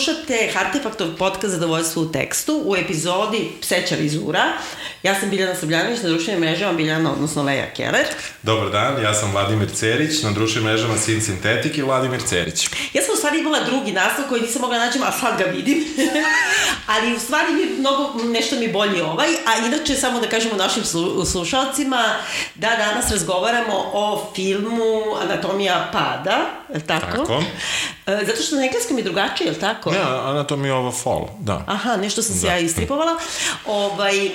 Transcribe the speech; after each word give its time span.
slušate 0.00 0.52
Artefaktov 0.54 1.08
podcast 1.18 1.54
Zadovoljstvo 1.54 2.02
u 2.02 2.12
tekstu 2.12 2.62
u 2.64 2.76
epizodi 2.76 3.50
Pseća 3.60 3.94
vizura. 3.94 4.42
Ja 5.02 5.20
sam 5.20 5.30
Biljana 5.30 5.54
Srbljanović 5.54 6.02
na 6.02 6.08
društvenim 6.08 6.40
mrežama 6.40 6.72
Biljana, 6.72 7.12
odnosno 7.12 7.42
Leja 7.42 7.66
Keller. 7.76 8.06
Dobar 8.42 8.70
dan, 8.70 9.02
ja 9.02 9.14
sam 9.14 9.32
Vladimir 9.32 9.68
Cerić, 9.74 10.22
na 10.22 10.30
društvenim 10.30 10.70
mrežama 10.70 10.96
Sin 10.96 11.22
Sintetik 11.22 11.78
i 11.78 11.82
Vladimir 11.82 12.20
Cerić. 12.26 12.68
Ja 12.92 13.02
sam 13.02 13.14
u 13.14 13.16
stvari 13.16 13.38
imala 13.38 13.64
drugi 13.64 13.92
naslov 13.92 14.28
koji 14.28 14.42
nisam 14.42 14.60
mogla 14.60 14.78
naći, 14.78 14.98
a 15.04 15.12
sad 15.12 15.38
ga 15.38 15.44
vidim. 15.44 15.84
Ali 16.92 17.14
u 17.16 17.18
stvari 17.18 17.52
mi 17.52 17.78
mnogo, 17.78 18.24
nešto 18.24 18.56
mi 18.56 18.72
bolji 18.72 19.00
ovaj, 19.00 19.28
a 19.28 19.66
inače 19.66 19.94
samo 19.94 20.20
da 20.20 20.28
kažemo 20.28 20.56
našim 20.56 20.84
slu, 20.84 21.24
slušalcima 21.24 22.14
da 22.54 22.68
danas 22.68 23.10
razgovaramo 23.10 23.90
o 23.92 24.32
filmu 24.34 25.16
Anatomija 25.22 25.90
pada, 25.92 26.59
je 26.74 26.80
tako? 26.80 27.16
Tako. 27.16 27.42
E, 28.06 28.24
zato 28.26 28.42
što 28.42 28.56
na 28.56 28.64
engleskom 28.64 28.98
je 28.98 29.04
drugačije, 29.04 29.46
je 29.46 29.52
li 29.52 29.58
tako? 29.58 29.90
Ne, 29.90 29.98
Anatomija 30.24 30.76
ovo 30.76 30.92
fall, 30.92 31.26
da. 31.40 31.64
Aha, 31.66 31.96
nešto 31.96 32.22
sam 32.22 32.36
se 32.36 32.46
da. 32.46 32.52
ja 32.52 32.58
istripovala. 32.58 33.16
Ovaj, 33.66 34.26
uh, 34.26 34.32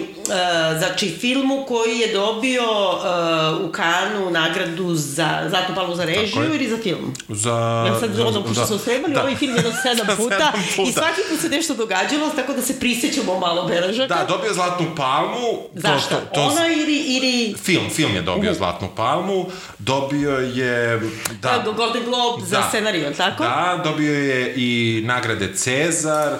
znači, 0.78 1.10
filmu 1.10 1.66
koji 1.68 2.00
je 2.00 2.14
dobio 2.14 2.64
uh, 2.64 3.70
u 3.70 3.72
Kanu 3.72 4.32
nagradu 4.32 4.96
za 4.96 5.46
Zlatnu 5.50 5.76
palmu 5.76 5.96
za 5.96 6.06
režiju 6.06 6.56
ili 6.56 6.70
za 6.70 6.78
film? 6.78 7.14
Za... 7.30 7.86
Ja 7.88 8.00
sad, 8.00 8.20
ono, 8.20 8.44
pošto 8.44 8.62
da. 8.62 8.68
smo 8.68 8.78
srebali 8.78 9.14
da. 9.14 9.22
ovaj 9.22 9.36
film 9.36 9.56
jedno 9.56 9.72
sedam 9.84 10.18
puta, 10.18 10.36
sedam 10.36 10.64
puta 10.76 10.90
i 10.90 10.94
svaki 10.94 11.22
put 11.30 11.40
se 11.40 11.50
nešto 11.50 11.74
događalo, 11.74 12.30
tako 12.36 12.54
da 12.54 12.62
se 12.62 12.80
prisjećamo 12.80 13.40
malo 13.40 13.68
beležaka. 13.68 14.16
Da, 14.16 14.26
dobio 14.28 14.54
Zlatnu 14.54 14.86
palmu. 14.96 15.48
Zašto? 15.74 16.10
To, 16.10 16.16
to, 16.16 16.36
to... 16.36 16.42
Ona 16.42 16.68
ili, 16.68 16.98
ili... 16.98 17.56
Film, 17.64 17.90
film 17.90 18.16
je 18.16 18.22
dobio 18.22 18.52
uh. 18.52 18.58
Zlatnu 18.58 18.88
palmu, 18.96 19.46
dobio 19.80 20.32
je... 20.32 21.02
Da, 21.42 21.64
Golden 21.76 22.04
Globe 22.06 22.25
da. 22.40 22.46
za 22.46 22.64
scenariju, 22.70 23.14
tako? 23.18 23.44
Da, 23.44 23.82
dobio 23.84 24.14
je 24.14 24.54
i 24.56 25.02
nagrade 25.06 25.54
Cezar 25.56 26.34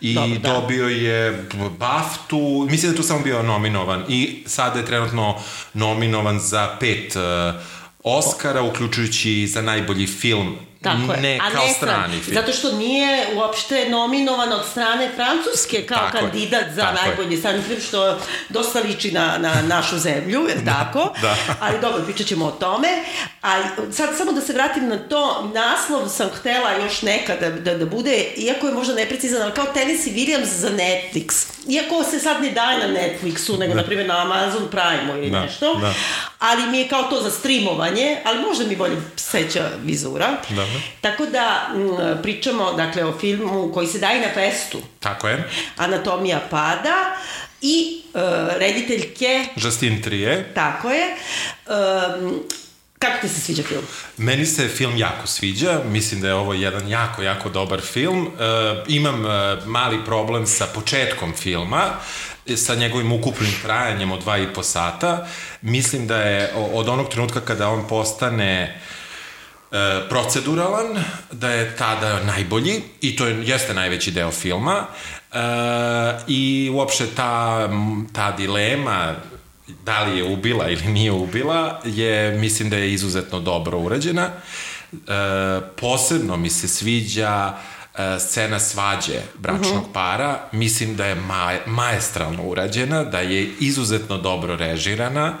i 0.00 0.14
Dobre, 0.14 0.38
da. 0.38 0.52
dobio 0.52 0.88
je 0.88 1.44
Baftu, 1.78 2.66
mislim 2.70 2.92
da 2.92 2.96
tu 2.96 3.02
samo 3.02 3.20
bio 3.20 3.42
nominovan 3.42 4.04
i 4.08 4.42
sada 4.46 4.78
je 4.78 4.86
trenutno 4.86 5.34
nominovan 5.74 6.40
za 6.40 6.76
pet 6.80 7.16
uh, 7.16 7.60
Oscara, 8.04 8.62
uključujući 8.62 9.46
za 9.46 9.62
najbolji 9.62 10.06
film 10.06 10.56
Tako 10.82 11.12
je. 11.12 11.20
Ne 11.20 11.38
A 11.42 11.50
kao 11.50 11.66
ne 11.66 11.72
strani 11.72 12.20
film. 12.20 12.34
Zato 12.34 12.52
što 12.52 12.72
nije 12.72 13.26
uopšte 13.34 13.88
nominovan 13.88 14.52
od 14.52 14.66
strane 14.70 15.10
Francuske 15.14 15.86
kao 15.86 15.98
tako 15.98 16.18
kandidat 16.18 16.66
je. 16.66 16.72
za 16.74 16.82
tako 16.82 17.06
najbolji 17.06 17.36
strani 17.36 17.62
film, 17.62 17.80
što 17.80 18.18
dosta 18.48 18.80
liči 18.80 19.12
na, 19.12 19.38
na 19.38 19.62
našu 19.62 19.98
zemlju, 19.98 20.40
je 20.48 20.54
da, 20.54 20.72
tako? 20.72 21.14
Da. 21.22 21.36
Ali 21.60 21.80
dobro, 21.80 22.02
pričat 22.04 22.26
ćemo 22.26 22.46
o 22.46 22.50
tome. 22.50 22.88
A 23.42 23.62
sad 23.92 24.08
samo 24.16 24.32
da 24.32 24.40
se 24.40 24.52
vratim 24.52 24.88
na 24.88 24.98
to, 24.98 25.50
naslov 25.54 26.08
sam 26.08 26.28
htela 26.28 26.72
još 26.72 27.02
nekada 27.02 27.50
da, 27.50 27.60
da, 27.60 27.78
da 27.78 27.86
bude, 27.86 28.24
iako 28.36 28.66
je 28.66 28.74
možda 28.74 28.94
neprecizan, 28.94 29.42
ali 29.42 29.52
kao 29.52 29.64
Tennessee 29.64 30.12
Williams 30.12 30.44
za 30.44 30.70
Netflix. 30.70 31.46
Iako 31.68 32.04
se 32.04 32.18
sad 32.18 32.42
ne 32.42 32.50
daje 32.50 32.78
na 32.78 33.00
Netflixu, 33.00 33.58
nego 33.58 33.74
da. 33.74 33.80
na 33.80 33.86
primjer 33.86 34.08
na 34.08 34.22
Amazon 34.22 34.68
Prime 34.70 35.18
ili 35.18 35.30
da. 35.30 35.40
nešto. 35.40 35.74
Da. 35.74 35.94
Ali 36.38 36.66
mi 36.66 36.78
je 36.78 36.88
kao 36.88 37.02
to 37.02 37.22
za 37.22 37.30
streamovanje, 37.30 38.16
ali 38.24 38.40
možda 38.40 38.64
mi 38.64 38.76
bolje 38.76 38.96
seća 39.16 39.70
vizura. 39.82 40.28
Da. 40.48 40.66
Tako 41.00 41.26
da 41.26 41.68
m, 41.74 42.22
pričamo 42.22 42.72
dakle 42.72 43.04
o 43.04 43.18
filmu 43.18 43.72
koji 43.74 43.86
se 43.86 43.98
daje 43.98 44.20
na 44.20 44.34
festu. 44.34 44.78
Tako 45.00 45.28
je. 45.28 45.48
Anatomija 45.76 46.40
pada 46.50 47.16
i 47.62 48.02
uh, 48.14 48.20
rediteljke 48.56 49.44
Justine 49.56 50.02
Trije. 50.02 50.52
Tako 50.54 50.90
je. 50.90 51.16
Um, 51.66 52.42
Kako 53.00 53.20
ti 53.20 53.28
se 53.28 53.40
sviđa 53.40 53.62
film? 53.62 53.82
Meni 54.16 54.46
se 54.46 54.68
film 54.68 54.96
jako 54.96 55.26
sviđa, 55.26 55.80
mislim 55.86 56.20
da 56.20 56.28
je 56.28 56.34
ovo 56.34 56.54
jedan 56.54 56.88
jako, 56.88 57.22
jako 57.22 57.48
dobar 57.48 57.80
film. 57.80 58.26
E, 58.26 58.30
imam 58.88 59.26
e, 59.26 59.56
mali 59.66 60.04
problem 60.04 60.46
sa 60.46 60.66
početkom 60.66 61.32
filma, 61.32 61.84
sa 62.56 62.74
njegovim 62.74 63.12
ukupnim 63.12 63.52
trajanjem 63.62 64.12
od 64.12 64.20
dva 64.20 64.38
i 64.38 64.52
po 64.54 64.62
sata. 64.62 65.26
Mislim 65.62 66.06
da 66.06 66.16
je 66.16 66.52
od 66.72 66.88
onog 66.88 67.08
trenutka 67.08 67.40
kada 67.40 67.68
on 67.68 67.88
postane 67.88 68.80
e, 69.72 70.00
proceduralan, 70.08 71.04
da 71.32 71.50
je 71.50 71.76
tada 71.76 72.22
najbolji 72.22 72.82
i 73.00 73.16
to 73.16 73.26
je, 73.26 73.42
jeste 73.44 73.74
najveći 73.74 74.10
deo 74.10 74.30
filma 74.30 74.86
e, 75.32 75.38
i 76.26 76.70
uopšte 76.74 77.06
ta, 77.06 77.68
ta 78.12 78.32
dilema 78.32 79.14
da 79.84 80.04
li 80.04 80.18
je 80.18 80.24
ubila 80.24 80.70
ili 80.70 80.86
nije 80.86 81.12
ubila 81.12 81.80
je, 81.84 82.38
mislim 82.38 82.70
da 82.70 82.76
je 82.76 82.92
izuzetno 82.92 83.40
dobro 83.40 83.78
urađena. 83.78 84.30
E, 84.92 84.98
posebno 85.80 86.36
mi 86.36 86.50
se 86.50 86.68
sviđa 86.68 87.54
e, 87.98 88.18
scena 88.18 88.60
svađe 88.60 89.20
bračnog 89.38 89.72
uh 89.72 89.80
mhm. 89.80 89.90
-huh. 89.90 89.92
para, 89.92 90.48
mislim 90.52 90.96
da 90.96 91.06
je 91.06 91.14
maj, 91.14 91.58
majestralno 91.66 92.42
urađena, 92.42 93.04
da 93.04 93.20
je 93.20 93.50
izuzetno 93.60 94.18
dobro 94.18 94.56
režirana, 94.56 95.34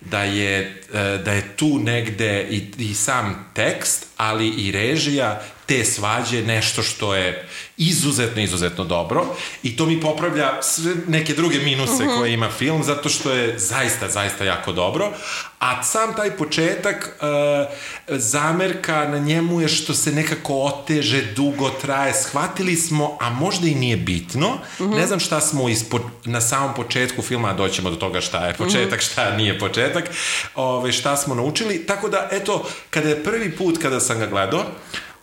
da 0.00 0.24
je, 0.24 0.82
e, 0.94 1.18
da 1.24 1.32
je 1.32 1.56
tu 1.56 1.78
negde 1.78 2.46
i, 2.50 2.72
i 2.78 2.94
sam 2.94 3.50
tekst, 3.54 4.06
ali 4.16 4.48
i 4.48 4.72
režija 4.72 5.42
te 5.66 5.84
svađe 5.84 6.42
nešto 6.42 6.82
što 6.82 7.14
je 7.14 7.48
izuzetno, 7.76 8.42
izuzetno 8.42 8.84
dobro 8.84 9.26
i 9.62 9.76
to 9.76 9.86
mi 9.86 10.00
popravlja 10.00 10.62
sve 10.62 10.94
neke 11.08 11.34
druge 11.34 11.58
minuse 11.58 11.92
uh 11.92 12.00
mhm. 12.00 12.08
-huh. 12.08 12.18
koje 12.18 12.32
ima 12.32 12.50
film, 12.50 12.82
zato 12.82 13.08
što 13.08 13.30
je 13.30 13.58
zaista, 13.58 14.08
zaista 14.08 14.44
jako 14.44 14.72
dobro, 14.72 15.12
a 15.58 15.82
sam 15.82 16.14
taj 16.16 16.30
početak 16.30 17.16
uh, 17.20 18.18
zamerka 18.18 19.08
na 19.08 19.18
njemu 19.18 19.60
je 19.60 19.68
što 19.68 19.94
se 19.94 20.12
nekako 20.12 20.54
oteže, 20.54 21.22
dugo 21.36 21.70
traje, 21.70 22.14
shvatili 22.14 22.76
smo, 22.76 23.18
a 23.20 23.30
možda 23.30 23.68
i 23.68 23.74
nije 23.74 23.96
bitno, 23.96 24.48
uh 24.48 24.80
mhm. 24.80 24.92
-huh. 24.92 24.96
ne 24.96 25.06
znam 25.06 25.20
šta 25.20 25.40
smo 25.40 25.68
ispo, 25.68 26.00
na 26.24 26.40
samom 26.40 26.74
početku 26.74 27.22
filma, 27.22 27.48
a 27.48 27.54
doćemo 27.54 27.90
do 27.90 27.96
toga 27.96 28.20
šta 28.20 28.46
je 28.46 28.54
početak, 28.54 28.98
uh 29.00 29.04
-huh. 29.04 29.12
šta 29.12 29.36
nije 29.36 29.58
početak, 29.58 30.10
ove, 30.54 30.92
šta 30.92 31.16
smo 31.16 31.34
naučili, 31.34 31.86
tako 31.86 32.08
da, 32.08 32.28
eto, 32.32 32.68
kada 32.90 33.08
je 33.08 33.24
prvi 33.24 33.56
put 33.56 33.78
kada 33.82 34.00
sam 34.04 34.18
ga 34.18 34.26
gledao, 34.26 34.64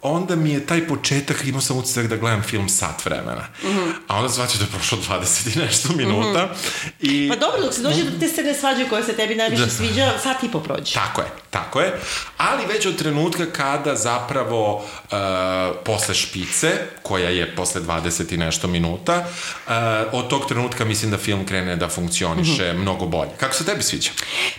onda 0.02 0.36
mi 0.36 0.52
je 0.52 0.66
taj 0.66 0.88
početak, 0.88 1.46
imao 1.46 1.62
sam 1.62 1.78
utisak 1.78 2.08
da 2.08 2.18
gledam 2.18 2.44
film 2.44 2.70
sat 2.70 3.06
vremena. 3.06 3.48
Mm 3.64 3.68
-hmm. 3.68 3.92
A 4.08 4.18
onda 4.18 4.30
shvatio 4.30 4.58
da 4.58 4.66
je 4.66 4.72
prošlo 4.72 4.98
20 4.98 5.56
i 5.56 5.60
nešto 5.60 5.94
minuta. 5.94 6.46
Mm 6.46 6.50
-hmm. 6.50 6.92
I, 7.00 7.30
pa 7.30 7.36
dobro, 7.36 7.62
dok 7.62 7.74
se 7.74 7.82
dođe 7.82 8.04
do 8.04 8.20
te 8.20 8.28
scene 8.28 8.54
svađe 8.54 8.90
koje 8.90 9.04
se 9.04 9.14
tebi 9.14 9.36
najviše 9.36 9.66
da. 9.66 9.72
sviđa, 9.72 10.14
sat 10.24 10.44
i 10.44 10.52
po 10.52 10.60
prođe. 10.60 10.94
Tako 10.94 11.22
je, 11.22 11.28
tako 11.52 11.82
je. 11.82 12.00
Ali 12.38 12.66
već 12.66 12.86
od 12.86 12.98
trenutka 12.98 13.46
kada 13.46 13.96
zapravo 13.96 14.76
uh, 14.76 15.18
posle 15.86 16.16
špice, 16.16 16.72
koja 17.04 17.30
je 17.30 17.56
posle 17.56 17.82
20 17.82 18.34
i 18.34 18.38
nešto 18.38 18.68
minuta, 18.68 19.26
uh, 19.68 19.74
od 20.12 20.28
tog 20.28 20.48
trenutka 20.48 20.86
mislim 20.86 21.12
da 21.12 21.18
film 21.18 21.46
krene 21.46 21.76
da 21.76 21.90
funkcioniše 21.90 22.74
mm 22.74 22.76
-hmm. 22.76 22.82
mnogo 22.82 23.06
bolje. 23.06 23.32
Kako 23.38 23.54
se 23.54 23.66
tebi 23.66 23.84
sviđa? 23.84 24.10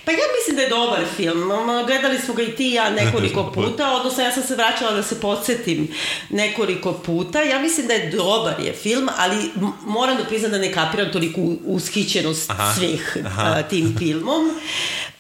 Pa 0.05 0.13
ja 0.13 0.19
mislim 0.39 0.57
da 0.57 0.63
je 0.63 0.69
dobar 0.69 1.01
film. 1.17 1.51
Gledali 1.87 2.19
smo 2.19 2.35
ga 2.35 2.43
i 2.43 2.57
ti 2.57 2.69
i 2.69 2.73
ja 2.73 2.91
nekoliko 2.91 3.51
puta, 3.55 3.93
odnosno 3.93 4.23
ja 4.23 4.33
sam 4.33 4.43
se 4.43 4.55
vraćala 4.55 4.93
da 4.93 5.03
se 5.03 5.21
podsjetim 5.21 5.89
nekoliko 6.31 6.93
puta. 6.93 7.43
Ja 7.43 7.59
mislim 7.59 7.87
da 7.87 7.95
je 7.95 8.11
dobar 8.11 8.61
je 8.61 8.73
film, 8.73 9.09
ali 9.19 9.51
moram 9.87 10.17
da 10.17 10.25
priznam 10.25 10.51
da 10.51 10.59
ne 10.59 10.73
kapiram 10.73 11.13
toliko 11.13 11.41
ushićenost 11.65 12.51
aha, 12.51 12.75
svih 12.75 13.17
aha. 13.27 13.43
A, 13.43 13.63
tim 13.63 13.95
filmom. 13.99 14.51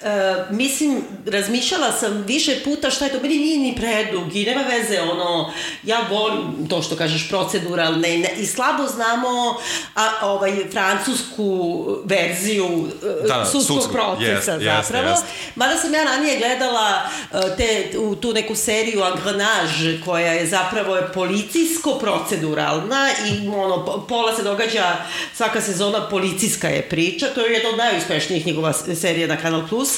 E, 0.04 0.44
mislim, 0.50 1.02
razmišljala 1.26 1.92
sam 1.92 2.24
više 2.26 2.60
puta 2.64 2.90
šta 2.90 3.04
je 3.04 3.12
to, 3.12 3.18
meni 3.22 3.38
nije 3.38 3.58
ni 3.58 3.76
predug 3.76 4.36
i 4.36 4.44
nema 4.44 4.62
veze, 4.62 5.00
ono, 5.00 5.52
ja 5.82 6.00
volim 6.10 6.68
to 6.68 6.82
što 6.82 6.96
kažeš 6.96 7.28
proceduralne 7.28 8.18
ne, 8.18 8.30
i 8.38 8.46
slabo 8.46 8.86
znamo 8.86 9.56
a, 9.94 10.08
ovaj, 10.22 10.52
francusku 10.72 11.86
verziju 12.04 12.88
e, 13.24 13.28
da, 13.28 13.44
sudskog 13.44 13.76
sudsko, 13.76 13.92
procesa 13.92 14.52
yes, 14.58 14.64
zapravo. 14.64 15.08
Yes, 15.08 15.12
yes. 15.12 15.22
Mada 15.54 15.76
sam 15.76 15.94
ja 15.94 16.04
ranije 16.04 16.38
gledala 16.38 17.02
e, 17.32 17.38
te, 17.56 17.98
u 17.98 18.16
tu 18.16 18.32
neku 18.32 18.54
seriju 18.54 19.00
Engrenage 19.04 20.00
koja 20.04 20.32
je 20.32 20.46
zapravo 20.46 20.96
je 20.96 21.12
policijsko-proceduralna 21.14 23.08
i 23.30 23.48
ono, 23.48 24.06
pola 24.08 24.36
se 24.36 24.42
događa, 24.42 24.96
svaka 25.34 25.60
sezona 25.60 26.08
policijska 26.08 26.68
je 26.68 26.82
priča, 26.82 27.26
to 27.34 27.40
je 27.40 27.52
jedna 27.52 27.68
od 27.70 27.76
najuspešnijih 27.76 28.46
njegova 28.46 28.72
serija 28.72 29.26
na 29.26 29.36
Kanal 29.36 29.62
Plus, 29.68 29.91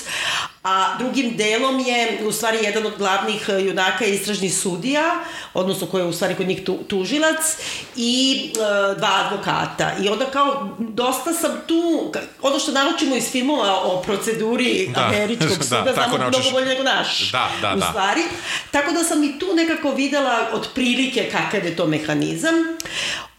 a 0.64 0.96
drugim 0.99 1.37
delom 1.37 1.81
je 1.81 2.19
u 2.26 2.32
stvari 2.32 2.58
jedan 2.62 2.87
od 2.87 2.93
glavnih 2.99 3.49
e, 3.49 3.64
junaka 3.64 4.05
istražni 4.05 4.50
sudija, 4.50 5.25
odnosno 5.55 5.87
koji 5.87 6.02
je 6.02 6.06
u 6.06 6.12
stvari 6.12 6.35
kod 6.35 6.49
njih 6.49 6.64
tu, 6.64 6.79
tužilac 6.88 7.56
i 7.96 8.43
e, 8.55 8.94
dva 8.99 9.25
advokata. 9.25 9.93
I 10.02 10.08
onda 10.08 10.25
kao 10.25 10.76
dosta 10.79 11.32
sam 11.32 11.61
tu, 11.67 12.12
ono 12.43 12.58
što 12.58 12.73
naučimo 12.73 13.17
iz 13.17 13.31
filmova 13.31 13.81
o 13.85 14.02
proceduri 14.02 14.88
da, 14.94 15.00
američkog 15.08 15.58
da, 15.58 15.64
suda, 15.64 15.82
da, 15.82 15.93
znamo 15.93 16.17
mnogo 16.17 16.50
bolje 16.52 16.67
nego 16.67 16.82
naš. 16.82 17.32
Da, 17.32 17.50
da, 17.62 17.75
u 17.75 17.79
da. 17.79 17.87
stvari. 17.87 18.23
Tako 18.70 18.93
da 18.93 19.05
sam 19.05 19.25
i 19.25 19.38
tu 19.38 19.46
nekako 19.55 19.91
videla 19.91 20.49
od 20.52 20.69
prilike 20.75 21.31
kakav 21.32 21.64
je 21.64 21.76
to 21.76 21.87
mehanizam. 21.87 22.55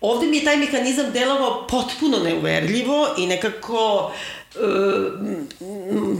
Ovde 0.02 0.28
mi 0.28 0.38
je 0.38 0.44
taj 0.44 0.57
mehanizam 0.57 1.12
delovao 1.12 1.68
potpuno 1.68 2.18
neuverljivo 2.18 3.07
i 3.18 3.28
nekako 3.28 4.12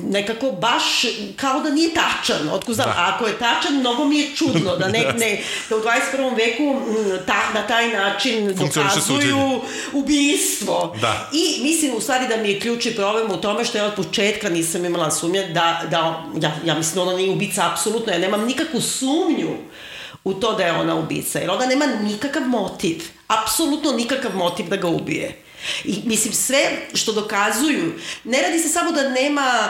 nekako 0.10 0.52
baš 0.52 0.84
kao 1.36 1.60
da 1.60 1.70
nije 1.70 1.90
tačan. 1.94 2.50
Otko 2.50 2.74
znam, 2.74 2.88
da. 2.88 3.14
ako 3.16 3.28
je 3.28 3.40
tačan, 3.40 3.80
mnogo 3.80 4.06
mi 4.06 4.20
je 4.20 4.36
čudno 4.36 4.76
da 4.76 4.88
ne, 4.88 5.00
ne 5.20 5.42
da 5.70 5.76
u 5.76 5.80
21. 5.80 6.38
veku 6.38 6.82
ta, 7.26 7.54
na 7.54 7.68
taj 7.68 7.88
način 7.88 8.56
dokazuju 8.56 9.62
ubijstvo. 9.94 10.96
Da. 11.02 11.30
I 11.34 11.64
mislim 11.64 11.96
u 11.96 12.02
stvari 12.02 12.28
da 12.28 12.38
mi 12.38 12.50
je 12.50 12.60
ključni 12.60 12.96
problem 12.96 13.32
u 13.32 13.38
tome 13.38 13.66
što 13.66 13.78
ja 13.78 13.86
od 13.86 13.96
početka 13.96 14.50
nisam 14.50 14.86
imala 14.86 15.12
sumnje 15.12 15.48
da, 15.48 15.82
da 15.92 16.26
ja, 16.42 16.56
ja 16.66 16.76
mislim 16.76 16.96
da 16.96 17.02
ona 17.02 17.18
nije 17.18 17.32
ubica 17.32 17.72
apsolutno, 17.72 18.14
ja 18.14 18.20
nemam 18.20 18.46
nikakvu 18.46 18.82
sumnju 18.82 19.58
u 20.24 20.34
to 20.34 20.54
da 20.54 20.64
je 20.64 20.72
ona 20.72 20.96
ubica, 20.96 21.40
jer 21.40 21.52
ona 21.52 21.66
nema 21.66 21.86
nikakav 21.86 22.44
motiv, 22.48 23.04
apsolutno 23.28 23.92
nikakav 23.92 24.36
motiv 24.36 24.70
da 24.70 24.76
ga 24.76 24.88
ubije. 24.88 25.45
I 25.84 26.02
mislim, 26.06 26.34
sve 26.34 26.60
što 26.94 27.14
dokazuju, 27.14 27.94
ne 28.24 28.42
radi 28.42 28.60
se 28.60 28.70
samo 28.70 28.92
da 28.92 29.10
nema, 29.10 29.70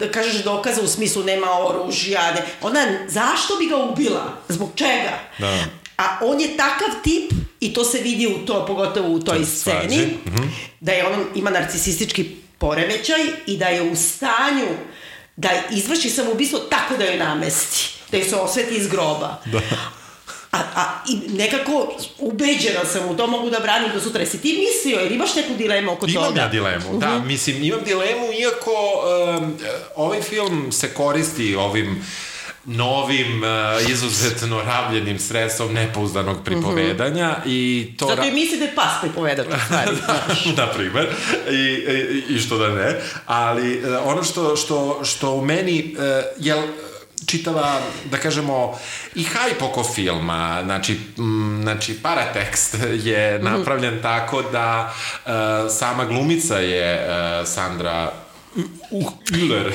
da 0.00 0.12
kažeš 0.12 0.44
dokaza 0.44 0.82
u 0.82 0.86
smislu 0.86 1.24
nema 1.24 1.46
oružja, 1.58 2.32
ne, 2.34 2.46
ona, 2.62 2.86
zašto 3.08 3.56
bi 3.56 3.66
ga 3.66 3.76
ubila? 3.76 4.42
Zbog 4.48 4.70
čega? 4.74 5.18
Da. 5.38 5.64
A 5.96 6.18
on 6.22 6.40
je 6.40 6.56
takav 6.56 6.88
tip, 7.04 7.32
i 7.60 7.74
to 7.74 7.84
se 7.84 7.98
vidi 7.98 8.26
u 8.26 8.46
to, 8.46 8.66
pogotovo 8.66 9.08
u 9.08 9.20
toj 9.20 9.44
sceni, 9.44 10.06
mm 10.06 10.30
-hmm. 10.30 10.48
da 10.80 10.92
je 10.92 11.06
on 11.06 11.24
ima 11.34 11.50
narcisistički 11.50 12.36
poremećaj 12.58 13.20
i 13.46 13.56
da 13.56 13.66
je 13.66 13.82
u 13.82 13.96
stanju 13.96 14.66
da 15.36 15.48
izvrši 15.70 16.10
samoubistvo 16.10 16.58
tako 16.58 16.96
da 16.96 17.04
joj 17.04 17.16
namesti, 17.16 17.88
da 18.10 18.16
joj 18.16 18.28
se 18.28 18.36
osveti 18.36 18.74
iz 18.74 18.88
groba. 18.88 19.40
Da. 19.44 19.60
A, 20.56 20.80
a 20.80 21.04
i 21.08 21.36
nekako 21.36 21.94
ubeđena 22.18 22.84
sam 22.92 23.08
u 23.08 23.16
to, 23.16 23.26
mogu 23.26 23.50
da 23.50 23.60
branim 23.60 23.90
do 23.94 24.00
sutra. 24.00 24.20
Jesi 24.20 24.42
ti 24.42 24.66
mislio, 24.66 25.06
ili 25.06 25.14
imaš 25.14 25.34
neku 25.34 25.54
dilemu 25.54 25.92
oko 25.92 26.06
imam 26.06 26.24
toga? 26.24 26.34
Imam 26.34 26.46
ja 26.46 26.48
dilemu, 26.48 26.88
uh 26.88 26.94
-huh. 26.94 27.00
da, 27.00 27.18
mhm. 27.18 27.26
mislim, 27.26 27.62
imam 27.62 27.80
dilemu, 27.84 28.32
iako 28.40 28.72
um, 29.38 29.58
ovaj 29.96 30.22
film 30.22 30.72
se 30.72 30.94
koristi 30.94 31.54
ovim 31.54 32.04
novim, 32.66 33.42
uh, 33.42 33.90
izuzetno 33.90 34.62
rabljenim 34.62 35.18
sredstvom 35.18 35.74
nepouzdanog 35.74 36.44
pripovedanja 36.44 37.36
uh 37.38 37.44
-huh. 37.44 37.50
i 37.50 37.94
to... 37.98 38.06
Zato 38.06 38.22
i 38.22 38.32
misli 38.32 38.58
da 38.58 38.64
je 38.64 38.74
pas 38.74 39.00
pripovedač, 39.02 39.46
stvari, 39.66 39.90
da, 40.56 40.62
na 40.64 40.72
primer, 40.72 41.08
I, 41.50 41.54
i, 41.54 42.34
i 42.34 42.38
što 42.38 42.58
da 42.58 42.68
ne, 42.68 43.00
ali 43.26 43.78
uh, 43.78 43.84
ono 44.04 44.24
što, 44.24 44.56
što, 44.56 45.04
što 45.04 45.32
u 45.32 45.44
meni, 45.44 45.94
uh, 45.98 46.02
jel, 46.38 46.58
čitava, 47.26 47.80
da 48.10 48.18
kažemo, 48.18 48.78
i 49.14 49.24
hajp 49.24 49.62
oko 49.62 49.84
filma, 49.84 50.60
znači, 50.64 50.98
m, 51.18 51.58
znači 51.62 51.94
paratekst 52.02 52.76
je 52.92 53.38
mhm. 53.38 53.44
napravljen 53.44 53.94
mm 53.94 53.98
-hmm. 53.98 54.02
tako 54.02 54.42
da 54.42 54.94
uh, 55.26 55.32
sama 55.70 56.04
glumica 56.04 56.58
je 56.58 57.08
uh, 57.08 57.48
Sandra 57.48 58.12
Miller, 59.30 59.72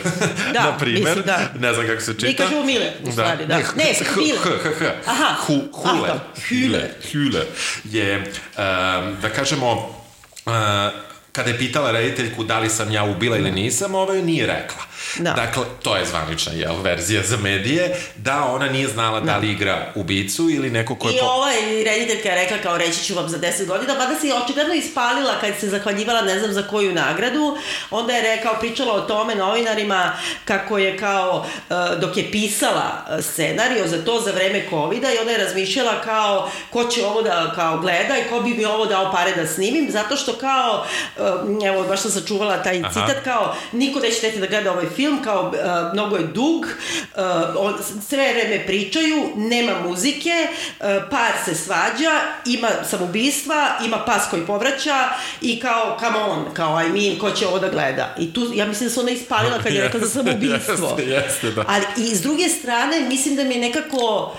da, 0.53 0.63
na 0.71 0.77
primer. 0.77 1.03
Mislim, 1.03 1.23
da. 1.25 1.39
Ne 1.59 1.73
znam 1.73 1.87
kako 1.87 2.01
se 2.01 2.13
čita. 2.13 2.27
Mi 2.27 2.33
kažemo 2.33 2.63
Miller, 2.63 2.93
u 3.03 3.11
stvari, 3.11 3.45
da. 3.45 3.57
Ne, 3.57 3.63
ne 3.75 3.93
Miller. 4.15 4.41
H, 4.43 4.49
H, 4.63 4.69
H. 4.79 5.11
Aha. 5.11 5.35
Hu, 5.45 5.53
Huler. 5.73 6.19
Hüler. 6.49 6.87
Hüler 7.11 7.45
je, 7.83 8.17
um, 8.17 9.21
da 9.21 9.29
kažemo, 9.35 9.71
uh, 10.45 10.53
kada 11.31 11.49
je 11.49 11.57
pitala 11.57 11.91
rediteljku 11.91 12.43
da 12.43 12.59
li 12.59 12.69
sam 12.69 12.91
ja 12.91 13.03
ubila 13.03 13.37
ili 13.37 13.51
nisam, 13.51 13.95
ovaj 13.95 14.21
nije 14.21 14.47
rekla. 14.47 14.90
Da. 15.17 15.31
Dakle, 15.31 15.63
to 15.83 15.95
je 15.97 16.05
zvanična 16.05 16.53
jel, 16.53 16.81
verzija 16.81 17.23
za 17.23 17.37
medije, 17.37 17.95
da 18.15 18.45
ona 18.45 18.69
nije 18.69 18.87
znala 18.87 19.19
da, 19.19 19.25
da 19.25 19.37
li 19.37 19.51
igra 19.51 19.91
ubicu 19.95 20.49
ili 20.49 20.69
neko 20.69 20.95
ko 20.95 21.09
je... 21.09 21.15
I 21.15 21.19
po... 21.19 21.25
ova 21.25 21.51
rediteljka 21.85 22.29
je 22.29 22.35
rekla 22.35 22.57
kao 22.57 22.77
reći 22.77 23.03
ću 23.03 23.15
vam 23.15 23.29
za 23.29 23.37
10 23.37 23.65
godina, 23.65 23.93
mada 23.93 24.19
se 24.19 24.27
je 24.27 24.33
očigledno 24.35 24.73
ispalila 24.73 25.39
kad 25.41 25.53
se 25.59 25.69
zahvaljivala 25.69 26.21
ne 26.21 26.39
znam 26.39 26.53
za 26.53 26.63
koju 26.63 26.93
nagradu, 26.93 27.57
onda 27.91 28.13
je 28.13 28.35
rekao, 28.35 28.59
pričala 28.59 28.93
o 28.93 29.01
tome 29.01 29.35
novinarima 29.35 30.11
kako 30.45 30.77
je 30.77 30.97
kao, 30.97 31.45
e, 31.69 31.73
dok 31.99 32.17
je 32.17 32.31
pisala 32.31 33.05
e, 33.09 33.21
scenario 33.21 33.87
za 33.87 34.05
to 34.05 34.21
za 34.21 34.31
vreme 34.31 34.65
covid 34.69 35.03
i 35.03 35.19
onda 35.19 35.31
je 35.31 35.37
razmišljala 35.37 36.01
kao 36.01 36.51
ko 36.69 36.83
će 36.83 37.05
ovo 37.05 37.21
da 37.21 37.51
kao 37.55 37.77
gleda 37.77 38.17
i 38.17 38.29
ko 38.29 38.39
bi 38.39 38.53
mi 38.53 38.65
ovo 38.65 38.85
dao 38.85 39.11
pare 39.11 39.35
da 39.35 39.47
snimim, 39.47 39.91
zato 39.91 40.15
što 40.15 40.33
kao, 40.33 40.85
e, 41.17 41.67
evo, 41.67 41.83
baš 41.83 42.01
sam 42.01 42.11
sačuvala 42.11 42.63
taj 42.63 42.79
Aha. 42.79 42.89
citat, 42.89 43.23
kao 43.23 43.55
niko 43.71 43.99
neće 43.99 44.31
da 44.39 44.47
gleda 44.47 44.71
ovaj 44.71 44.85
film, 44.95 45.23
kao 45.23 45.41
uh, 45.47 45.93
mnogo 45.93 46.17
je 46.17 46.23
dug, 46.23 46.65
uh, 46.65 47.21
on, 47.57 47.73
sve 48.07 48.33
vreme 48.33 48.65
pričaju, 48.65 49.29
nema 49.35 49.73
muzike, 49.87 50.47
uh, 50.79 50.85
par 51.09 51.31
se 51.45 51.55
svađa, 51.55 52.21
ima 52.45 52.69
samoubistva, 52.89 53.67
ima 53.85 53.97
pas 54.05 54.23
koji 54.29 54.45
povraća 54.45 55.09
i 55.41 55.59
kao, 55.59 55.97
come 55.99 56.17
on, 56.17 56.53
kao, 56.53 56.81
I 56.81 56.89
mean, 56.89 57.19
ko 57.19 57.31
će 57.31 57.47
ovo 57.47 57.59
da 57.59 57.69
gleda? 57.69 58.15
I 58.19 58.33
tu, 58.33 58.51
ja 58.55 58.65
mislim 58.65 58.89
da 58.89 58.93
se 58.93 58.99
ona 58.99 59.11
ispalila 59.11 59.59
kad 59.63 59.73
je 59.73 59.81
rekla 59.81 59.99
za 59.99 60.09
samoubistvo. 60.21 60.97
jeste, 60.97 61.03
jeste, 61.03 61.51
da. 61.51 61.63
Ali 61.67 61.85
i 61.97 62.15
s 62.15 62.21
druge 62.21 62.49
strane, 62.49 63.01
mislim 63.01 63.35
da 63.35 63.43
mi 63.43 63.53
je 63.53 63.61
nekako 63.61 64.35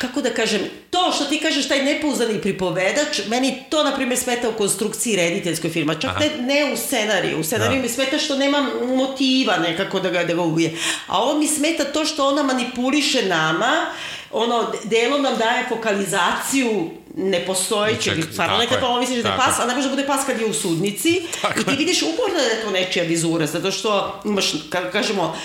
kako 0.00 0.20
da 0.20 0.30
kažem, 0.30 0.60
to 0.90 1.12
što 1.14 1.24
ti 1.24 1.40
kažeš, 1.40 1.68
taj 1.68 1.84
nepouzdani 1.84 2.40
pripovedač, 2.40 3.20
meni 3.28 3.62
to, 3.70 3.82
na 3.84 3.94
primjer, 3.94 4.18
smeta 4.18 4.48
u 4.48 4.52
konstrukciji 4.52 5.16
rediteljskoj 5.16 5.70
firma, 5.70 5.94
čak 5.94 6.20
ne, 6.20 6.30
ne 6.42 6.72
u 6.72 6.76
scenariju. 6.76 7.40
U 7.40 7.44
scenariju 7.44 7.76
da. 7.76 7.82
mi 7.82 7.88
smeta 7.88 8.18
što 8.18 8.36
nema 8.36 8.66
motiva 8.96 9.56
nekako 9.58 10.00
da 10.00 10.10
ga, 10.10 10.24
da 10.24 10.34
ga 10.34 10.42
ubije. 10.42 10.76
A 11.06 11.22
ovo 11.22 11.38
mi 11.38 11.46
smeta 11.46 11.84
to 11.84 12.04
što 12.04 12.28
ona 12.28 12.42
manipuliše 12.42 13.26
nama, 13.26 13.86
ono, 14.30 14.72
delo 14.84 15.18
nam 15.18 15.36
daje 15.38 15.68
fokalizaciju 15.68 16.90
nepostojećeg, 17.16 18.24
stvarno 18.32 18.58
nekad 18.58 18.82
ovo 18.82 19.00
misliš 19.00 19.22
da 19.22 19.28
je 19.28 19.36
pas, 19.36 19.58
a 19.60 19.66
ne 19.66 19.74
može 19.74 19.88
da 19.88 19.94
bude 19.94 20.06
pas 20.06 20.26
kad 20.26 20.40
je 20.40 20.46
u 20.46 20.54
sudnici 20.54 21.22
tako. 21.42 21.60
i 21.60 21.64
ti 21.64 21.76
vidiš 21.78 22.02
uporno 22.02 22.34
da 22.34 22.42
je 22.42 22.62
to 22.62 22.70
nečija 22.70 23.04
vizura, 23.04 23.46
zato 23.46 23.70
što 23.70 24.20
imaš, 24.24 24.52
kako 24.70 24.90
kažemo, 24.90 25.36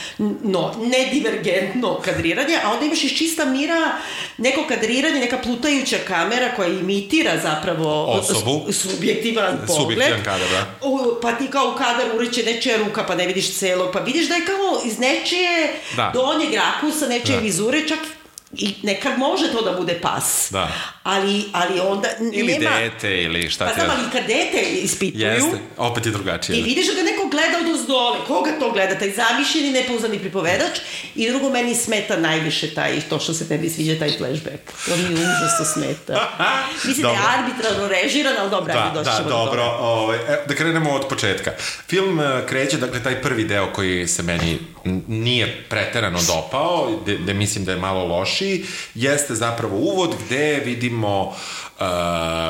no, 0.44 0.76
nedivergentno 0.86 2.00
kadriranje, 2.02 2.60
a 2.64 2.72
onda 2.72 2.86
imaš 2.86 3.04
iz 3.04 3.12
čista 3.12 3.46
mira 3.46 3.92
neko 4.38 4.66
kadriranje, 4.68 5.20
neka 5.20 5.38
plutajuća 5.38 5.98
kamera 6.08 6.56
koja 6.56 6.68
imitira 6.68 7.40
zapravo 7.44 8.06
osobu, 8.06 8.66
subjektivan 8.72 9.58
pogled. 9.68 9.82
Subjektivan 9.82 10.24
kadar, 10.24 10.50
da. 10.52 10.76
Pa 11.22 11.32
ti 11.32 11.48
kao 11.48 11.72
u 11.76 11.78
kadar 11.78 12.16
ureće 12.16 12.44
nečija 12.44 12.78
ruka, 12.78 13.06
pa 13.08 13.16
ne 13.16 13.28
vidiš 13.28 13.54
celog, 13.54 13.90
pa 13.94 14.00
vidiš 14.00 14.28
da 14.28 14.36
je 14.36 14.46
kao 14.46 14.82
iz 14.86 15.00
nečije 15.00 15.74
da. 15.96 16.12
donjeg 16.14 16.54
rakusa, 16.54 17.08
nečije 17.08 17.36
da. 17.36 17.42
vizure, 17.42 17.88
čak 17.88 18.00
I 18.57 18.75
nekad 18.84 19.19
može 19.19 19.52
to 19.52 19.62
da 19.62 19.72
bude 19.72 20.00
pas. 20.02 20.48
Da. 20.52 20.72
Ali, 21.04 21.44
ali 21.52 21.80
onda 21.80 22.07
ili 22.34 22.54
nema... 22.54 22.80
Ili 22.80 22.90
dete, 22.90 23.24
ili 23.24 23.50
šta 23.50 23.66
pa 23.66 23.72
ti... 23.72 23.80
Pa 23.80 23.86
znam, 23.86 23.98
ali 24.00 24.12
kad 24.12 24.22
dete 24.22 24.62
ispituju... 24.62 25.26
Jeste, 25.26 25.57
opet 25.78 26.06
je 26.06 26.12
drugačije. 26.12 26.57
I 26.57 26.64
vidiš 26.64 26.88
da 26.88 26.94
ga 26.94 27.02
neko 27.02 27.28
gleda 27.28 27.57
od 27.62 27.76
uzdole. 27.76 28.18
Koga 28.28 28.52
to 28.59 28.71
gleda? 28.71 29.00
Taj 29.00 29.12
zamišljeni, 29.12 29.71
nepouzani 29.71 30.19
pripovedač. 30.19 30.80
I 31.16 31.30
drugo, 31.30 31.50
meni 31.50 31.76
smeta 31.76 32.18
najviše 32.18 32.74
taj, 32.74 33.02
to 33.09 33.19
što 33.19 33.33
se 33.33 33.47
tebi 33.47 33.69
sviđa, 33.69 34.00
taj 34.00 34.12
flashback. 34.18 34.85
To 34.85 34.97
mi 34.97 35.14
užasno 35.14 35.66
smeta. 35.74 36.31
Mislim 36.88 37.04
da 37.04 37.09
je 37.09 37.19
arbitrarno 37.38 37.88
režiran, 37.88 38.33
ali 38.40 38.50
dobro, 38.50 38.74
da, 38.74 38.92
doći 38.94 39.09
da, 39.09 39.18
ćemo 39.18 39.30
dobro, 39.30 39.64
do 39.64 39.78
ovaj, 39.80 40.18
e, 40.18 40.44
da 40.47 40.56
krenemo 40.56 40.90
od 40.90 41.07
početka. 41.09 41.52
Film 41.88 42.19
e, 42.19 42.45
kreće, 42.47 42.78
dakle, 42.78 43.04
taj 43.04 43.21
prvi 43.21 43.44
deo 43.44 43.74
koji 43.74 44.07
se 44.07 44.24
meni 44.24 44.59
nije 45.07 45.65
preterano 45.69 46.19
dopao, 46.27 46.89
gde 47.06 47.33
mislim 47.33 47.65
da 47.65 47.71
je 47.71 47.77
malo 47.77 48.06
loši, 48.06 48.65
jeste 48.95 49.35
zapravo 49.35 49.77
uvod 49.77 50.15
gde 50.25 50.61
vidimo 50.65 51.21
uh, 51.27 51.35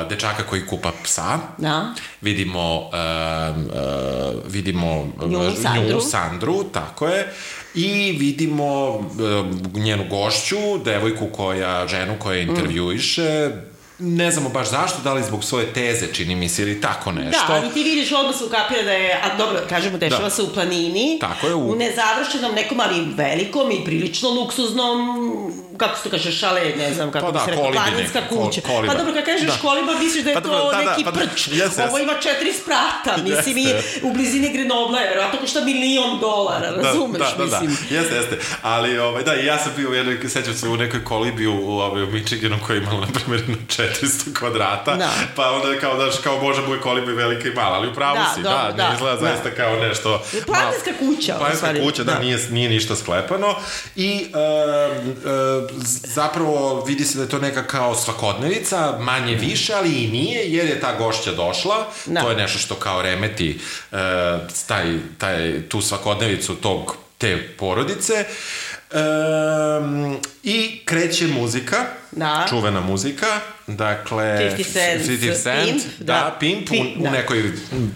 dečaka 0.10 0.44
koji 0.44 0.66
kupa 0.66 0.92
psa. 1.04 1.40
Da. 1.58 1.94
Vidimo, 2.22 2.80
uh, 2.80 2.90
uh, 3.58 4.52
vidimo 4.52 5.08
nju 5.26 5.52
Sandru. 5.62 5.94
nju 5.94 6.02
Sandru, 6.02 6.64
tako 6.64 7.08
je. 7.08 7.34
I 7.76 8.12
vidimo 8.20 8.90
uh, 8.90 9.06
njenu 9.74 10.06
gošću, 10.10 10.78
devojku 10.86 11.28
koja, 11.28 11.88
ženu 11.88 12.16
koja 12.20 12.42
intervjuiše, 12.42 13.50
mm 13.50 13.75
ne 14.00 14.32
znamo 14.32 14.50
baš 14.50 14.70
zašto, 14.70 15.02
da 15.04 15.14
li 15.14 15.24
zbog 15.24 15.44
svoje 15.44 15.74
teze, 15.74 16.08
čini 16.14 16.36
mi 16.36 16.50
se, 16.50 16.62
ili 16.62 16.82
tako 16.82 17.12
nešto. 17.12 17.48
Da, 17.48 17.54
ali 17.54 17.74
ti 17.74 17.84
vidiš 17.84 18.12
odmah 18.12 18.36
se 18.36 18.44
ukapira 18.44 18.84
da 18.84 18.92
je, 18.92 19.22
a 19.24 19.38
dobro, 19.38 19.60
kažemo, 19.70 19.98
dešava 19.98 20.24
da. 20.24 20.30
se 20.30 20.42
u 20.42 20.54
planini. 20.54 21.18
Tako 21.22 21.48
je. 21.48 21.56
U, 21.56 21.72
u 21.72 21.76
nezavršenom 21.76 22.56
nekom, 22.56 22.80
ali 22.80 23.08
velikom 23.16 23.72
i 23.72 23.86
prilično 23.86 24.30
luksuznom, 24.30 25.18
kako 25.78 25.98
se 25.98 26.04
to 26.04 26.10
kaže, 26.10 26.32
šale, 26.32 26.74
ne 26.78 26.94
znam 26.94 27.12
kako 27.12 27.26
pa 27.26 27.32
da, 27.32 27.40
bi 27.40 27.46
se 27.46 27.52
rekao, 27.52 27.72
planinska 27.72 28.22
kuća. 28.30 28.62
Kol, 28.62 28.76
koliba. 28.76 28.94
Pa 28.94 29.00
dobro, 29.00 29.14
kad 29.14 29.26
kažeš 29.26 29.48
da. 29.48 29.58
koliba, 29.62 29.94
misliš 30.00 30.24
da 30.24 30.30
je 30.30 30.36
pa, 30.36 30.42
to 30.42 30.50
da, 30.50 30.78
da, 30.78 30.90
neki 30.90 31.04
pa, 31.04 31.12
da, 31.12 31.20
prč. 31.20 31.48
Yes, 31.48 31.90
Ovo 31.90 32.00
ima 32.00 32.14
četiri 32.14 32.54
sprata, 32.54 33.18
mislim, 33.24 33.58
i 33.58 33.68
u 34.04 34.14
blizini 34.14 34.54
Grenobla 34.54 35.00
je, 35.00 35.10
verovatno 35.10 35.40
košta 35.40 35.62
milion 35.62 36.20
dolara, 36.20 36.72
da, 36.72 36.82
razumeš, 36.82 37.20
da, 37.20 37.36
da, 37.38 37.44
mislim. 37.44 37.78
Da, 37.90 37.96
jeste, 37.96 38.16
jeste. 38.16 38.40
Ali, 38.62 38.98
ovaj, 38.98 39.24
da, 39.24 39.34
ja 39.34 39.58
sam 39.58 39.72
bio 39.76 39.90
u 39.90 39.94
jednoj, 39.94 40.30
sećam 40.30 40.54
se, 40.54 40.68
u 40.68 40.78
nekoj 40.78 41.04
kolibi 41.04 41.48
u, 41.48 41.56
u, 41.56 41.80
ovaj, 41.80 42.04
u 42.04 42.08
Michiganu 42.08 42.58
koja 42.68 42.76
je 42.76 42.82
imala, 42.82 43.00
na 43.00 43.08
primjer, 43.14 43.44
400 44.02 44.34
kvadrata, 44.40 44.96
da. 44.96 45.10
pa 45.36 45.52
onda 45.52 45.80
kao, 45.80 45.98
daš, 45.98 46.16
kao 46.24 46.42
može 46.42 46.62
bude 46.62 46.82
kolibi 46.82 47.14
velika 47.14 47.50
i 47.50 47.54
mala, 47.54 47.78
ali 47.78 47.88
upravo 47.88 48.16
da, 48.16 48.32
si, 48.36 48.42
dobro, 48.42 48.58
da, 48.58 48.72
da, 48.72 48.90
ne 48.90 48.96
izgleda 48.96 49.16
da. 49.16 49.28
zaista 49.28 49.52
kao 49.52 49.76
nešto... 49.76 50.24
Planinska 50.46 50.92
kuća, 51.00 51.36
Planinska 51.38 51.74
kuća, 51.84 52.04
da, 52.04 52.14
da, 52.14 52.20
nije, 52.20 52.38
nije 52.50 52.70
ništa 52.70 52.96
sklepano 52.96 53.56
i 53.96 54.26
uh, 54.30 55.06
uh, 55.06 55.70
zapravo 56.04 56.84
vidi 56.88 57.06
se 57.06 57.18
da 57.18 57.24
je 57.24 57.30
to 57.30 57.40
neka 57.40 57.64
kao 57.64 57.96
svakodnevica, 57.96 58.98
manje 59.00 59.36
više, 59.36 59.74
ali 59.74 59.90
i 59.90 60.08
nije, 60.08 60.52
jer 60.52 60.66
je 60.66 60.80
ta 60.80 60.96
gošća 60.98 61.32
došla. 61.32 61.88
Da. 62.06 62.22
To 62.22 62.30
je 62.30 62.38
nešto 62.38 62.60
što 62.60 62.76
kao 62.76 63.02
remeti 63.02 63.60
uh, 63.92 63.98
taj, 64.68 64.98
taj, 65.18 65.70
tu 65.70 65.82
svakodnevicu 65.82 66.56
tog 66.56 66.96
te 67.18 67.48
porodice. 67.58 68.26
Um, 68.96 70.18
I 70.44 70.80
kreće 70.86 71.28
muzika, 71.30 71.86
Da. 72.12 72.46
čuvena 72.50 72.80
muzika, 72.82 73.26
dakle... 73.68 74.24
50 74.24 74.74
Cent, 74.74 75.04
50 75.04 75.44
Cent, 75.44 75.66
Pimp, 75.66 75.84
da, 76.00 76.06
da. 76.06 76.38
Pimp, 76.40 76.70
Pimp, 76.70 76.98
u, 76.98 77.00
u 77.00 77.04
da. 77.04 77.12
nekoj, 77.12 77.44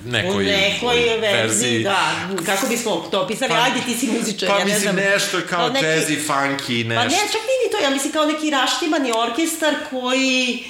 nekoj, 0.05 0.45
U 0.45 0.49
nekoj 0.49 1.17
verziji, 1.21 1.83
da. 1.83 2.11
Kako 2.45 2.67
bismo 2.67 2.95
to 3.11 3.21
opisali? 3.21 3.49
Pa- 3.49 3.55
Ajde, 3.57 3.79
ti 3.85 3.93
si 3.95 4.07
muzičar, 4.09 4.49
Pa 4.49 4.53
ja 4.53 4.59
ne 4.59 4.65
mislim, 4.65 4.81
znam. 4.83 4.95
nešto 4.95 5.37
je 5.37 5.47
kao 5.47 5.69
neki- 5.69 5.85
jazzy, 5.85 6.17
funky, 6.27 6.85
nešto. 6.85 6.95
Pa 6.95 7.03
ne, 7.05 7.19
čak 7.23 7.41
nije 7.41 7.59
ni 7.65 7.71
to, 7.71 7.83
ja 7.83 7.89
mislim 7.89 8.13
kao 8.13 8.25
neki 8.25 8.49
raštimani 8.49 9.11
orkestar 9.13 9.73
koji... 9.89 10.63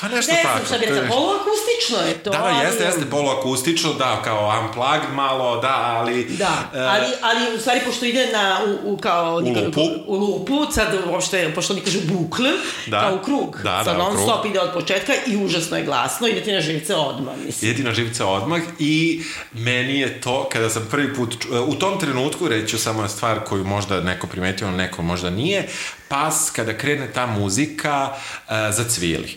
Pa 0.00 0.08
nešto 0.08 0.32
Ne 0.32 0.42
tako. 0.42 0.54
znam 0.54 0.66
šta 0.66 0.78
bi 0.78 0.86
to 0.86 0.94
je- 0.94 1.00
rekla, 1.00 1.16
poluakustično 1.16 1.98
je 2.08 2.14
to. 2.14 2.30
Da, 2.30 2.44
ali- 2.44 2.66
jeste, 2.66 2.84
jeste 2.84 3.04
poluakustično, 3.06 3.92
da, 3.94 4.22
kao 4.24 4.60
unplugged 4.60 5.14
malo, 5.14 5.56
da, 5.56 5.68
ali... 5.90 6.24
Da, 6.24 6.70
e, 6.74 6.78
ali, 6.80 7.06
ali 7.22 7.56
u 7.56 7.60
stvari 7.60 7.80
pošto 7.86 8.04
ide 8.04 8.26
na, 8.26 8.60
u, 8.66 8.92
u 8.92 8.96
kao... 8.96 9.34
U 9.34 9.38
lupu. 9.56 9.80
U 10.06 10.16
lupu, 10.16 10.72
sad 10.72 10.88
uopšte, 11.06 11.52
pošto 11.54 11.72
oni 11.72 11.82
kažu 11.82 11.98
bukl, 12.04 12.42
Da. 12.86 13.00
kao 13.00 13.14
u 13.14 13.18
krug. 13.18 13.60
Da, 13.62 13.84
sad 13.84 13.86
da, 13.86 13.92
u 13.94 13.98
non 13.98 14.12
krug. 14.12 14.22
stop 14.22 14.46
ide 14.46 14.60
od 14.60 14.72
početka 14.72 15.12
i 15.26 15.36
užasno 15.36 15.76
je 15.76 15.84
glasno, 15.84 16.26
ide 16.28 16.40
ti 16.40 16.52
na 16.52 16.60
živce 16.60 16.94
odmah, 16.96 17.34
mislim. 17.36 17.70
Ide 17.70 17.82
na 17.82 17.94
živce 17.94 18.24
odmah 18.24 18.60
i 18.78 19.22
meni 19.52 20.00
je 20.00 20.20
to, 20.20 20.48
kada 20.48 20.70
sam 20.70 20.86
prvi 20.90 21.14
put, 21.14 21.34
ču- 21.36 21.58
u 21.60 21.74
tom 21.74 22.00
trenutku, 22.00 22.48
reći 22.48 22.68
ću 22.68 22.78
samo 22.78 23.08
stvar 23.08 23.40
koju 23.40 23.64
možda 23.64 24.00
neko 24.00 24.26
primetio, 24.26 24.70
neko 24.70 25.02
možda 25.02 25.30
nije, 25.30 25.68
pas, 26.08 26.50
kada 26.50 26.72
krene 26.74 27.12
ta 27.12 27.26
muzika, 27.28 28.08
uh, 28.10 28.52
zacvili. 28.70 29.36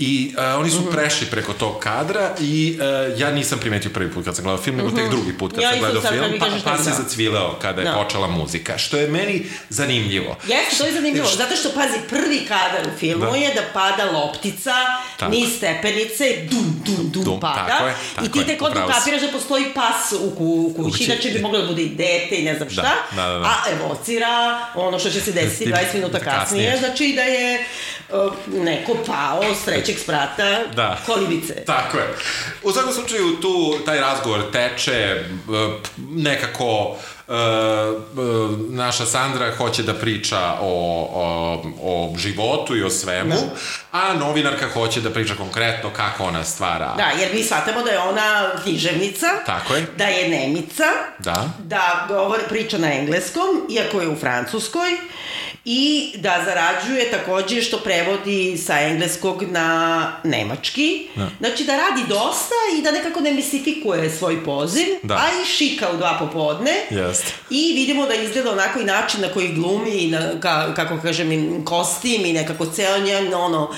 I 0.00 0.34
uh, 0.34 0.60
oni 0.60 0.68
Mhm. 0.68 0.76
su 0.76 0.92
prešli 0.92 1.26
preko 1.26 1.52
tog 1.52 1.78
kadra 1.78 2.34
i 2.40 2.78
uh, 3.12 3.20
ja 3.20 3.30
nisam 3.30 3.58
primetio 3.58 3.90
prvi 3.90 4.10
put 4.10 4.24
kad 4.24 4.36
sam 4.36 4.44
gledao 4.44 4.62
film, 4.62 4.76
nego 4.76 4.90
tek 4.90 5.08
drugi 5.10 5.32
put 5.34 5.50
kad 5.50 5.58
Mhm. 5.58 5.66
Ja 5.66 5.70
sam 5.72 5.80
gledao 5.82 6.02
film, 6.02 6.38
pa, 6.40 6.46
pa 6.66 6.78
se 6.78 6.90
da. 6.90 6.96
zacvileo 6.96 7.54
kada 7.54 7.80
je 7.80 7.86
Da. 7.86 7.92
počela 7.94 8.26
muzika, 8.28 8.78
što 8.78 8.96
je 8.96 9.08
meni 9.08 9.36
zanimljivo. 9.70 10.36
Jeste, 10.42 10.76
to 10.78 10.86
je 10.86 10.92
zanimljivo, 10.92 11.26
šta- 11.26 11.36
zato 11.38 11.56
što, 11.56 11.68
pazi, 11.70 11.98
prvi 12.08 12.38
kadar 12.40 12.86
u 12.86 12.98
filmu 12.98 13.24
Da. 13.26 13.36
je 13.36 13.54
da 13.54 13.62
pada 13.74 14.10
loptica, 14.12 14.74
Tako. 15.16 15.32
niz 15.32 15.48
stepenice, 15.56 16.24
dum, 16.44 16.82
dum, 16.86 17.10
dum, 17.10 17.24
Dum, 17.24 17.40
pada. 17.40 17.66
tako 17.68 17.86
je, 17.86 17.92
I 17.92 18.14
tako 18.16 18.28
ti 18.28 18.38
je, 18.38 18.46
tek 18.46 18.62
onda 18.62 18.86
kapiraš 18.88 19.20
da 19.22 19.28
postoji 19.28 19.64
pas 19.74 20.12
u, 20.14 20.30
ku, 20.30 20.44
u 20.68 20.84
kući, 20.84 21.04
inače 21.04 21.30
bi 21.30 21.40
moglo 21.40 21.58
da 21.58 21.66
bude 21.66 21.82
i 21.82 21.88
dete 21.88 22.28
i 22.32 22.42
ne 22.42 22.56
znam 22.56 22.70
šta, 22.70 22.82
Da, 23.10 23.22
da, 23.22 23.28
da. 23.30 23.44
a 23.44 23.54
evocira 23.72 24.34
ono 24.74 24.98
što 24.98 25.10
će 25.10 25.20
se 25.20 25.32
desiti 25.32 25.66
20 25.72 25.94
minuta 25.94 26.18
kasnije, 26.20 26.76
znači 26.78 27.12
da 27.12 27.22
je 27.22 27.64
uh, 28.10 28.32
neko 28.54 28.94
pao 28.96 29.42
s 29.54 29.66
trećeg 29.88 30.02
sprata 30.02 30.58
Da. 30.74 30.98
kolibice. 31.06 31.54
Tako 31.54 31.98
je. 31.98 32.04
U 32.62 32.72
svakom 32.72 32.92
slučaju 32.92 33.36
tu 33.36 33.78
taj 33.86 34.00
razgovor 34.00 34.42
teče 34.52 34.92
e, 34.92 35.24
nekako 35.98 36.96
e, 37.28 37.32
e, 37.32 37.36
naša 38.68 39.06
Sandra 39.06 39.56
hoće 39.56 39.82
da 39.82 39.94
priča 39.94 40.38
o, 40.60 40.72
o, 41.14 41.62
o 41.82 42.14
životu 42.18 42.76
i 42.76 42.82
o 42.82 42.90
svemu, 42.90 43.34
a 43.92 44.14
novinarka 44.14 44.68
hoće 44.68 45.00
da 45.00 45.10
priča 45.10 45.34
konkretno 45.34 45.90
kako 45.90 46.24
ona 46.24 46.44
stvara. 46.44 46.94
Da, 46.96 47.10
jer 47.20 47.34
mi 47.34 47.42
shvatamo 47.42 47.82
da 47.82 47.90
je 47.90 47.98
ona 48.00 48.50
književnica, 48.62 49.26
Tako 49.46 49.74
je. 49.74 49.86
da 49.96 50.04
je 50.04 50.28
nemica, 50.30 50.84
Da. 51.18 51.48
da 51.58 52.04
govori, 52.08 52.42
priča 52.48 52.78
na 52.78 52.92
engleskom, 52.94 53.66
iako 53.70 54.00
je 54.00 54.08
u 54.08 54.16
francuskoj, 54.16 54.90
i 55.70 56.12
da 56.16 56.42
zarađuje 56.44 57.10
takođe 57.10 57.62
što 57.62 57.78
prevodi 57.78 58.56
sa 58.56 58.80
engleskog 58.80 59.42
na 59.42 60.12
nemački. 60.24 61.08
Da. 61.14 61.30
Znači 61.38 61.64
da 61.64 61.76
radi 61.76 62.02
dosta 62.08 62.54
i 62.78 62.82
da 62.82 62.90
nekako 62.90 63.20
ne 63.20 63.32
mistifikuje 63.32 64.10
svoj 64.10 64.44
poziv, 64.44 64.86
Da. 65.02 65.14
a 65.14 65.42
i 65.42 65.46
šika 65.46 65.90
u 65.94 65.96
dva 65.96 66.16
popodne. 66.18 66.72
Jeste. 66.90 67.32
I 67.50 67.72
vidimo 67.74 68.06
da 68.06 68.14
izgleda 68.14 68.52
onako 68.52 68.80
i 68.80 68.84
način 68.84 69.20
na 69.20 69.28
koji 69.28 69.48
glumi, 69.48 69.90
i 69.90 70.10
na, 70.10 70.40
ka, 70.40 70.74
kako 70.74 70.98
kažem, 71.02 71.64
kostim 71.64 72.26
i 72.26 72.32
nekako 72.32 72.66
ceo 72.66 72.98
njen, 72.98 73.34
ono, 73.34 73.70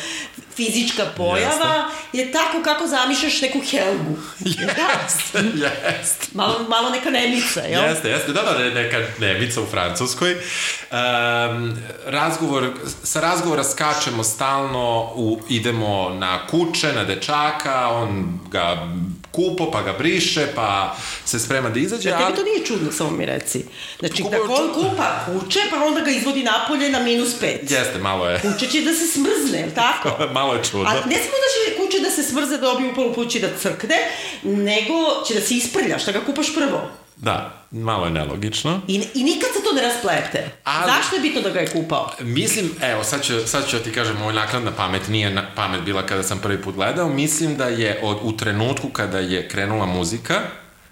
fizička 0.56 1.06
pojava 1.16 1.90
je 2.12 2.32
tako 2.32 2.62
kako 2.62 2.86
zamišljaš 2.86 3.42
neku 3.42 3.60
Helgu. 3.70 4.16
Jeste, 4.44 5.38
jeste. 5.54 6.26
Malo, 6.34 6.66
malo 6.68 6.90
neka 6.90 7.10
nemica, 7.10 7.60
jel? 7.60 7.84
Jeste, 7.84 8.08
jeste, 8.08 8.32
da, 8.32 8.42
da, 8.42 8.58
da 8.58 8.74
neka 8.74 8.98
nevica 9.18 9.62
u 9.62 9.66
Francuskoj. 9.66 10.32
Um, 10.32 11.76
razgovor, 12.06 12.70
sa 13.04 13.20
razgovora 13.20 13.64
skačemo 13.64 14.24
stalno, 14.24 15.12
u, 15.14 15.40
idemo 15.48 16.10
na 16.10 16.46
kuće, 16.46 16.92
na 16.92 17.04
dečaka, 17.04 17.88
on 17.88 18.40
ga 18.50 18.88
kupo, 19.32 19.70
pa 19.70 19.82
ga 19.82 19.92
briše, 19.98 20.46
pa 20.54 20.96
se 21.24 21.38
sprema 21.38 21.70
da 21.70 21.80
izađe, 21.80 22.08
Ja, 22.08 22.18
tebi 22.18 22.26
ali... 22.26 22.36
to 22.36 22.42
nije 22.42 22.66
čudno, 22.66 22.92
samo 22.92 23.10
mi 23.10 23.26
reci. 23.26 23.64
Znači, 23.98 24.22
Kako 24.22 24.46
da 24.46 24.54
on 24.54 24.74
kupa 24.74 25.24
kuće, 25.26 25.60
pa 25.70 25.84
onda 25.84 26.00
ga 26.00 26.10
izvodi 26.10 26.42
napolje 26.42 26.88
na 26.88 27.00
minus 27.00 27.40
pet. 27.40 27.70
Jeste, 27.70 27.98
malo 27.98 28.30
je, 28.30 28.40
Kuće 28.40 28.66
će 28.66 28.80
da 28.80 28.94
se 28.94 29.06
smrzne, 29.06 29.68
tako? 29.74 30.24
malo 30.38 30.49
je 30.54 30.64
čudno. 30.64 30.86
A 30.86 30.94
ne 30.94 31.16
samo 31.16 31.36
da 31.36 31.48
će 31.54 31.76
kuće 31.76 31.98
da 32.00 32.10
se 32.10 32.22
smrze 32.22 32.50
da 32.50 32.62
dobiju 32.62 32.90
upolu 32.90 33.14
kući 33.14 33.40
da 33.40 33.48
crkne, 33.58 33.96
nego 34.42 34.94
će 35.28 35.34
da 35.34 35.40
se 35.40 35.54
isprlja, 35.54 35.98
šta 35.98 36.12
ga 36.12 36.20
kupaš 36.20 36.54
prvo. 36.54 36.88
Da, 37.16 37.64
malo 37.70 38.04
je 38.04 38.10
nelogično. 38.10 38.80
I, 38.88 38.94
I 39.14 39.24
nikad 39.24 39.48
se 39.50 39.62
to 39.64 39.72
ne 39.72 39.82
rasplete. 39.82 40.50
Ali- 40.64 40.92
Zašto 40.92 41.16
je 41.16 41.22
bitno 41.22 41.40
da 41.40 41.50
ga 41.50 41.60
je 41.60 41.66
kupao? 41.66 42.10
Mislim, 42.20 42.70
evo, 42.82 43.04
sad 43.04 43.24
ću, 43.24 43.46
sad 43.46 43.68
ću 43.68 43.78
ti 43.78 43.92
kažem, 43.92 44.16
moj 44.16 44.32
nakladna 44.32 44.72
pamet 44.72 45.08
nije 45.08 45.30
na, 45.30 45.46
pamet 45.56 45.80
bila 45.80 46.06
kada 46.06 46.22
sam 46.22 46.38
prvi 46.38 46.62
put 46.62 46.74
gledao. 46.74 47.08
Mislim 47.08 47.56
da 47.56 47.64
je 47.64 48.00
od, 48.02 48.18
u 48.22 48.36
trenutku 48.36 48.88
kada 48.88 49.18
je 49.18 49.48
krenula 49.48 49.86
muzika, 49.86 50.40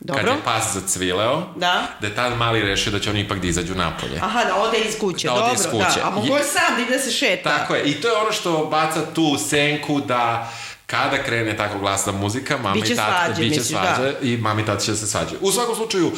Dobro. 0.00 0.22
kad 0.24 0.32
je 0.36 0.42
pas 0.44 0.74
zacvileo, 0.74 1.42
Da. 1.56 1.82
da 2.00 2.06
je 2.06 2.14
tad 2.14 2.36
mali 2.38 2.62
rešio 2.62 2.92
da 2.92 3.00
će 3.00 3.10
oni 3.10 3.20
ipak 3.20 3.38
da 3.38 3.46
izađu 3.46 3.74
napolje. 3.74 4.18
Aha, 4.22 4.44
da 4.44 4.54
ode 4.56 4.78
iz 4.78 4.98
kuće, 5.00 5.26
Da 5.26 5.32
ode 5.34 5.40
dobro, 5.40 5.54
iz 5.54 5.66
kuće. 5.66 6.00
da. 6.00 6.06
A 6.06 6.10
mogo 6.10 6.36
je 6.36 6.44
sam 6.44 6.76
da 6.76 6.82
ide 6.82 6.96
da 6.96 7.02
se 7.02 7.10
šeta. 7.10 7.58
Tako 7.58 7.74
je, 7.74 7.82
i 7.84 8.00
to 8.00 8.08
je 8.08 8.16
ono 8.16 8.32
što 8.32 8.64
baca 8.64 9.00
tu 9.14 9.36
senku 9.48 10.00
da 10.00 10.52
kada 10.86 11.22
krene 11.22 11.56
tako 11.56 11.78
glasna 11.78 12.12
muzika, 12.12 12.56
mama 12.56 12.74
Biće 12.74 12.92
i 12.92 12.96
tata, 12.96 13.24
svađe, 13.26 13.42
biće 13.42 13.60
misliš, 13.60 13.78
svađe 13.78 14.14
i 14.22 14.36
mama 14.36 14.60
i 14.60 14.66
tata 14.66 14.80
će 14.80 14.94
se 14.96 15.06
svađaju. 15.06 15.38
U 15.40 15.52
svakom 15.52 15.74
slučaju, 15.76 16.06
uh, 16.06 16.12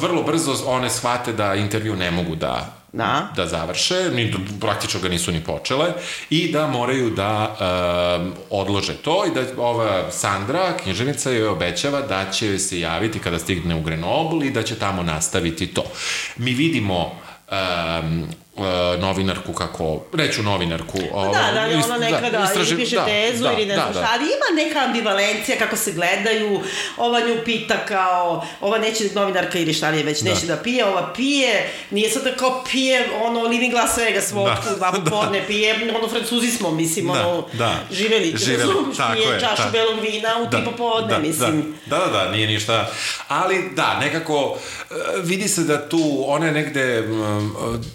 vrlo 0.00 0.22
brzo 0.22 0.56
one 0.66 0.90
shvate 0.90 1.32
da 1.32 1.54
intervju 1.54 1.96
ne 1.96 2.10
mogu 2.10 2.34
da 2.34 2.79
Da. 2.92 3.32
da 3.36 3.46
završe, 3.46 4.10
ni, 4.14 4.34
praktično 4.60 5.00
ga 5.00 5.08
nisu 5.08 5.32
ni 5.32 5.44
počele 5.44 5.92
i 6.30 6.52
da 6.52 6.66
moraju 6.66 7.10
da 7.10 7.56
um, 8.20 8.32
odlože 8.50 8.94
to 8.94 9.24
i 9.26 9.34
da 9.34 9.62
ova 9.62 10.10
Sandra, 10.10 10.76
književnica, 10.76 11.30
joj 11.30 11.48
obećava 11.48 12.00
da 12.00 12.30
će 12.30 12.58
se 12.58 12.80
javiti 12.80 13.18
kada 13.18 13.38
stigne 13.38 13.74
u 13.74 13.82
Grenoble 13.82 14.46
i 14.46 14.50
da 14.50 14.62
će 14.62 14.78
tamo 14.78 15.02
nastaviti 15.02 15.66
to. 15.66 15.84
Mi 16.36 16.50
vidimo 16.50 17.12
um, 17.50 18.26
uh, 18.60 18.66
novinarku 19.00 19.52
kako, 19.52 20.00
reću 20.12 20.42
novinarku. 20.42 20.98
Pa 21.12 21.22
da, 21.22 21.30
da, 21.54 21.84
ona 21.86 21.98
nekada 21.98 22.30
da, 22.30 22.44
istraži- 22.44 22.70
ili 22.70 22.80
piše 22.80 22.96
tezu 23.06 23.44
ili 23.46 23.66
ne 23.66 23.74
znam 23.74 23.92
šta, 23.92 24.08
ali 24.12 24.24
ima 24.24 24.64
neka 24.64 24.78
ambivalencija 24.78 25.58
kako 25.58 25.76
se 25.76 25.92
gledaju, 25.92 26.60
ova 26.96 27.20
nju 27.20 27.36
pita 27.44 27.76
kao, 27.78 28.44
ova 28.60 28.78
neće 28.78 29.04
novinarka 29.14 29.58
ili 29.58 29.74
šta 29.74 29.90
li 29.90 29.98
je 29.98 30.04
već, 30.04 30.22
neće 30.22 30.46
da, 30.46 30.56
pije, 30.56 30.84
ova 30.84 31.12
pije, 31.12 31.50
nije 31.90 32.10
sad 32.10 32.22
da 32.24 32.32
kao 32.32 32.64
pije, 32.72 33.08
ono, 33.22 33.42
living 33.42 33.74
Las 33.74 33.96
Vegas 33.96 34.32
vodku, 34.32 34.68
Da, 34.70 34.76
dva 34.76 34.90
da. 34.94 34.98
popodne 35.00 35.46
pije, 35.46 35.90
ono, 35.96 36.08
francuzi 36.08 36.50
smo, 36.50 36.70
mislim, 36.70 37.06
Da, 37.06 37.12
ono, 37.28 37.44
da. 37.52 37.74
živeli, 37.92 38.34
Živeli, 38.36 38.62
razumiješ, 38.62 38.96
tako 38.96 39.12
pije 39.14 39.26
je, 39.26 39.40
čašu 39.40 39.56
tako. 39.56 39.70
belog 39.72 40.00
vina 40.02 40.28
u 40.38 40.50
tri 40.50 40.60
popodne, 40.64 41.08
da, 41.08 41.18
mislim. 41.18 41.74
Da, 41.86 41.98
da, 41.98 42.06
da, 42.08 42.30
nije 42.30 42.46
ništa. 42.46 42.90
Ali 43.28 43.70
da, 43.72 43.98
nekako 44.00 44.56
e, 44.90 44.94
vidi 45.22 45.48
se 45.48 45.60
da 45.62 45.88
tu 45.88 46.24
ona 46.26 46.46
je 46.46 46.52
negde, 46.52 47.04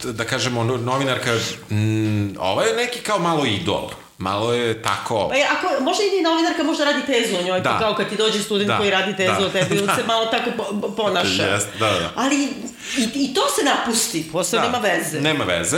da 0.04 0.24
kažemo, 0.24 0.55
no- 0.64 0.78
novinarka, 0.78 1.32
m, 1.70 2.36
ovo 2.40 2.62
je 2.62 2.76
neki 2.76 3.00
kao 3.00 3.20
malo 3.20 3.46
idol. 3.46 3.90
Malo 4.18 4.54
je 4.54 4.82
tako... 4.82 5.30
Pa 5.30 5.36
ako, 5.58 5.84
možda 5.84 6.04
i 6.04 6.22
novinarka 6.22 6.64
možda 6.64 6.84
radi 6.84 7.06
tezu 7.06 7.36
o 7.40 7.44
njoj, 7.44 7.62
Da. 7.62 7.80
kao 7.80 7.96
kad 7.96 8.10
ti 8.10 8.16
dođe 8.16 8.44
student 8.44 8.68
Da, 8.68 8.78
koji 8.78 8.90
radi 8.90 9.16
tezu 9.16 9.40
da. 9.40 9.46
o 9.46 9.50
tebi, 9.50 9.80
on 9.80 9.96
se 9.96 10.04
malo 10.08 10.26
tako 10.26 10.50
po, 10.58 10.92
ponaša. 10.92 11.44
Jest, 11.44 11.68
da, 11.80 11.86
da. 11.90 12.12
Ali 12.16 12.36
i, 12.98 13.04
i 13.14 13.34
to 13.34 13.42
se 13.50 13.66
napusti, 13.66 14.30
posle 14.32 14.60
nema 14.60 14.78
veze. 14.78 15.22
Nema 15.22 15.44
veze. 15.44 15.78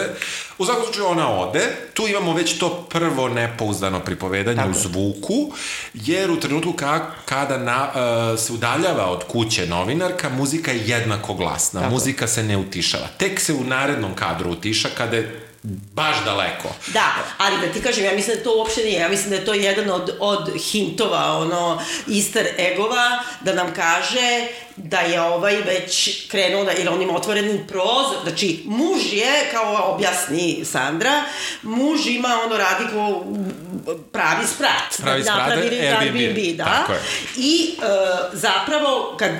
U 0.58 0.66
svakom 0.66 0.84
slučaju 0.84 1.08
ona 1.08 1.40
ode. 1.40 1.62
Tu 1.94 2.08
imamo 2.08 2.34
već 2.34 2.58
to 2.58 2.88
prvo 2.90 3.30
nepouzdano 3.30 4.00
pripovedanje 4.00 4.58
Tako 4.58 4.70
u 4.70 4.74
zvuku, 4.74 5.54
jer 5.94 6.32
u 6.32 6.40
trenutku 6.40 6.74
ka, 6.74 7.06
kada 7.26 7.58
na, 7.58 7.88
uh, 8.34 8.40
se 8.40 8.54
udaljava 8.54 9.06
od 9.06 9.24
kuće 9.24 9.68
novinarka, 9.68 10.30
muzika 10.30 10.72
je 10.72 10.88
jednako 10.88 11.34
glasna. 11.34 11.82
Tako. 11.82 11.94
Muzika 11.94 12.28
se 12.28 12.44
ne 12.44 12.58
utišava. 12.58 13.08
Tek 13.18 13.40
se 13.40 13.54
u 13.54 13.64
narednom 13.64 14.16
kadru 14.16 14.52
utiša 14.52 14.90
kada 14.98 15.16
je 15.18 15.47
baš 15.94 16.16
daleko. 16.26 16.70
Da, 16.94 17.14
ali 17.38 17.68
da 17.68 17.74
ti 17.74 17.82
kažem, 17.82 18.06
ja 18.06 18.14
mislim 18.14 18.38
da 18.38 18.44
to 18.44 18.58
uopšte 18.58 18.82
nije. 18.84 19.00
Ja 19.00 19.10
mislim 19.10 19.30
da 19.30 19.36
je 19.36 19.46
to 19.46 19.54
jedan 19.54 19.90
od, 19.90 20.16
od 20.20 20.50
hintova, 20.72 21.38
ono, 21.38 21.82
easter 22.18 22.48
egova, 22.60 23.20
da 23.42 23.54
nam 23.54 23.74
kaže 23.74 24.48
da 24.78 25.00
je 25.00 25.22
ovaj 25.22 25.56
već 25.56 26.10
krenuo 26.28 26.64
da, 26.64 26.72
ili 26.72 26.88
on 26.88 27.02
ima 27.02 27.16
otvoreni 27.16 27.60
prozor, 27.68 28.18
znači 28.24 28.64
muž 28.66 29.14
je, 29.14 29.50
kao 29.52 29.94
objasni 29.96 30.66
Sandra, 30.66 31.24
muž 31.62 32.08
ima, 32.08 32.40
ono, 32.46 32.58
radi 32.58 32.84
ko 32.94 33.26
pravi 34.12 34.48
sprat. 34.48 34.98
Pravi 35.02 35.20
da, 35.20 35.32
sprat, 35.32 35.40
napravili 35.40 35.80
Airbnb, 35.80 36.16
Airbnb, 36.18 36.58
da. 36.58 36.64
tako 36.66 36.94
je. 36.94 37.00
I 37.38 37.70
e, 37.72 37.86
zapravo, 38.34 39.16
kad, 39.20 39.32
e, 39.32 39.38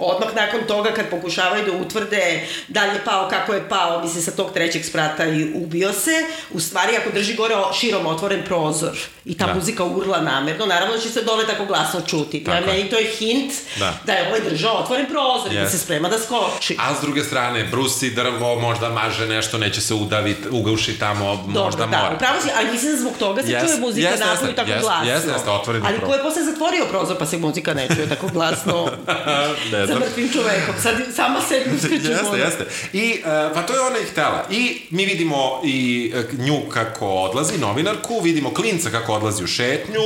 odmah 0.00 0.34
nakon 0.34 0.60
toga, 0.68 0.90
kad 0.92 1.10
pokušavaju 1.10 1.64
da 1.64 1.72
utvrde 1.72 2.46
da 2.68 2.84
li 2.84 2.90
je 2.90 3.04
pao, 3.04 3.28
kako 3.28 3.52
je 3.54 3.68
pao, 3.68 4.02
misli 4.02 4.22
sa 4.22 4.30
tog 4.30 4.52
trećeg 4.52 4.84
sprata 4.84 5.24
i 5.26 5.52
ubio 5.54 5.92
se, 5.92 6.10
u 6.50 6.60
stvari 6.60 6.96
ako 6.96 7.10
drži 7.10 7.34
gore 7.34 7.56
o- 7.56 7.72
širom 7.72 8.06
otvoren 8.06 8.42
prozor 8.44 8.96
i 9.24 9.36
ta 9.38 9.46
Da. 9.46 9.54
muzika 9.54 9.84
urla 9.84 10.20
namerno, 10.20 10.66
naravno 10.66 10.94
da 10.96 11.00
će 11.00 11.08
se 11.08 11.22
dole 11.22 11.46
tako 11.46 11.64
glasno 11.64 12.00
čuti. 12.00 12.44
Tako 12.44 12.56
je. 12.60 12.66
meni 12.66 12.90
to 12.90 12.98
je 12.98 13.06
hint 13.08 13.52
Da. 13.78 13.94
da 14.04 14.12
je 14.12 14.28
ovaj 14.28 14.40
držao 14.40 14.77
otvoren 14.78 15.06
prozor 15.06 15.52
i 15.52 15.54
da 15.54 15.60
Yes. 15.60 15.70
se 15.70 15.78
sprema 15.78 16.08
da 16.08 16.18
skoči. 16.18 16.76
A 16.80 16.94
s 16.94 17.00
druge 17.00 17.24
strane, 17.24 17.64
brusi 17.64 18.10
drvo, 18.10 18.60
možda 18.60 18.88
maže 18.88 19.26
nešto, 19.26 19.58
neće 19.58 19.80
se 19.80 19.94
udaviti, 19.94 20.48
uguši 20.50 20.98
tamo, 20.98 21.24
možda 21.34 21.52
Dobro, 21.52 21.76
da, 21.76 21.86
mora. 21.86 22.14
upravo 22.16 22.40
si, 22.42 22.48
ali 22.58 22.70
mislim 22.70 22.92
da 22.92 22.98
zbog 22.98 23.12
toga 23.18 23.42
se 23.42 23.50
Jeste, 23.50 23.66
čuje 23.68 23.80
muzika 23.80 24.08
jeste, 24.08 24.24
napolju 24.24 24.48
jeste, 24.48 24.56
tako 24.56 24.70
jeste, 24.70 24.82
glasno. 24.82 25.10
jeste, 25.10 25.30
jeste, 25.30 25.50
otvoreni 25.50 25.86
Ali 25.88 26.00
ko 26.00 26.14
je 26.14 26.22
posle 26.22 26.42
zatvorio 26.44 26.84
prozor 26.90 27.18
pa 27.18 27.26
se 27.26 27.38
muzika 27.38 27.74
ne 27.74 27.88
čuje 27.94 28.08
tako 28.08 28.28
glasno 28.28 28.86
ne 29.72 29.86
za 29.86 29.94
mrtvim 29.94 30.32
čovekom. 30.32 30.74
Sad 30.82 30.94
sama 31.14 31.40
sebi 31.48 31.76
uskreću 31.76 32.06
Jeste, 32.18 32.38
jeste. 32.38 32.64
I, 32.92 33.20
uh, 33.20 33.54
pa 33.54 33.62
to 33.62 33.72
je 33.72 33.80
ona 33.80 33.98
i 33.98 34.04
htela. 34.04 34.44
I 34.50 34.80
mi 34.90 35.04
vidimo 35.04 35.60
i 35.64 36.12
uh, 36.34 36.38
nju 36.40 36.58
kako 36.72 37.06
odlazi, 37.08 37.58
novinarku, 37.58 38.20
vidimo 38.20 38.54
klinca 38.54 38.90
kako 38.90 39.12
odlazi 39.14 39.44
u 39.44 39.46
šetnju, 39.46 40.00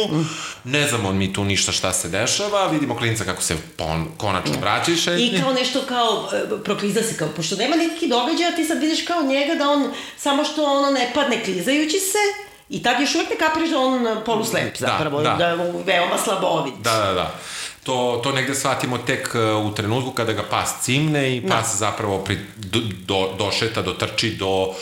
ne 0.65 0.89
znamo 0.89 1.13
mi 1.13 1.33
tu 1.33 1.45
ništa 1.45 1.73
šta 1.73 1.93
se 1.93 2.09
dešava, 2.09 2.67
vidimo 2.67 2.97
klinca 2.97 3.25
kako 3.25 3.43
se 3.43 3.57
pon, 3.77 4.07
konačno 4.17 4.55
šetnje. 4.97 5.25
I 5.25 5.41
kao 5.41 5.53
nešto 5.53 5.81
kao, 5.89 6.29
e, 6.33 6.65
prokliza 6.65 7.03
se 7.03 7.17
kao, 7.17 7.29
pošto 7.37 7.57
nema 7.57 7.77
neki 7.77 8.09
događaja, 8.09 8.57
ti 8.57 8.65
sad 8.65 8.81
vidiš 8.81 9.07
kao 9.07 9.23
njega 9.23 9.55
da 9.55 9.69
on, 9.69 9.93
samo 10.17 10.45
što 10.45 10.65
ono 10.65 10.91
ne 10.91 11.11
padne 11.15 11.45
klizajući 11.45 11.99
se, 11.99 12.53
i 12.69 12.83
tad 12.83 13.01
još 13.01 13.15
uvijek 13.15 13.31
ne 13.31 13.37
kapiraš 13.37 13.71
da 13.71 13.79
on 13.79 14.07
poluslep 14.27 14.79
Da, 14.81 14.87
zapravo, 14.87 15.23
da. 15.23 15.35
da, 15.39 15.47
je 15.47 15.57
veoma 15.87 16.19
slabovid. 16.25 16.75
Da, 16.81 16.97
da, 16.97 17.13
da. 17.13 17.35
To, 17.85 18.21
to 18.25 18.33
negde 18.33 18.55
shvatimo 18.55 18.99
tek 18.99 19.35
uh, 19.35 19.67
u 19.67 19.75
trenutku 19.75 20.11
kada 20.11 20.33
ga 20.33 20.43
pas 20.51 20.83
cimne 20.83 21.37
i 21.37 21.49
pas 21.49 21.77
zapravo 21.77 22.19
pri, 22.19 22.39
do, 22.57 22.81
do, 23.07 23.35
došeta, 23.39 23.83
dotrči 23.83 24.31
do 24.31 24.75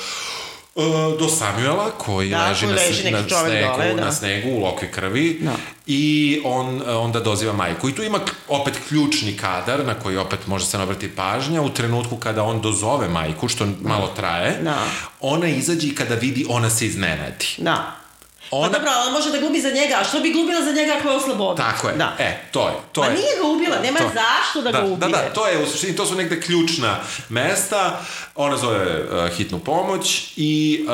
do 1.18 1.28
Samuela 1.28 1.90
koji 1.99 2.30
Da, 2.30 2.49
leži, 2.49 2.66
na, 2.66 2.72
leži 2.72 3.10
na, 3.10 3.18
snegu, 3.18 3.28
dole, 3.28 3.94
da. 3.94 4.04
na 4.04 4.12
snegu 4.12 4.49
u 4.50 4.60
lokve 4.60 4.90
krvi 4.92 5.38
Da. 5.40 5.52
i 5.87 6.40
on 6.44 6.76
uh, 6.76 6.82
onda 6.88 7.20
doziva 7.20 7.52
majku. 7.52 7.88
I 7.88 7.94
tu 7.94 8.02
ima 8.02 8.18
opet 8.49 8.75
ključni 8.88 9.37
kadar 9.37 9.87
na 9.87 9.94
koji 9.94 10.16
opet 10.16 10.46
može 10.46 10.66
se 10.66 10.78
nabrati 10.78 11.08
pažnja 11.08 11.62
u 11.62 11.70
trenutku 11.70 12.16
kada 12.16 12.42
on 12.42 12.60
dozove 12.60 13.08
majku, 13.08 13.49
što 13.49 13.66
malo 13.82 14.06
traje, 14.16 14.58
Da. 14.62 14.78
ona 15.20 15.49
izađe 15.49 15.87
i 15.87 15.94
kada 15.94 16.14
vidi, 16.14 16.46
ona 16.49 16.70
se 16.70 16.87
iznenadi. 16.87 17.46
Da. 17.58 17.96
Ona- 18.50 18.73
Pa 18.73 18.78
dobro, 18.78 18.90
ona 19.02 19.11
može 19.11 19.30
da 19.30 19.38
glumi 19.38 19.61
za 19.61 19.71
njega, 19.71 19.95
a 20.00 20.04
što 20.04 20.21
bi 20.21 20.33
glumila 20.33 20.62
za 20.62 20.73
njega 20.73 20.92
ako 20.99 21.09
je 21.09 21.16
oslabovid? 21.16 21.57
Tako 21.57 21.88
je. 21.88 21.95
Da. 21.95 22.16
E, 22.19 22.38
to 22.52 22.69
je. 22.69 22.75
To 22.92 23.04
je. 23.04 23.11
nije 23.11 23.37
ga 23.42 23.47
ubila, 23.47 23.78
nema 23.78 23.99
To. 23.99 24.04
zašto 24.14 24.62
da, 24.62 24.73
da, 24.73 24.78
ga 24.80 24.85
ubije. 24.85 24.97
Da, 24.99 25.09
da, 25.09 25.33
to 25.35 25.47
je 25.47 25.59
u 25.59 25.66
suštini, 25.66 25.97
to 25.97 26.07
su 26.07 26.14
negde 26.14 26.40
ključna 26.40 26.97
mesta. 27.28 28.00
Ona 28.35 28.57
zove 28.57 28.78
uh, 29.02 29.28
hitnu 29.28 29.59
pomoć 29.59 30.33
i 30.37 30.85
uh, 30.85 30.90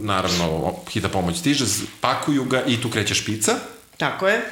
naravno 0.00 0.72
hitna 0.90 1.08
pomoć 1.08 1.38
stiže, 1.38 1.64
pakuju 2.00 2.44
ga 2.44 2.62
i 2.62 2.82
tu 2.82 2.90
kreće 2.90 3.14
špica. 3.14 3.54
Tako 3.96 4.28
je. 4.28 4.50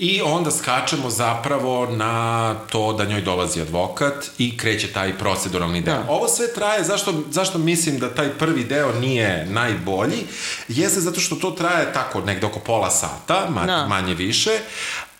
I 0.00 0.20
onda 0.24 0.50
skačemo 0.50 1.10
zapravo 1.10 1.86
na 1.86 2.54
to 2.70 2.92
da 2.92 3.04
njoj 3.04 3.20
dolazi 3.20 3.60
advokat 3.60 4.14
i 4.38 4.56
kreće 4.56 4.92
taj 4.92 5.18
proceduralni 5.18 5.80
deo. 5.80 5.94
Da. 5.94 6.04
Ovo 6.08 6.28
sve 6.28 6.54
traje, 6.54 6.84
zašto, 6.84 7.22
zašto 7.30 7.58
mislim 7.58 7.98
da 7.98 8.14
taj 8.14 8.28
prvi 8.28 8.64
deo 8.64 8.92
nije 8.92 9.46
najbolji, 9.46 10.26
jeste 10.68 11.00
zato 11.00 11.20
što 11.20 11.36
to 11.36 11.50
traje 11.50 11.92
tako 11.92 12.20
negde 12.20 12.46
oko 12.46 12.58
pola 12.60 12.90
sata, 12.90 13.46
ma, 13.50 13.66
Da. 13.66 13.86
manje 13.86 14.14
više, 14.14 14.50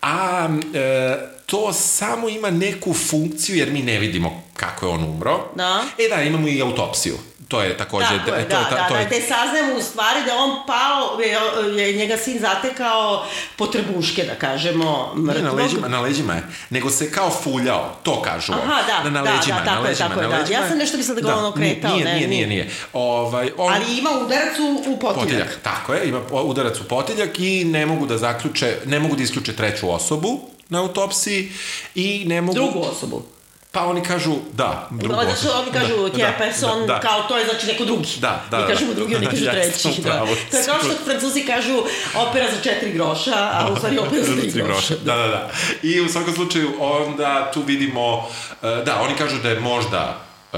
a 0.03 0.49
e, 0.75 1.17
to 1.47 1.73
samo 1.73 2.29
ima 2.29 2.51
neku 2.51 2.95
funkciju 2.95 3.57
jer 3.57 3.71
mi 3.71 3.83
ne 3.83 3.99
vidimo 3.99 4.43
kako 4.55 4.87
je 4.87 4.93
on 4.93 5.05
umro. 5.05 5.40
Da. 5.55 5.85
E 5.99 6.09
da, 6.16 6.23
imamo 6.23 6.49
i 6.49 6.62
autopsiju. 6.62 7.14
To 7.51 7.63
je 7.63 7.77
takođe... 7.77 8.07
Tako 8.07 8.15
je, 8.15 8.25
to 8.25 8.31
da, 8.31 8.37
je, 8.37 8.49
ta- 8.49 8.71
da, 8.71 8.89
to 8.89 8.95
da, 8.95 9.01
je, 9.01 9.07
gde 9.07 9.21
saznajemo 9.21 9.75
u 9.79 9.83
stvari 9.83 10.21
da 10.27 10.37
on 10.37 10.51
pao, 10.67 11.21
je, 11.21 11.83
je 11.83 11.93
njega 11.97 12.17
sin 12.17 12.39
zatekao 12.41 13.27
po 13.57 13.67
trbuške, 13.67 14.23
da 14.23 14.35
kažemo, 14.35 15.15
mrtvog. 15.17 15.45
na 15.45 15.53
leđima, 15.53 15.89
na 15.89 16.01
leđima 16.01 16.35
je, 16.35 16.43
nego 16.71 16.91
se 16.91 17.13
kao 17.13 17.31
fuljao, 17.31 17.97
to 18.03 18.23
kažu. 18.23 18.53
Aha, 18.53 18.83
da, 18.87 19.05
na, 19.05 19.11
na 19.11 19.23
da, 19.23 19.33
leđima, 19.33 19.59
da, 19.59 19.65
tako 19.65 19.83
na 19.83 19.89
je, 19.89 19.91
leđima, 19.91 20.09
tako 20.09 20.21
je, 20.21 20.29
da. 20.29 20.37
leđima 20.37 20.59
Ja 20.59 20.69
sam 20.69 20.79
nešto 20.79 20.97
mislila 20.97 21.21
da 21.21 21.29
ga 21.29 21.37
on 21.37 21.45
okretao, 21.45 21.91
nije, 21.91 22.05
ne, 22.05 22.15
nije, 22.15 22.29
nije, 22.29 22.47
nije. 22.47 22.71
Ovaj, 22.93 23.51
on, 23.57 23.73
Ali 23.75 23.99
ima 23.99 24.11
udarac 24.11 24.59
u, 24.59 24.93
u 24.93 24.99
potiljak. 24.99 25.25
potiljak, 25.25 25.59
tako 25.63 25.95
je, 25.95 26.09
ima 26.09 26.21
udarac 26.31 26.81
u 26.81 26.85
potiljak 26.85 27.39
i 27.39 27.65
ne 27.65 27.87
mogu 27.87 28.07
da 28.07 28.19
zaključe, 28.19 28.77
ne 28.87 29.01
mogu 29.01 29.17
da 29.17 29.23
isključe 29.23 29.57
treću 29.57 29.91
osobu 29.91 30.41
na 30.69 30.81
autopsiji 30.81 31.53
i 31.95 32.25
ne 32.27 32.41
mogu... 32.41 32.55
Drugu 32.55 32.81
osobu. 32.81 33.23
Pa 33.72 33.87
oni 33.87 34.02
kažu, 34.02 34.35
da, 34.52 34.88
drugu 34.90 35.14
Onda 35.14 35.33
osobu. 35.33 35.48
što 35.48 35.59
oni 35.61 35.72
kažu 35.72 35.96
da, 35.96 36.09
da, 36.09 36.16
da, 36.18 36.33
person, 36.38 36.80
da, 36.80 36.87
da. 36.87 37.00
kao 37.00 37.22
to 37.22 37.38
je 37.38 37.44
znači 37.44 37.66
neko 37.66 37.85
drugi. 37.85 38.09
Da, 38.18 38.44
da, 38.50 38.56
Mi 38.56 38.62
da, 38.62 38.68
kažemo 38.68 38.90
da. 38.90 38.94
drugi, 38.94 39.16
oni 39.16 39.26
kažu 39.26 39.44
treći. 39.52 39.88
Da. 39.88 39.90
upravo. 40.00 40.26
To 40.50 40.56
je 40.56 40.64
kao 40.64 40.78
što 40.78 41.04
francuzi 41.04 41.42
kažu 41.42 41.83
opera 42.16 42.46
za 42.50 42.61
četiri 42.62 42.92
groša, 42.92 43.35
a 43.52 43.68
u 43.72 43.76
stvari 43.76 43.98
opera 43.98 44.22
za 44.22 44.35
tri 44.42 44.62
groša. 44.62 44.94
Da, 44.96 45.16
da, 45.16 45.26
da. 45.26 45.50
I 45.83 46.00
u 46.00 46.09
svakom 46.09 46.35
slučaju 46.35 46.70
onda 46.80 47.50
tu 47.54 47.62
vidimo, 47.62 48.28
e, 48.62 48.83
da, 48.85 49.00
oni 49.02 49.14
kažu 49.14 49.37
da 49.38 49.48
je 49.48 49.61
možda 49.61 50.16
e, 50.52 50.56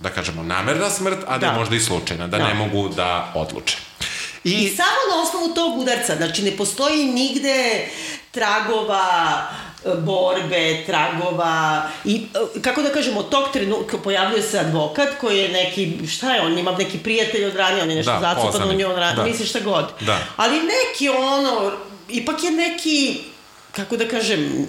da 0.00 0.08
kažemo 0.08 0.42
namerna 0.42 0.90
smrt, 0.90 1.18
a 1.26 1.38
da, 1.38 1.46
je 1.46 1.52
Da. 1.52 1.58
možda 1.58 1.76
i 1.76 1.80
slučajna, 1.80 2.26
da, 2.26 2.38
Da. 2.38 2.48
ne 2.48 2.54
mogu 2.54 2.88
da 2.88 3.32
odluče. 3.34 3.76
I, 4.44 4.52
I 4.52 4.68
samo 4.68 4.88
na 5.10 5.22
osnovu 5.22 5.54
tog 5.54 5.78
udarca, 5.78 6.16
znači 6.16 6.42
ne 6.42 6.50
postoji 6.50 7.04
nigde 7.04 7.88
tragova 8.30 9.42
borbe, 9.84 10.84
tragova 10.86 11.82
i 12.04 12.22
e, 12.56 12.60
kako 12.60 12.82
da 12.82 12.88
kažemo, 12.88 13.22
tog 13.22 13.44
trenutka 13.52 13.98
pojavljuje 13.98 14.42
se 14.42 14.58
advokat 14.58 15.08
koji 15.20 15.38
je 15.38 15.48
neki, 15.48 16.06
šta 16.08 16.34
je 16.34 16.40
on, 16.40 16.58
ima 16.58 16.72
neki 16.72 16.98
prijatelj 16.98 17.44
od 17.44 17.56
ranije, 17.56 17.82
on 17.82 17.90
je 17.90 17.96
nešto 17.96 18.12
Da, 18.12 18.20
zacupan 18.20 18.70
u 18.70 18.72
njoj, 18.72 18.94
Da. 19.16 19.24
misli 19.24 19.46
šta 19.46 19.60
god. 19.60 19.84
Da. 20.00 20.18
Ali 20.36 20.56
neki 20.56 21.08
ono, 21.08 21.72
ipak 22.08 22.44
je 22.44 22.50
neki, 22.50 23.20
kako 23.72 23.96
da 23.96 24.08
kažem, 24.08 24.68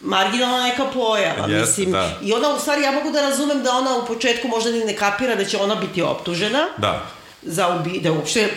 marginalna 0.00 0.62
neka 0.62 0.84
pojava, 0.84 1.46
Jeste, 1.46 1.80
mislim. 1.80 1.92
da. 1.92 2.18
I 2.22 2.32
ona, 2.32 2.48
u 2.48 2.58
stvari, 2.58 2.82
ja 2.82 2.90
mogu 2.90 3.10
da 3.10 3.20
razumem 3.20 3.62
da 3.62 3.72
ona 3.72 3.96
u 3.96 4.06
početku 4.06 4.48
možda 4.48 4.70
ni 4.70 4.84
ne 4.84 4.96
kapira 4.96 5.34
da 5.34 5.44
će 5.44 5.58
ona 5.58 5.74
biti 5.74 6.02
optužena 6.02 6.66
da, 6.78 7.06
za 7.42 7.68
ubi, 7.68 8.00
da 8.00 8.12
uopšte 8.12 8.50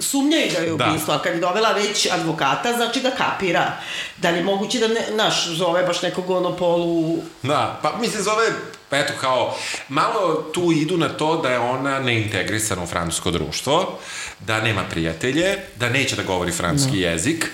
sumnjaju 0.00 0.52
da 0.52 0.58
je 0.58 0.76
Da. 0.76 0.90
ubistvo, 0.90 1.14
a 1.14 1.22
kad 1.22 1.34
je 1.34 1.40
dovela 1.40 1.72
već 1.72 2.08
advokata, 2.12 2.72
znači 2.72 3.00
da 3.00 3.10
kapira. 3.10 3.72
Da 4.16 4.30
li 4.30 4.36
je 4.36 4.44
moguće 4.44 4.78
da, 4.78 4.88
ne, 4.88 5.06
naš, 5.10 5.46
zove 5.48 5.82
baš 5.82 6.02
nekog 6.02 6.30
ono 6.30 6.56
polu... 6.56 7.18
da, 7.42 7.80
pa 7.82 7.96
mislim 8.00 8.22
zove, 8.22 8.46
pa 8.90 8.98
eto 8.98 9.12
kao, 9.20 9.56
malo 9.88 10.50
tu 10.54 10.72
idu 10.72 10.96
na 10.96 11.08
to 11.08 11.36
da 11.36 11.48
je 11.48 11.58
ona 11.58 11.98
neintegrisana 11.98 12.82
u 12.82 12.86
francusko 12.86 13.30
društvo, 13.30 13.98
da 14.40 14.60
nema 14.60 14.84
prijatelje, 14.90 15.58
da 15.76 15.88
neće 15.88 16.16
da 16.16 16.22
govori 16.22 16.52
francuski 16.52 17.00
jezik, 17.00 17.50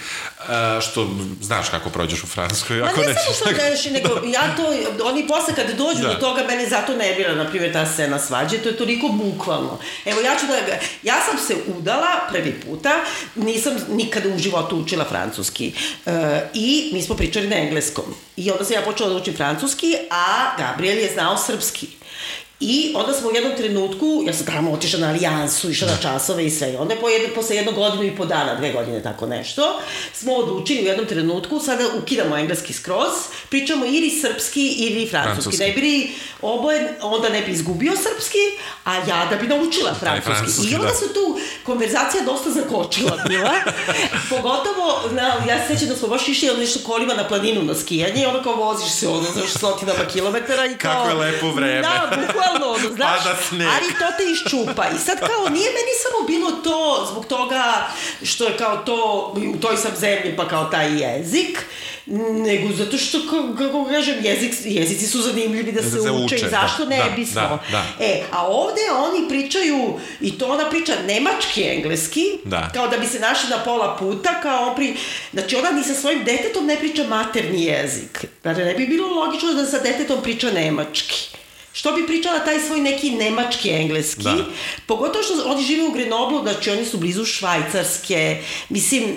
e, 0.48 0.80
što 0.80 1.08
znaš 1.40 1.68
kako 1.68 1.90
prođeš 1.90 2.22
u 2.22 2.26
Francuskoj, 2.26 2.76
Ma 2.76 2.86
ako 2.86 3.00
ne 3.00 3.14
samo 3.14 3.36
što 3.36 3.44
da 3.62 3.70
neš, 3.70 3.84
nego 3.84 4.08
ja 4.26 4.56
to, 4.56 4.62
oni 5.04 5.28
posle 5.28 5.54
kad 5.54 5.66
dođu 5.76 6.02
Da. 6.02 6.08
do 6.08 6.14
toga, 6.14 6.44
mene 6.48 6.68
zato 6.68 6.96
nervira, 6.96 7.34
na 7.34 7.48
primjer, 7.48 7.72
ta 7.72 7.86
scena 7.86 8.18
svađe, 8.18 8.58
to 8.58 8.68
je 8.68 8.76
toliko 8.76 9.08
bukvalno. 9.08 9.78
Evo, 10.04 10.20
ja 10.20 10.36
ću 10.40 10.46
da, 10.46 10.54
ja 11.02 11.14
sam 11.30 11.38
se 11.38 11.56
udala 11.78 12.28
prvi 12.32 12.60
puta, 12.60 12.90
nisam 13.34 13.72
nikada 13.88 14.28
u 14.28 14.38
životu 14.38 14.76
učila 14.76 15.04
francuski. 15.04 15.72
E, 16.06 16.12
I 16.54 16.90
mi 16.92 17.02
smo 17.02 17.16
pričali 17.16 17.48
na 17.48 17.56
engleskom. 17.56 18.04
I 18.36 18.50
onda 18.50 18.64
sam 18.64 18.74
ja 18.74 18.82
počela 18.82 19.08
da 19.08 19.16
učim 19.16 19.36
francuski, 19.36 19.96
a 20.10 20.56
Gabriel 20.58 20.98
je 20.98 21.12
znao 21.12 21.38
srpski. 21.38 22.01
I 22.64 22.92
onda 22.96 23.12
smo 23.12 23.28
u 23.28 23.34
jednom 23.34 23.56
trenutku, 23.56 24.22
ja 24.26 24.32
sam 24.32 24.46
tamo 24.46 24.72
otišla 24.72 25.00
na 25.00 25.08
alijansu, 25.08 25.70
išla 25.70 25.88
na 25.88 25.96
časove 26.02 26.46
i 26.46 26.50
sve. 26.50 26.72
I 26.72 26.76
onda 26.76 26.94
po 27.00 27.08
jedno, 27.08 27.34
posle 27.34 27.56
jednog 27.56 27.74
godinu 27.74 28.04
i 28.04 28.16
po 28.16 28.24
dana, 28.24 28.54
dve 28.54 28.72
godine, 28.72 29.02
tako 29.02 29.26
nešto, 29.26 29.80
smo 30.12 30.32
odlučili 30.32 30.82
u 30.82 30.86
jednom 30.86 31.06
trenutku, 31.06 31.60
sada 31.60 31.84
ukidamo 32.02 32.36
engleski 32.36 32.72
skroz, 32.72 33.12
pričamo 33.48 33.86
ili 33.86 34.10
srpski 34.10 34.68
ili 34.68 35.08
francuski. 35.08 35.42
Francuski. 35.42 35.64
Ne 35.64 35.72
bi 35.72 36.12
oboje, 36.42 36.98
onda 37.02 37.28
ne 37.28 37.42
bi 37.42 37.52
izgubio 37.52 37.92
srpski, 37.92 38.38
a 38.84 38.96
ja 38.96 39.26
da 39.30 39.36
bi 39.36 39.46
naučila 39.46 39.94
francuski. 39.94 40.32
francuski, 40.32 40.72
I 40.72 40.74
onda 40.74 40.88
da. 40.88 40.94
su 40.94 41.14
tu 41.14 41.38
konverzacija 41.64 42.24
dosta 42.24 42.50
zakočila 42.50 43.18
bila. 43.28 43.52
Pogotovo, 44.30 45.10
na, 45.10 45.34
ja 45.48 45.66
se 45.66 45.74
sećam 45.74 45.88
da 45.88 45.96
smo 45.96 46.08
baš 46.08 46.28
išli 46.28 46.50
ono 46.50 46.58
nešto 46.58 46.80
kolima 46.86 47.14
na 47.14 47.28
planinu 47.28 47.62
na 47.62 47.74
skijanje 47.74 48.22
i 48.22 48.26
onda 48.26 48.42
kao 48.42 48.54
voziš 48.54 48.92
se 48.92 49.08
ono, 49.08 49.26
znaš, 49.32 49.50
stotinama 49.50 50.04
kilometara 50.12 50.66
i 50.66 50.76
kao... 50.76 50.92
Kako 50.92 51.08
je 51.08 51.14
lepo 51.14 51.50
vreme. 51.50 51.82
Da, 51.82 52.10
bukvalno 52.26 52.51
bukvalno, 52.52 52.76
ono, 52.76 52.94
znaš, 52.96 53.22
Pada 53.24 53.36
sneg. 53.48 53.68
ali 53.68 53.92
to 53.98 54.06
te 54.18 54.24
iščupa. 54.32 54.84
I 54.96 54.98
sad 54.98 55.18
kao, 55.20 55.48
nije 55.48 55.70
meni 55.70 55.92
samo 56.02 56.26
bilo 56.26 56.50
to 56.50 57.06
zbog 57.10 57.26
toga 57.26 57.86
što 58.22 58.44
je 58.44 58.56
kao 58.56 58.76
to, 58.76 59.32
u 59.54 59.56
toj 59.60 59.76
sam 59.76 59.92
zemlji, 59.96 60.36
pa 60.36 60.48
kao 60.48 60.64
taj 60.64 61.02
jezik, 61.02 61.64
nego 62.46 62.72
zato 62.72 62.98
što, 62.98 63.18
kako, 63.58 63.84
kažem, 63.84 64.14
jezik, 64.22 64.52
jezici 64.64 65.06
su 65.06 65.22
zanimljivi 65.22 65.72
da 65.72 65.82
se, 65.82 65.90
se 65.90 66.10
uče, 66.10 66.24
uče, 66.24 66.36
i 66.36 66.50
zašto 66.50 66.84
da, 66.84 66.90
ne 66.90 66.96
da, 66.96 67.10
bismo. 67.16 67.40
da, 67.40 67.58
da. 67.70 67.84
E, 68.04 68.22
a 68.32 68.46
ovde 68.46 68.80
oni 68.96 69.28
pričaju, 69.28 69.98
i 70.20 70.38
to 70.38 70.46
ona 70.46 70.70
priča 70.70 70.92
nemački, 71.06 71.62
engleski, 71.62 72.24
Da. 72.44 72.70
kao 72.74 72.88
da 72.88 72.96
bi 72.98 73.06
se 73.06 73.20
našli 73.20 73.50
na 73.50 73.58
pola 73.58 73.96
puta, 73.98 74.40
kao 74.42 74.68
on 74.68 74.76
pri... 74.76 74.96
Znači, 75.32 75.56
ona 75.56 75.70
ni 75.70 75.84
sa 75.84 75.94
svojim 75.94 76.24
detetom 76.24 76.66
ne 76.66 76.76
priča 76.76 77.04
materni 77.04 77.64
jezik. 77.64 78.24
Znači, 78.42 78.60
ne 78.60 78.74
bi 78.74 78.86
bilo 78.86 79.08
logično 79.08 79.52
da 79.52 79.66
sa 79.66 79.78
detetom 79.78 80.22
priča 80.22 80.50
nemački. 80.50 81.28
Što 81.72 81.92
bi 81.92 82.06
pričala 82.06 82.38
taj 82.38 82.60
svoj 82.60 82.80
neki 82.80 83.10
nemački 83.10 83.70
engleski, 83.70 84.22
Da. 84.22 84.44
pogotovo 84.86 85.24
što 85.24 85.42
oni 85.46 85.64
žive 85.64 85.88
u 85.88 85.92
Grenoblu, 85.92 86.42
znači 86.42 86.70
oni 86.70 86.84
su 86.84 86.98
blizu 86.98 87.24
Švajcarske, 87.24 88.42
mislim, 88.68 89.16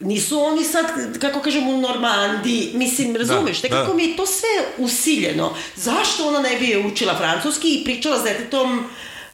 nisu 0.00 0.40
oni 0.40 0.64
sad, 0.64 0.86
kako 1.20 1.40
kažem, 1.40 1.68
u 1.68 1.80
Normandiji, 1.80 2.70
mislim, 2.74 3.16
razumeš, 3.16 3.62
da. 3.62 3.68
nekako 3.68 3.94
mi 3.94 4.04
je 4.04 4.16
to 4.16 4.26
sve 4.26 4.48
usiljeno. 4.78 5.54
Zašto 5.76 6.28
ona 6.28 6.38
ne 6.40 6.56
bi 6.56 6.84
učila 6.92 7.16
francuski 7.18 7.74
i 7.74 7.84
pričala 7.84 8.18
s 8.20 8.22
detetom 8.22 8.84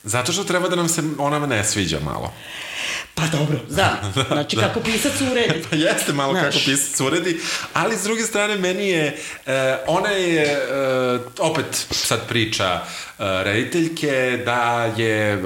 Zato 0.03 0.33
što 0.33 0.45
treba 0.45 0.69
da 0.69 0.77
nam 0.77 0.89
se 0.89 1.03
ona 1.19 1.47
ne 1.47 1.65
sviđa 1.65 2.01
malo. 2.01 2.33
Pa 3.19 3.39
dobro, 3.39 3.59
znam. 3.69 3.99
Znači, 4.33 4.57
kako 4.57 4.81
pisac 4.81 5.21
uredi. 5.21 5.65
Pa 5.71 5.77
jeste 5.77 6.13
malo 6.13 6.33
Znaš. 6.33 6.45
kako 6.45 6.59
pisac 6.65 7.01
uredi, 7.01 7.41
ali 7.73 7.97
s 7.97 8.03
druge 8.03 8.23
strane 8.23 8.57
meni 8.57 8.89
je, 8.89 9.19
e, 9.47 9.77
ona 9.87 10.11
je, 10.11 10.43
e, 10.43 11.19
opet 11.39 11.87
sad 11.91 12.29
priča 12.29 12.65
e, 12.65 12.81
rediteljke, 13.19 14.43
da 14.45 14.93
je 14.97 15.33
e, 15.33 15.39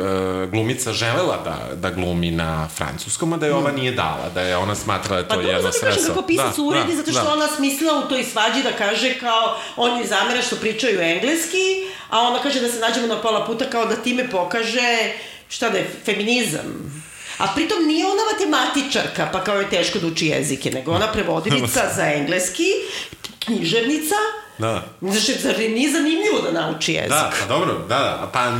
glumica 0.46 0.92
želela 0.92 1.42
da, 1.44 1.74
da 1.76 1.90
glumi 1.90 2.30
na 2.30 2.68
francuskom, 2.68 3.32
a 3.32 3.36
da 3.36 3.46
je 3.46 3.54
ova 3.54 3.72
nije 3.72 3.92
dala, 3.92 4.30
da 4.34 4.40
je 4.40 4.56
ona 4.56 4.74
smatrala 4.74 5.22
da 5.22 5.22
je 5.22 5.28
Pa 5.28 5.34
to 5.34 5.40
dobro, 5.40 5.52
jedno 5.56 5.70
zato 5.70 5.80
kažem 5.80 5.92
sredstvo. 5.94 6.14
kako 6.14 6.26
pisac 6.26 6.56
Da, 6.56 6.62
uredi, 6.62 6.92
da, 6.92 6.96
zato 6.96 7.10
što 7.12 7.24
da. 7.24 7.32
ona 7.32 7.48
smislila 7.56 7.98
u 7.98 8.08
toj 8.08 8.24
svađi 8.24 8.62
da 8.62 8.72
kaže 8.72 9.14
kao, 9.20 9.56
on 9.76 9.98
joj 9.98 10.06
zamera 10.06 10.42
što 10.42 10.56
pričaju 10.56 11.00
engleski, 11.00 11.66
a 12.10 12.20
ona 12.20 12.42
kaže 12.42 12.60
da 12.60 12.68
se 12.68 12.78
nađemo 12.78 13.06
na 13.06 13.20
pola 13.22 13.46
puta 13.46 13.70
kao 13.70 13.86
da 13.86 13.96
time 13.96 14.30
pokaže, 14.30 15.12
šta 15.48 15.68
da 15.70 15.78
je, 15.78 15.90
feminizam. 16.04 17.02
A 17.42 17.46
pritom 17.54 17.86
nije 17.86 18.06
ona 18.06 18.22
matematičarka, 18.32 19.28
pa 19.32 19.44
kao 19.44 19.60
je 19.60 19.70
teško 19.70 19.98
da 19.98 20.06
uči 20.06 20.26
jezike, 20.26 20.70
nego 20.70 20.92
ona 20.92 21.12
prevodilica 21.12 21.80
za 21.96 22.06
engleski, 22.12 22.68
književnica, 23.38 24.14
Da. 24.58 24.82
Znači, 25.00 25.34
zar 25.40 25.60
je 25.60 25.68
nije 25.68 25.92
zanimljivo 25.92 26.40
da 26.44 26.60
nauči 26.60 26.92
jezik? 26.92 27.08
Da, 27.08 27.32
pa 27.40 27.46
dobro, 27.46 27.78
da, 27.78 27.98
da, 27.98 28.30
pa 28.32 28.50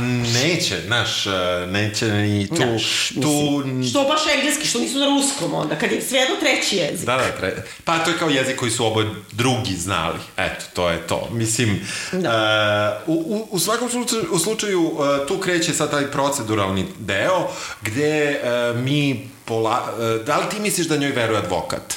neće, 0.43 0.81
znaš, 0.85 1.27
e, 1.27 1.31
neće 1.67 2.05
ni 2.05 2.47
tu, 2.47 2.55
Znaš, 2.55 3.09
tu, 3.21 3.61
mislim, 3.65 3.89
što 3.89 4.03
baš 4.03 4.21
engleski, 4.35 4.67
što 4.67 4.79
nisu 4.79 4.99
na 4.99 5.05
ruskom 5.05 5.53
onda, 5.53 5.75
kad 5.75 5.91
je 5.91 6.01
sve 6.01 6.19
jedno 6.19 6.35
treći 6.39 6.77
jezik. 6.77 7.05
Da, 7.05 7.15
da, 7.15 7.31
tre... 7.39 7.55
pa 7.83 7.99
to 7.99 8.11
je 8.11 8.17
kao 8.17 8.29
jezik 8.29 8.59
koji 8.59 8.71
su 8.71 8.85
oboje 8.85 9.07
drugi 9.31 9.73
znali. 9.77 10.19
Eto, 10.37 10.65
to 10.73 10.89
je 10.89 11.07
to. 11.07 11.29
Mislim, 11.31 11.87
da. 12.11 13.01
uh, 13.07 13.15
u, 13.15 13.35
u, 13.35 13.47
u 13.51 13.59
svakom 13.59 13.89
slučaju, 13.89 14.25
u 14.31 14.39
slučaju 14.39 14.81
uh, 14.81 15.27
tu 15.27 15.37
kreće 15.37 15.73
sad 15.73 15.91
taj 15.91 16.11
proceduralni 16.11 16.85
deo 16.99 17.47
gde 17.81 18.41
uh, 18.43 18.79
mi 18.79 19.29
pola... 19.45 19.93
Uh, 19.93 20.25
da 20.25 20.37
li 20.37 20.43
ti 20.51 20.59
misliš 20.59 20.87
da 20.87 20.97
njoj 20.97 21.11
veruje 21.11 21.37
advokat? 21.39 21.95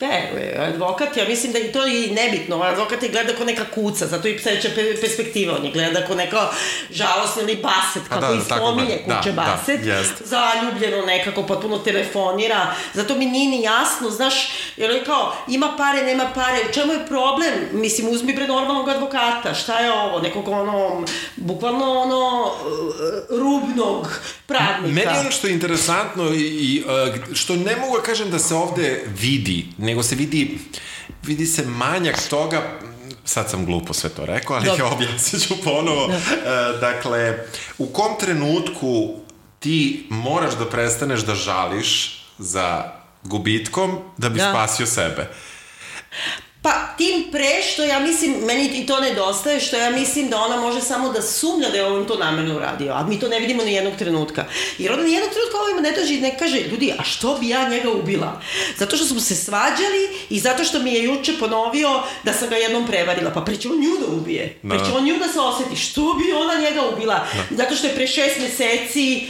Veruje, 0.00 0.58
advokat, 0.58 1.16
ja 1.16 1.28
mislim 1.28 1.52
da 1.52 1.58
i 1.58 1.72
to 1.72 1.84
je 1.86 2.10
nebitno, 2.10 2.62
advokat 2.62 3.02
je 3.02 3.08
gleda 3.08 3.32
ko 3.36 3.44
neka 3.44 3.64
kuca, 3.74 4.06
zato 4.06 4.28
i 4.28 4.38
sledeća 4.38 4.68
pe 4.74 5.00
perspektiva, 5.00 5.56
on 5.58 5.64
je 5.64 5.72
gleda 5.72 6.06
ko 6.06 6.14
neka 6.14 6.48
žalostna 6.90 7.42
ili 7.42 7.56
baset, 7.56 8.08
kako 8.08 8.20
da, 8.20 8.32
i 8.32 8.36
da, 8.36 8.44
tako 8.44 8.66
spominje 8.66 9.02
gleda. 9.06 9.18
kuće 9.18 9.32
Da, 9.32 9.42
da, 9.42 9.50
baset, 9.50 9.86
jest. 9.86 10.22
zaljubljeno 10.24 11.06
nekako, 11.06 11.42
potpuno 11.42 11.78
telefonira, 11.78 12.74
zato 12.94 13.14
mi 13.14 13.26
nije 13.26 13.50
ni 13.50 13.62
jasno, 13.62 14.10
znaš, 14.10 14.34
jer 14.76 14.90
je 14.90 15.04
kao, 15.04 15.34
ima 15.48 15.74
pare, 15.76 16.02
nema 16.02 16.30
pare, 16.34 16.58
u 16.70 16.72
čemu 16.72 16.92
je 16.92 17.06
problem? 17.06 17.54
Mislim, 17.72 18.08
uzmi 18.08 18.34
bre 18.34 18.46
normalnog 18.46 18.88
advokata, 18.88 19.54
šta 19.54 19.78
je 19.78 19.92
ovo, 19.92 20.20
nekog 20.20 20.48
ono, 20.48 21.04
bukvalno 21.36 22.00
ono, 22.00 22.40
uh, 22.40 23.38
rubnog 23.38 24.20
pravnika. 24.46 24.94
Meni 24.94 25.12
je 25.14 25.20
ono 25.20 25.30
što 25.30 25.46
je 25.46 25.52
interesantno 25.52 26.34
i, 26.34 26.84
uh, 26.86 27.34
što 27.34 27.56
ne 27.56 27.76
mogu 27.76 27.96
da 27.96 28.02
kažem 28.02 28.30
da 28.30 28.38
se 28.38 28.54
ovde 28.54 29.04
vidi, 29.20 29.66
nego 29.78 30.02
se 30.02 30.14
vidi, 30.14 30.58
vidi 31.22 31.46
se 31.46 31.66
manjak 31.66 32.28
toga, 32.30 32.62
sad 33.24 33.50
sam 33.50 33.66
glupo 33.66 33.92
sve 33.92 34.10
to 34.10 34.26
rekao, 34.26 34.56
ali 34.56 34.66
Dobro. 34.66 34.86
ja 34.86 34.92
objasnit 34.92 35.48
ću 35.48 35.54
ponovo. 35.64 36.04
Uh, 36.06 36.14
dakle, 36.80 37.38
u 37.78 37.86
kom 37.86 38.12
trenutku 38.20 39.20
ti 39.58 40.06
moraš 40.10 40.54
da 40.54 40.68
prestaneš 40.70 41.20
da 41.20 41.34
žališ 41.34 42.22
za 42.38 42.92
gubitkom 43.22 43.98
da 44.16 44.28
bi 44.28 44.38
Da. 44.38 44.50
spasio 44.50 44.86
sebe. 44.86 45.30
Pa 46.66 46.94
tim 46.98 47.28
pre 47.32 47.62
što 47.62 47.84
ja 47.84 48.00
mislim, 48.00 48.34
meni 48.44 48.70
i 48.74 48.86
to 48.86 49.00
nedostaje, 49.00 49.60
što 49.60 49.76
ja 49.76 49.90
mislim 49.90 50.28
da 50.28 50.38
ona 50.38 50.56
može 50.56 50.80
samo 50.80 51.12
da 51.12 51.22
sumnja 51.22 51.68
da 51.68 51.76
je 51.76 51.86
on 51.86 52.06
to 52.06 52.18
namerno 52.18 52.56
uradio, 52.56 52.92
a 52.92 53.06
mi 53.08 53.20
to 53.20 53.28
ne 53.28 53.40
vidimo 53.40 53.64
ni 53.64 53.72
jednog 53.72 53.94
trenutka. 53.98 54.44
Jer 54.78 54.92
ona 54.92 55.02
ni 55.02 55.12
jednog 55.12 55.30
trenutka 55.30 55.58
ovima 55.58 55.80
ne 55.80 55.92
dođe 55.92 56.14
i 56.14 56.20
ne 56.20 56.38
kaže, 56.38 56.60
ljudi, 56.60 56.92
a 56.98 57.04
što 57.04 57.38
bi 57.38 57.48
ja 57.48 57.68
njega 57.68 57.90
ubila? 57.90 58.40
Zato 58.76 58.96
što 58.96 59.06
smo 59.06 59.20
se 59.20 59.36
svađali 59.36 60.08
i 60.30 60.38
zato 60.38 60.64
što 60.64 60.78
mi 60.78 60.92
je 60.92 61.04
juče 61.04 61.32
ponovio 61.40 62.02
da 62.24 62.32
sam 62.32 62.48
ga 62.48 62.56
jednom 62.56 62.86
prevarila, 62.86 63.30
pa 63.30 63.40
pre 63.40 63.56
će 63.56 63.68
on 63.68 63.80
nju 63.80 63.96
da 64.00 64.06
ubije. 64.16 64.58
Da. 64.62 64.76
on 64.96 65.04
nju 65.04 65.18
da 65.18 65.28
se 65.28 65.40
oseti, 65.40 65.76
što 65.76 66.00
bi 66.00 66.32
ona 66.32 66.60
njega 66.60 66.82
ubila? 66.92 67.26
Zato 67.50 67.74
što 67.74 67.86
je 67.86 67.94
pre 67.94 68.06
šest 68.06 68.38
meseci 68.38 69.26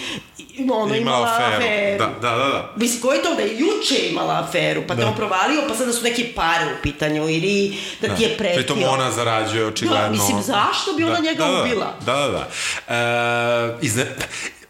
ono, 0.72 0.94
imala, 0.94 1.26
aferu. 1.26 1.98
Da, 1.98 2.06
da, 2.20 2.36
da. 2.36 2.44
da. 2.44 2.72
Mislim, 2.76 3.02
ko 3.02 3.12
je 3.12 3.22
to 3.22 3.34
da 3.34 3.42
je 3.42 3.58
juče 3.58 4.08
imala 4.10 4.44
aferu, 4.48 4.82
pa 4.88 4.94
da, 4.94 5.02
Da. 5.02 5.08
on 5.08 5.16
provalio, 5.16 5.62
pa 5.68 5.74
sada 5.74 5.92
su 5.92 6.02
neke 6.02 6.32
pare 6.34 6.64
u 6.64 6.82
pitanju, 6.82 7.25
ili 7.28 7.76
da, 8.00 8.16
ti 8.16 8.22
je 8.22 8.36
pretio. 8.38 8.56
Pritom 8.56 8.82
ona 8.88 9.10
zarađuje 9.10 9.66
očigledno. 9.66 10.02
Da, 10.02 10.10
mislim, 10.10 10.42
zašto 10.42 10.92
bi 10.96 11.04
ona 11.04 11.18
njega 11.18 11.44
da, 11.44 11.62
ubila? 11.62 11.94
Da, 12.06 12.14
da, 12.14 12.28
da. 12.28 12.48
E, 12.94 13.78
izne, 13.82 14.06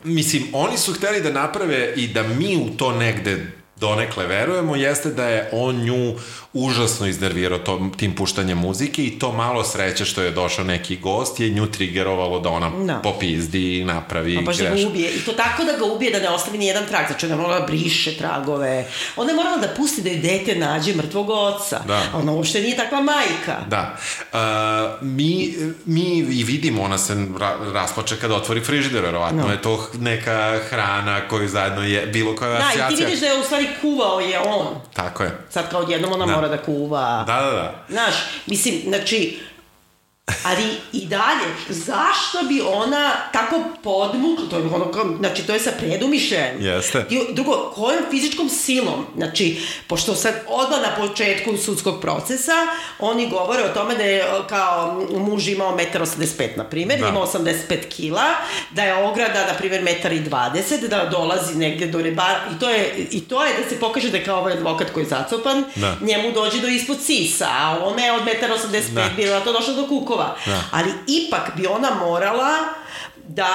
mislim, 0.04 0.48
oni 0.52 0.78
su 0.78 0.92
hteli 0.92 1.22
da 1.22 1.30
naprave 1.30 1.92
i 1.96 2.08
da 2.08 2.22
mi 2.22 2.56
u 2.56 2.76
to 2.76 2.92
negde 2.92 3.55
donekle 3.76 4.26
verujemo, 4.26 4.76
jeste 4.76 5.08
da 5.10 5.26
je 5.26 5.48
on 5.52 5.76
nju 5.76 6.14
užasno 6.54 7.06
iznervirao 7.06 7.58
tom, 7.58 7.92
tim 7.92 8.14
puštanjem 8.14 8.58
muzike 8.58 9.04
i 9.04 9.18
to 9.18 9.32
malo 9.32 9.64
sreće 9.64 10.04
što 10.04 10.22
je 10.22 10.30
došao 10.30 10.64
neki 10.64 10.96
gost 10.96 11.40
je 11.40 11.50
nju 11.50 11.66
trigerovalo 11.68 12.40
da 12.40 12.48
ona 12.50 12.70
Da. 12.76 12.94
popizdi 12.94 13.78
i 13.78 13.84
napravi 13.84 14.34
Pa 14.36 14.42
baš 14.42 14.56
da 14.56 14.64
ga 14.66 14.86
ubije. 14.86 15.10
I 15.10 15.18
to 15.18 15.32
tako 15.32 15.64
da 15.64 15.72
ga 15.72 15.84
ubije 15.86 16.10
da 16.10 16.20
ne 16.20 16.28
ostavi 16.28 16.58
ni 16.58 16.66
jedan 16.66 16.86
trag. 16.86 17.06
Znači 17.06 17.26
ona 17.26 17.34
je 17.34 17.40
morala 17.40 17.60
da 17.60 17.66
briše 17.66 18.14
tragove. 18.14 18.86
Ona 19.16 19.30
je 19.30 19.36
morala 19.36 19.56
da 19.56 19.68
pusti 19.68 20.02
da 20.02 20.08
je 20.08 20.16
dete 20.16 20.54
nađe 20.56 20.94
mrtvog 20.94 21.30
oca. 21.30 21.80
Da. 21.86 22.02
A 22.06 22.18
ona 22.18 22.32
uopšte 22.32 22.60
nije 22.60 22.76
takva 22.76 23.00
majka. 23.00 23.56
Da. 23.68 23.96
Uh, 24.32 24.38
mi, 25.02 25.54
mi 25.86 26.02
i 26.18 26.44
vidimo, 26.44 26.82
ona 26.82 26.98
se 26.98 27.14
ra 27.38 27.56
rasplače 27.72 28.16
kada 28.16 28.34
otvori 28.34 28.60
frižider, 28.60 29.02
verovatno 29.02 29.42
No. 29.42 29.52
je 29.52 29.62
to 29.62 29.88
neka 29.94 30.58
hrana 30.60 31.20
koju 31.20 31.48
zajedno 31.48 31.82
je, 31.84 32.06
bilo 32.06 32.36
koja 32.36 32.50
Da, 32.50 32.56
i 32.56 32.60
asocijacija. 32.60 32.96
ti 32.96 33.04
vidiš 33.04 33.20
da 33.20 33.26
je 33.26 33.40
u 33.40 33.44
stvari 33.44 33.65
kuvao 33.80 34.20
je 34.20 34.38
on. 34.40 34.66
Tako 34.94 35.22
je. 35.22 35.30
Sad 35.50 35.70
kao 35.70 35.80
odjednom 35.80 36.12
ona 36.12 36.26
Da. 36.26 36.32
mora 36.34 36.48
da 36.48 36.62
kuva. 36.62 37.24
Da, 37.26 37.40
da, 37.40 37.50
da. 37.50 37.74
Znaš, 37.88 38.14
mislim, 38.46 38.74
znači, 38.88 39.40
ali 40.44 40.62
i 40.92 41.06
dalje, 41.06 41.46
zašto 41.68 42.42
bi 42.42 42.62
ona 42.62 43.10
tako 43.32 43.54
podmukla, 43.82 44.44
to 44.50 44.56
je 44.56 44.64
ono, 44.64 44.84
kao- 44.86 45.16
znači 45.18 45.42
to 45.42 45.52
je 45.52 45.60
sa 45.60 45.70
predumišljajem. 45.72 46.62
Jeste. 46.62 47.04
I 47.10 47.32
drugo, 47.32 47.72
kojom 47.74 48.02
fizičkom 48.10 48.48
silom, 48.50 49.06
znači, 49.16 49.58
pošto 49.86 50.14
sad 50.14 50.34
odmah 50.48 50.78
na 50.80 50.96
početku 50.98 51.56
sudskog 51.56 52.00
procesa, 52.00 52.52
oni 53.00 53.28
govore 53.28 53.62
o 53.64 53.68
tome 53.68 53.94
da 53.94 54.02
je 54.02 54.24
kao 54.48 54.94
muž 55.10 55.48
imao 55.48 55.76
1,85 55.76 56.16
m, 56.42 56.50
na 56.56 56.64
primjer, 56.64 57.00
Da. 57.00 57.08
imao 57.08 57.26
85 57.26 57.52
kila, 57.88 58.24
da 58.70 58.82
je 58.82 58.94
ograda, 58.96 59.46
na 59.46 59.54
primjer, 59.54 59.82
1,20 59.82 60.24
m, 60.74 60.88
da 60.88 61.04
dolazi 61.06 61.54
negde 61.56 61.86
do 61.86 62.02
rebara, 62.02 62.40
i 62.50 62.60
to 62.60 62.70
je, 62.70 63.06
i 63.10 63.20
to 63.20 63.44
je 63.44 63.52
da 63.54 63.68
se 63.68 63.80
pokaže 63.80 64.10
da 64.10 64.16
je 64.16 64.24
kao 64.24 64.38
ovaj 64.38 64.52
advokat 64.52 64.90
koji 64.90 65.04
je 65.04 65.08
zacopan, 65.08 65.64
Da. 65.76 65.96
njemu 66.00 66.32
dođe 66.32 66.60
do 66.60 66.68
ispod 66.68 66.96
sisa, 67.02 67.46
a 67.50 67.78
ona 67.84 68.02
je 68.02 68.12
od 68.12 68.22
1,85 68.22 68.90
Da. 68.90 69.02
m 69.02 69.16
bila 69.16 69.40
to 69.40 69.52
došla 69.52 69.74
do 69.74 69.86
kukova. 70.16 70.36
Da. 70.46 70.62
Ali 70.72 70.90
ipak 71.06 71.56
bi 71.56 71.66
ona 71.66 71.90
morala 71.94 72.56
da 73.28 73.48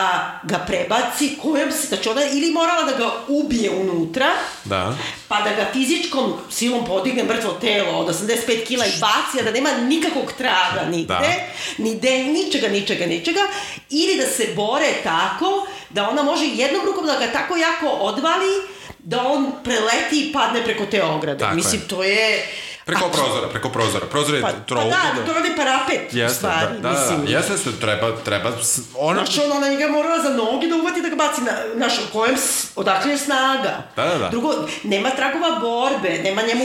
ga 0.43 0.59
prebaci 0.59 1.37
kojom 1.41 1.71
se, 1.71 1.87
znači 1.87 2.09
ona 2.09 2.21
ili 2.23 2.51
morala 2.51 2.83
da 2.83 2.97
ga 2.97 3.11
ubije 3.27 3.69
unutra, 3.71 4.27
Da. 4.65 4.95
pa 5.27 5.41
da 5.41 5.49
ga 5.49 5.69
fizičkom 5.73 6.33
silom 6.49 6.85
podigne 6.85 7.23
mrtvo 7.23 7.51
telo 7.51 7.99
od 7.99 8.07
85 8.07 8.65
kila 8.65 8.85
i 8.85 8.91
baci, 8.91 9.39
a 9.39 9.43
da 9.43 9.51
nema 9.51 9.71
nikakvog 9.71 10.31
traga 10.37 10.85
nigde, 10.89 11.07
Da. 11.07 11.83
ni 11.83 11.95
de, 11.95 12.17
ničega, 12.17 12.67
ničega, 12.67 13.05
ničega, 13.05 13.41
ili 13.89 14.17
da 14.17 14.27
se 14.27 14.47
bore 14.55 14.93
tako 15.03 15.67
da 15.89 16.09
ona 16.09 16.23
može 16.23 16.45
jednom 16.45 16.85
rukom 16.85 17.05
da 17.05 17.19
ga 17.19 17.31
tako 17.31 17.57
jako 17.57 17.87
odvali 17.87 18.51
da 18.99 19.27
on 19.27 19.51
preleti 19.63 20.19
i 20.19 20.33
padne 20.33 20.63
preko 20.63 20.85
te 20.85 21.03
ograde. 21.03 21.39
Tako 21.39 21.51
je. 21.51 21.55
Mislim, 21.55 21.81
to 21.87 22.03
je... 22.03 22.47
Preko 22.91 23.09
prozora, 23.09 23.47
preko 23.47 23.69
prozora. 23.69 24.05
Prozor 24.05 24.35
je 24.35 24.41
Pa, 24.41 24.51
tro... 24.51 24.77
pa 24.77 24.83
da, 24.83 25.25
to 25.25 25.37
je 25.39 25.55
parapet, 25.55 26.13
u 26.13 26.17
Jeste, 26.17 26.37
stvari, 26.37 26.65
da, 26.73 26.79
da, 26.79 26.89
mislim. 26.91 27.25
da, 27.25 27.31
jeste, 27.31 27.53
jeste, 27.53 27.71
treba, 27.71 28.15
treba, 28.17 28.51
ona, 28.97 29.25
Znaš, 29.25 29.37
ono, 29.37 29.55
ona 29.55 29.67
njega 29.69 29.87
morala 29.87 30.19
za 30.19 30.29
noge 30.29 30.67
da 30.67 30.75
uvati 30.75 31.01
da 31.01 31.09
ga 31.09 31.15
baci 31.15 31.41
na, 31.41 31.51
znaš, 31.75 31.93
u 31.99 32.13
kojem, 32.13 32.35
odakle 32.75 33.11
je 33.11 33.17
snaga. 33.17 33.83
Da, 33.95 34.05
da, 34.05 34.17
da. 34.17 34.29
Drugo, 34.29 34.53
nema 34.83 35.09
tragova 35.09 35.59
borbe, 35.59 36.19
nema 36.23 36.41
njemu... 36.41 36.63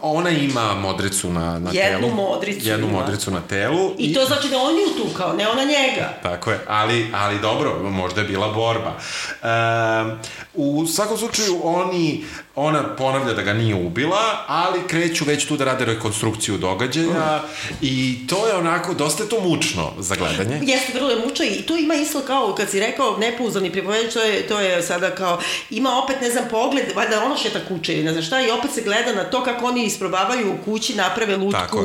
ona 0.00 0.30
ima 0.30 0.74
modricu 0.74 1.30
na, 1.30 1.58
na 1.58 1.70
Jednu 1.72 2.00
telu. 2.00 2.14
modricu 2.14 2.68
Jednu 2.68 2.88
ima. 2.88 2.98
modricu 2.98 3.30
na 3.30 3.40
telu. 3.40 3.92
I 3.98 4.14
to 4.14 4.24
znači 4.24 4.48
da 4.48 4.58
on 4.58 4.72
nju 4.72 5.04
tukao, 5.04 5.32
ne 5.32 5.48
ona 5.48 5.64
njega. 5.64 6.08
Tako 6.22 6.50
je, 6.50 6.58
ali, 6.68 7.10
ali 7.14 7.38
dobro, 7.38 7.78
možda 7.82 8.20
je 8.20 8.26
bila 8.26 8.48
borba. 8.48 8.92
E, 9.42 9.46
u 10.54 10.86
svakom 10.86 11.18
slučaju, 11.18 11.60
oni, 11.62 12.24
ona 12.54 12.96
ponavlja 12.96 13.34
da 13.34 13.42
ga 13.42 13.52
nije 13.52 13.74
ubila, 13.74 14.44
ali 14.46 14.80
kreću 14.88 15.24
već 15.24 15.46
tu 15.46 15.56
da 15.56 15.64
rade 15.64 15.84
rekonstrukciju 15.84 16.58
događaja 16.58 17.42
i 17.80 18.26
to 18.28 18.46
je 18.46 18.54
onako, 18.54 18.94
dosta 18.94 19.22
je 19.22 19.28
to 19.28 19.40
mučno 19.40 19.92
za 19.98 20.14
gledanje. 20.14 20.60
Jeste, 20.62 20.92
vrlo 20.94 21.10
je 21.10 21.26
muča 21.26 21.44
i 21.44 21.62
tu 21.62 21.76
ima 21.76 21.94
isto 21.94 22.20
kao, 22.20 22.54
kad 22.54 22.70
si 22.70 22.80
rekao 22.80 23.18
nepouzdani 23.18 23.72
pripovedač, 23.72 24.12
to 24.12 24.22
je, 24.22 24.46
to 24.46 24.60
je 24.60 24.82
sada 24.82 25.10
kao, 25.10 25.40
ima 25.70 26.02
opet, 26.04 26.20
ne 26.20 26.30
znam, 26.30 26.44
pogled, 26.50 26.84
valjda 26.94 27.24
ono 27.24 27.36
šeta 27.36 27.60
kuće 27.68 27.94
ili 27.94 28.04
ne 28.04 28.12
znam 28.12 28.24
šta, 28.24 28.40
i 28.40 28.50
opet 28.50 28.70
se 28.74 28.82
gleda 28.82 29.12
na 29.12 29.24
to 29.24 29.44
kako 29.44 29.66
oni 29.66 29.84
isprobavaju 29.84 30.52
u 30.52 30.64
kući, 30.64 30.94
naprave 30.94 31.36
lutku, 31.36 31.78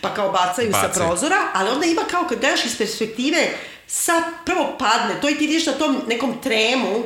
pa 0.00 0.14
kao 0.14 0.32
bacaju, 0.32 0.70
Bacaju. 0.70 0.92
sa 0.94 1.00
prozora, 1.00 1.36
ali 1.54 1.70
onda 1.70 1.86
ima 1.86 2.02
kao, 2.10 2.24
kad 2.28 2.40
gledaš 2.40 2.64
iz 2.64 2.78
perspektive, 2.78 3.48
sad 3.86 4.22
prvo 4.44 4.76
padne, 4.78 5.20
to 5.20 5.28
i 5.28 5.34
ti 5.34 5.46
vidiš 5.46 5.66
na 5.66 5.72
tom 5.72 5.96
nekom 6.08 6.34
tremu, 6.42 7.04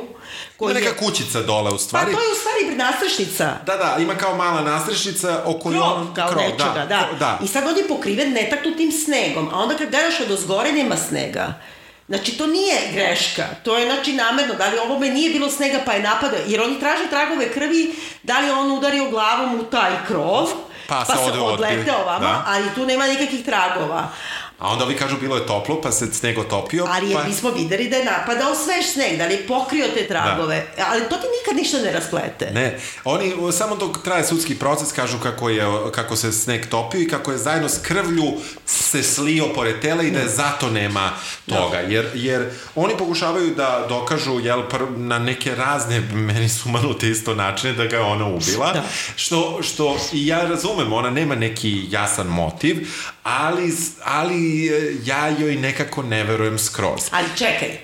Ima 0.61 0.73
koji 0.73 0.83
je... 0.83 0.89
neka 0.89 1.05
kućica 1.05 1.41
dole 1.41 1.69
u 1.69 1.73
Pa 1.73 1.77
stvari. 1.77 2.13
to 2.13 2.19
je 2.21 2.31
u 2.31 2.35
stvari 2.35 2.75
nastrešnica. 2.75 3.53
Da, 3.65 3.77
da, 3.77 3.95
ima 3.99 4.15
kao 4.15 4.35
mala 4.35 4.61
nastrešnica 4.61 5.41
oko 5.45 5.69
krov, 5.69 6.07
kao 6.15 6.29
krov, 6.29 6.43
nečega, 6.43 6.85
da. 6.89 7.07
ko- 7.09 7.15
da. 7.15 7.39
I 7.43 7.47
sad 7.47 7.67
on 7.67 7.77
je 7.77 7.87
pokriven 7.87 8.33
netaknutim 8.33 8.91
snegom, 8.91 9.49
a 9.53 9.57
onda 9.59 9.77
kad 9.77 9.89
gledaš 9.89 10.19
od 10.19 10.31
ozgore 10.31 10.71
nema 10.71 10.97
snega. 10.97 11.53
Znači, 12.07 12.37
to 12.37 12.47
nije 12.47 12.75
greška, 12.93 13.43
to 13.63 13.77
je 13.77 13.85
znači 13.85 14.13
namerno, 14.13 14.53
da 14.53 14.67
li 14.67 14.77
ovome 14.77 15.09
nije 15.09 15.29
bilo 15.29 15.49
snega 15.49 15.79
pa 15.85 15.93
je 15.93 16.03
napadao, 16.03 16.39
jer 16.47 16.61
oni 16.61 16.79
traže 16.79 17.09
tragove 17.09 17.51
krvi, 17.51 17.95
da 18.23 18.39
li 18.39 18.49
on 18.49 18.71
udario 18.71 19.09
glavom 19.09 19.59
u 19.59 19.63
taj 19.63 19.91
krov, 20.07 20.47
Pa 20.87 21.03
pa 21.07 21.15
se 21.15 21.39
odleteo 21.39 22.05
vama, 22.05 22.19
da. 22.19 22.43
ali 22.47 22.63
tu 22.75 22.85
nema 22.85 23.07
nikakvih 23.07 23.45
tragova. 23.45 24.09
A 24.61 24.69
onda 24.69 24.85
ovi 24.85 24.95
kažu 24.95 25.17
bilo 25.17 25.35
je 25.35 25.45
toplo, 25.45 25.81
pa 25.81 25.91
se 25.91 26.13
sneg 26.13 26.37
otopio. 26.37 26.85
Ali 26.89 27.13
pa... 27.13 27.23
mi 27.23 27.33
smo 27.33 27.51
videli 27.51 27.89
da 27.89 27.95
je 27.95 28.05
napadao 28.05 28.55
svež 28.55 28.93
sneg, 28.93 29.17
da 29.17 29.25
li 29.25 29.33
je 29.33 29.47
pokrio 29.47 29.87
te 29.93 30.07
tragove, 30.07 30.65
ali 30.87 31.01
to 31.09 31.15
ti 31.17 31.27
nikad 31.39 31.57
ništa 31.57 31.77
ne 31.77 31.91
rasplete. 31.91 32.51
Ne, 32.53 32.79
oni 33.03 33.33
samo 33.51 33.75
dok 33.75 34.03
traje 34.03 34.23
sudski 34.23 34.55
proces 34.55 34.91
kažu 34.91 35.17
kako, 35.23 35.49
je, 35.49 35.65
kako 35.91 36.15
se 36.15 36.31
sneg 36.31 36.67
topio 36.69 37.01
i 37.01 37.07
kako 37.07 37.31
je 37.31 37.37
zajedno 37.37 37.69
s 37.69 37.77
krvlju 37.81 38.33
se 38.65 39.03
slio 39.03 39.45
pored 39.55 39.79
tela 39.79 40.03
i 40.03 40.11
da 40.11 40.19
je 40.19 40.29
zato 40.29 40.69
nema 40.69 41.11
toga. 41.49 41.77
Jer, 41.77 42.09
jer 42.13 42.49
oni 42.75 42.93
pokušavaju 42.97 43.55
da 43.55 43.85
dokažu 43.89 44.39
jel, 44.39 44.69
pr, 44.69 44.81
na 44.95 45.19
neke 45.19 45.55
razne, 45.55 45.99
meni 45.99 46.49
su 46.49 46.69
manute 46.69 47.09
isto 47.09 47.35
načine 47.35 47.73
da 47.73 47.85
ga 47.85 47.95
je 47.95 48.03
ona 48.03 48.27
ubila. 48.27 48.73
Da. 48.73 48.83
Što, 49.15 49.59
što 49.61 49.97
i 50.13 50.27
ja 50.27 50.41
razumem, 50.41 50.93
ona 50.93 51.09
nema 51.09 51.35
neki 51.35 51.85
jasan 51.89 52.27
motiv, 52.27 52.87
ali, 53.23 53.73
ali 54.03 54.50
ja 55.05 55.27
joj 55.39 55.55
nekako 55.55 56.03
ne 56.03 56.23
verujem 56.23 56.59
skroz. 56.59 57.01
Ali 57.11 57.27
čekaj, 57.37 57.77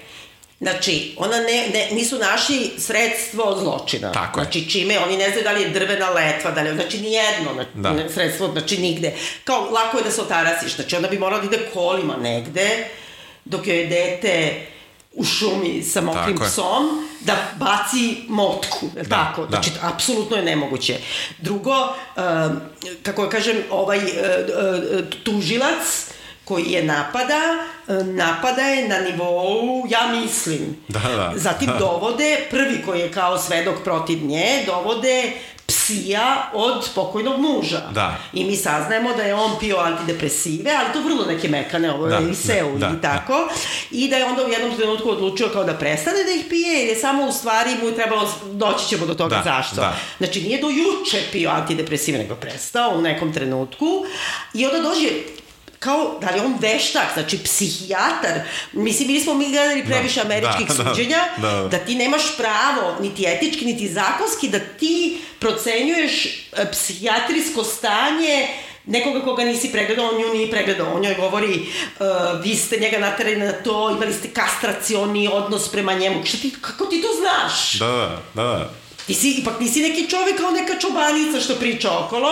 Znači, 0.60 1.14
ona 1.18 1.38
ne, 1.38 1.70
ne, 1.74 1.90
nisu 1.92 2.18
naši 2.18 2.72
sredstvo 2.78 3.58
zločina. 3.60 4.12
Tako 4.12 4.40
je. 4.40 4.44
Znači, 4.44 4.70
čime, 4.70 5.00
oni 5.00 5.18
ne 5.18 5.30
znaju 5.30 5.44
da 5.44 5.52
li 5.52 5.62
je 5.62 5.70
drvena 5.70 6.10
letva, 6.10 6.52
da 6.52 6.62
li 6.62 6.70
je, 6.70 6.76
znači, 6.76 6.98
nijedno 6.98 7.54
na, 7.54 7.66
Da. 7.74 7.94
ne, 7.94 8.10
sredstvo, 8.10 8.52
znači, 8.52 8.78
nigde. 8.78 9.14
Kao, 9.44 9.70
lako 9.72 9.98
je 9.98 10.04
da 10.04 10.12
se 10.12 10.22
otarasiš, 10.22 10.76
znači, 10.76 10.96
onda 10.96 11.08
bi 11.08 11.20
morala 11.20 11.42
da 11.42 11.48
ide 11.48 11.60
kolima 11.74 12.16
negde, 12.18 12.88
dok 13.46 13.68
joj 13.68 13.80
je 13.80 13.88
dete 13.88 14.66
u 15.14 15.24
šumi 15.24 15.84
sa 15.84 16.02
mokrim 16.02 16.38
Tako 16.38 16.44
je. 16.44 16.50
psom, 16.50 17.08
da 17.20 17.36
baci 17.60 18.16
motku, 18.28 18.86
je 18.98 19.04
Da, 19.04 19.10
tako? 19.10 19.42
da. 19.46 19.50
Znači, 19.50 19.72
apsolutno 19.82 20.38
je 20.38 20.44
nemoguće. 20.44 20.98
Drugo, 21.38 21.76
um, 21.82 22.62
kako 23.04 23.24
ja 23.24 23.30
kažem, 23.30 23.58
ovaj 23.70 23.98
uh, 23.98 24.04
uh, 24.04 25.06
tužilac 25.24 26.07
koji 26.48 26.64
je 26.66 26.84
napada, 26.84 27.42
uh, 27.88 28.06
napada 28.06 28.62
je 28.62 28.88
na 28.88 29.00
nivou, 29.00 29.86
ja 29.90 30.08
mislim. 30.22 30.78
Da, 30.88 31.00
da. 31.00 31.34
Zatim 31.36 31.68
Da. 31.68 31.78
dovode, 31.86 32.38
prvi 32.52 32.82
koji 32.86 33.00
je 33.00 33.12
kao 33.12 33.38
svedok 33.38 33.76
protiv 33.84 34.26
nje, 34.26 34.64
dovode 34.66 35.32
psija 35.68 36.50
od 36.54 36.90
pokojnog 36.96 37.40
muža. 37.40 37.82
Da. 37.92 38.18
I 38.34 38.44
mi 38.46 38.56
saznajemo 38.56 39.14
da 39.14 39.24
je 39.24 39.36
on 39.36 39.52
pio 39.60 39.78
antidepresive, 39.78 40.72
ali 40.80 40.94
to 40.94 41.02
vrlo 41.02 41.26
neke 41.26 41.48
mekane, 41.48 41.92
ovo 41.92 42.08
Da, 42.08 42.16
je 42.18 42.32
i 42.32 42.36
seu 42.36 42.78
da, 42.78 42.88
da, 42.88 42.94
i 42.98 43.02
tako. 43.02 43.50
I 43.92 44.10
da 44.10 44.16
je 44.18 44.26
onda 44.26 44.46
u 44.46 44.50
jednom 44.50 44.78
trenutku 44.78 45.10
odlučio 45.10 45.50
kao 45.54 45.64
da 45.64 45.74
prestane 45.74 46.24
da 46.24 46.32
ih 46.32 46.46
pije, 46.50 46.80
jer 46.80 46.88
je 46.90 46.96
samo 46.96 47.26
u 47.26 47.32
stvari 47.32 47.76
mu 47.82 47.88
je 47.88 47.96
trebalo, 47.96 48.30
doći 48.52 48.88
ćemo 48.88 49.06
do 49.06 49.14
toga 49.14 49.36
Da, 49.36 49.42
zašto. 49.46 49.76
da. 49.76 49.96
Znači 50.18 50.42
nije 50.42 50.62
do 50.62 50.68
juče 50.70 51.22
pio 51.32 51.50
antidepresive, 51.50 52.18
nego 52.18 52.36
prestao 52.36 52.92
u 52.98 53.02
nekom 53.02 53.34
trenutku. 53.34 53.86
I 54.54 54.66
onda 54.66 54.80
dođe 54.80 55.10
kao, 55.80 56.20
da 56.22 56.30
li 56.30 56.40
on 56.40 56.56
veštak, 56.60 57.14
znači 57.14 57.44
psihijatar, 57.44 58.40
mislim, 58.74 59.08
mi 59.08 59.14
nismo 59.14 59.34
mi 59.34 59.50
gledali 59.50 59.86
previše 59.86 60.20
Da, 60.20 60.26
američkih 60.26 60.68
da, 60.68 60.84
da, 60.84 60.90
suđenja, 60.90 61.24
da, 61.38 61.52
da. 61.52 61.68
da 61.68 61.78
ti 61.78 61.96
nemaš 61.96 62.38
pravo, 62.38 62.96
niti 63.02 63.26
etički, 63.28 63.66
niti 63.66 63.88
zakonski, 63.88 64.50
da 64.50 64.60
ti 64.60 65.22
procenjuješ 65.40 66.26
e, 66.26 66.72
psihijatrijsko 66.72 67.64
stanje 67.64 68.48
nekoga 68.88 69.22
koga 69.22 69.44
nisi 69.44 69.72
pregledao, 69.72 70.10
on 70.10 70.22
nju 70.22 70.34
nije 70.34 70.52
pregledao, 70.52 70.94
on 70.94 71.02
njoj 71.02 71.16
govori 71.16 71.60
uh, 72.00 72.06
vi 72.44 72.56
ste 72.56 72.78
njega 72.78 73.00
naterali 73.00 73.36
na 73.36 73.52
to, 73.52 73.92
imali 73.92 74.14
ste 74.14 74.28
kastracioni 74.28 75.30
odnos 75.34 75.72
prema 75.72 75.94
njemu, 75.94 76.26
šta 76.26 76.38
ti, 76.38 76.54
kako 76.62 76.86
ti 76.86 77.02
to 77.02 77.08
znaš? 77.20 77.80
Da, 77.80 77.86
da, 77.86 78.22
da, 78.34 78.44
da. 78.44 78.87
Ti 79.08 79.14
si, 79.14 79.32
ipak 79.32 79.60
nisi 79.60 79.82
neki 79.82 80.10
čovek 80.10 80.38
kao 80.38 80.52
neka 80.52 80.80
čobanica 80.80 81.40
što 81.40 81.56
priča 81.56 82.00
okolo, 82.00 82.30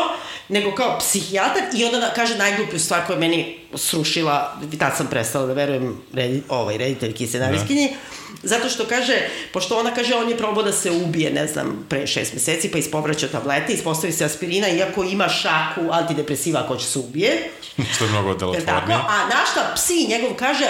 nego 0.49 0.75
kao 0.75 0.99
psihijatar 0.99 1.63
i 1.73 1.85
onda 1.85 1.99
da, 1.99 2.13
kaže 2.13 2.37
najgluplju 2.37 2.79
stvar 2.79 3.05
koja 3.07 3.15
je 3.15 3.19
meni 3.19 3.59
srušila, 3.73 4.61
tad 4.79 4.97
sam 4.97 5.07
prestala 5.07 5.45
da 5.45 5.53
verujem 5.53 6.01
redi, 6.13 6.43
ovaj, 6.49 6.77
rediteljki 6.77 7.23
i 7.23 7.27
scenarijskinji, 7.27 7.95
zato 8.43 8.69
što 8.69 8.85
kaže, 8.85 9.29
pošto 9.53 9.79
ona 9.79 9.93
kaže 9.93 10.15
on 10.15 10.29
je 10.29 10.37
probao 10.37 10.63
da 10.63 10.71
se 10.71 10.91
ubije, 10.91 11.31
ne 11.31 11.47
znam, 11.47 11.85
pre 11.89 12.07
šest 12.07 12.33
meseci, 12.33 12.71
pa 12.71 12.77
ispovraća 12.77 13.27
tablete, 13.27 13.73
ispostavi 13.73 14.13
se 14.13 14.25
aspirina, 14.25 14.67
iako 14.69 15.03
ima 15.03 15.29
šaku 15.29 15.81
antidepresiva 15.91 16.59
ako 16.59 16.77
će 16.77 16.85
se 16.85 16.99
ubije, 16.99 17.49
Što 17.95 18.03
je 18.03 18.09
mnogo 18.09 18.29
Jel 18.29 18.39
tako? 18.39 18.51
delotvornije. 18.51 18.99
A 19.07 19.29
našta 19.29 19.71
psi 19.75 20.07
njegov 20.07 20.33
kaže 20.33 20.65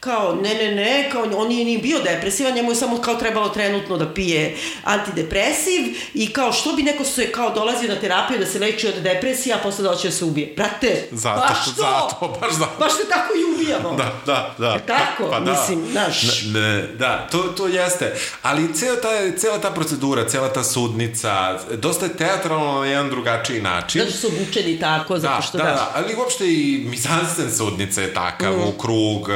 kao 0.00 0.34
ne, 0.34 0.54
ne, 0.54 0.74
ne, 0.74 1.08
kao 1.12 1.26
on 1.34 1.48
nije 1.48 1.64
ni 1.64 1.78
bio 1.78 1.98
depresivan, 2.00 2.54
njemu 2.54 2.70
je 2.70 2.76
samo 2.76 2.98
kao 2.98 3.14
trebalo 3.14 3.48
trenutno 3.48 3.96
da 3.96 4.06
pije 4.08 4.56
antidepresiv 4.84 5.82
i 6.14 6.26
kao 6.28 6.52
što 6.52 6.72
bi 6.72 6.82
neko 6.82 7.04
se 7.04 7.32
kao 7.32 7.50
dolazio 7.50 7.88
na 7.88 7.96
terapiju 7.96 8.38
da 8.38 8.46
se 8.46 8.58
leči 8.58 8.86
od 8.88 8.94
depresije, 8.94 9.54
a 9.54 9.58
posle 9.58 9.84
doće 9.84 10.08
da 10.08 10.12
se 10.12 10.24
ubije. 10.24 10.52
Brate, 10.56 11.08
Zato, 11.12 11.40
baš 11.40 11.64
to! 11.66 11.70
zato, 11.72 12.38
baš 12.40 12.52
zato. 12.52 12.72
Baš 12.78 12.92
te 12.92 13.08
tako 13.08 13.32
i 13.34 13.54
ubijamo. 13.54 13.96
Da, 13.96 14.12
da, 14.26 14.54
da. 14.58 14.68
Je 14.68 14.86
tako? 14.86 15.30
Pa 15.30 15.40
da. 15.40 15.50
Mislim, 15.52 15.84
znaš. 15.92 16.22
Ne, 16.44 16.60
ne, 16.60 16.82
da, 16.88 17.28
to, 17.28 17.38
to 17.38 17.66
jeste. 17.66 18.14
Ali 18.42 18.74
cela 18.74 18.96
ta, 18.96 19.08
cela 19.38 19.58
ta 19.58 19.70
procedura, 19.70 20.24
cela 20.24 20.48
ta 20.48 20.64
sudnica, 20.64 21.28
dosta 21.72 22.06
je 22.06 22.12
teatralno 22.12 22.80
na 22.80 22.86
jedan 22.86 23.10
drugačiji 23.10 23.60
način. 23.62 24.00
Zato 24.00 24.12
što 24.12 24.20
su 24.20 24.34
obučeni 24.34 24.80
tako, 24.80 25.18
zato 25.18 25.34
Da, 25.36 25.42
što 25.42 25.58
da, 25.58 25.64
da. 25.64 25.70
da, 25.70 25.92
ali 25.94 26.14
uopšte 26.14 26.44
i 26.46 26.84
mizansen 26.86 27.52
sudnica 27.52 28.02
je 28.02 28.14
takav 28.14 28.48
Mm. 28.48 28.62
u 28.64 28.72
krug, 28.72 29.28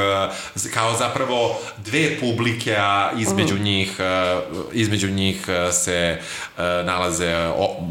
kao 0.73 0.97
zapravo 0.97 1.59
dve 1.77 2.19
publike, 2.19 2.75
a 2.79 3.11
između 3.17 3.55
Mm. 3.55 3.63
njih, 3.63 3.95
eh, 3.99 4.39
između 4.73 5.09
njih 5.09 5.45
eh, 5.47 5.71
se 5.71 6.19
eh, 6.57 6.61
nalaze 6.85 7.35
o, 7.57 7.89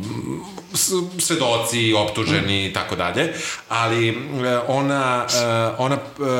svedoci, 1.18 1.94
optuženi 1.94 2.66
i 2.66 2.72
tako 2.72 2.96
dalje, 2.96 3.32
ali 3.68 4.18
ona, 4.68 5.26
ona 5.78 5.98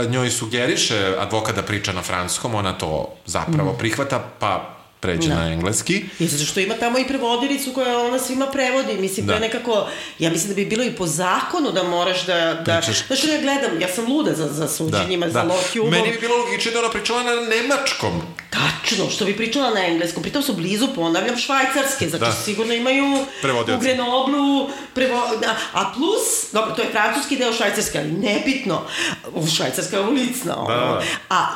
njoj 0.09 0.31
sugeriše 0.31 1.15
advokat 1.19 1.57
da 1.57 1.63
priča 1.63 1.93
na 1.93 2.03
franskom, 2.03 2.55
ona 2.55 2.73
to 2.73 3.15
zapravo 3.27 3.73
prihvata, 3.73 4.25
pa 4.39 4.72
pređe. 5.03 5.29
Da. 5.29 5.35
na 5.35 5.53
engleski. 5.53 6.05
I 6.19 6.27
zato 6.27 6.45
što 6.45 6.61
ima 6.61 6.75
tamo 6.75 6.99
i 6.99 7.09
prevodilicu 7.09 7.73
koja 7.73 7.99
ona 7.99 8.19
svima 8.19 8.47
prevodi. 8.47 8.95
Mislim, 8.99 9.27
da. 9.27 9.33
to 9.33 9.39
Da. 9.39 9.45
je 9.45 9.53
nekako, 9.53 9.89
ja 10.19 10.31
mislim 10.31 10.49
da 10.49 10.55
bi 10.55 10.65
bilo 10.65 10.85
i 10.85 10.91
po 10.91 11.07
zakonu 11.07 11.73
da 11.73 11.83
moraš 11.83 12.27
da... 12.27 12.63
da 12.67 12.81
Pričaš. 12.81 13.07
Znaš, 13.07 13.25
ja 13.25 13.41
gledam, 13.41 13.81
ja 13.81 13.89
sam 13.89 14.07
luda 14.13 14.35
za, 14.35 14.49
za 14.49 14.69
suđenjima, 14.69 15.29
za 15.29 15.45
low 15.45 15.73
humor. 15.73 15.91
Meni 15.91 16.11
bi 16.11 16.19
bilo 16.19 16.37
logično 16.37 16.73
da 16.73 16.79
ona 16.79 16.91
pričala 16.91 17.23
na 17.23 17.33
nemačkom. 17.33 18.23
Da, 18.53 18.59
tačno, 18.83 19.11
što 19.11 19.25
bi 19.25 19.37
pričala 19.37 19.71
na 19.71 19.87
engleskom. 19.87 20.23
Pritom 20.23 20.43
su 20.43 20.53
blizu, 20.55 20.89
ponavljam, 20.95 21.37
švajcarske, 21.39 22.09
znači 22.09 22.25
Da. 22.25 22.33
sigurno 22.33 22.73
imaju 22.75 23.27
Prevodioce. 23.43 23.79
u 23.79 23.81
Grenoblu, 23.81 24.71
prevo, 24.95 25.23
da, 25.41 25.57
a 25.73 25.93
plus, 25.95 26.53
dobro, 26.53 26.75
to 26.75 26.83
je 26.83 26.91
francuski 26.91 27.37
deo 27.37 27.53
švajcarske, 27.53 27.99
ali 27.99 28.13
nebitno, 28.13 28.83
švajcarska 29.57 29.97
je 29.97 30.03
ulicna, 30.03 30.57
ono. 30.59 30.69
Da, 30.69 30.81
da. 30.81 31.03
A, 31.29 31.47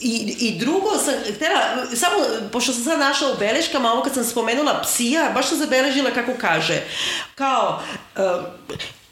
i, 0.00 0.36
i 0.40 0.58
drugo 0.58 0.90
sam 1.04 1.14
htela, 1.36 1.60
samo, 1.96 2.16
pošto 2.58 2.72
sam 2.72 2.84
sad 2.84 2.98
našla 2.98 3.32
u 3.32 3.38
beleškama, 3.38 3.92
ovo 3.92 4.02
kad 4.02 4.14
sam 4.14 4.24
spomenula 4.24 4.80
psija, 4.82 5.30
baš 5.34 5.48
sam 5.48 5.58
zabeležila 5.58 6.10
kako 6.10 6.32
kaže, 6.40 6.80
kao, 7.34 7.80
uh, 8.16 8.22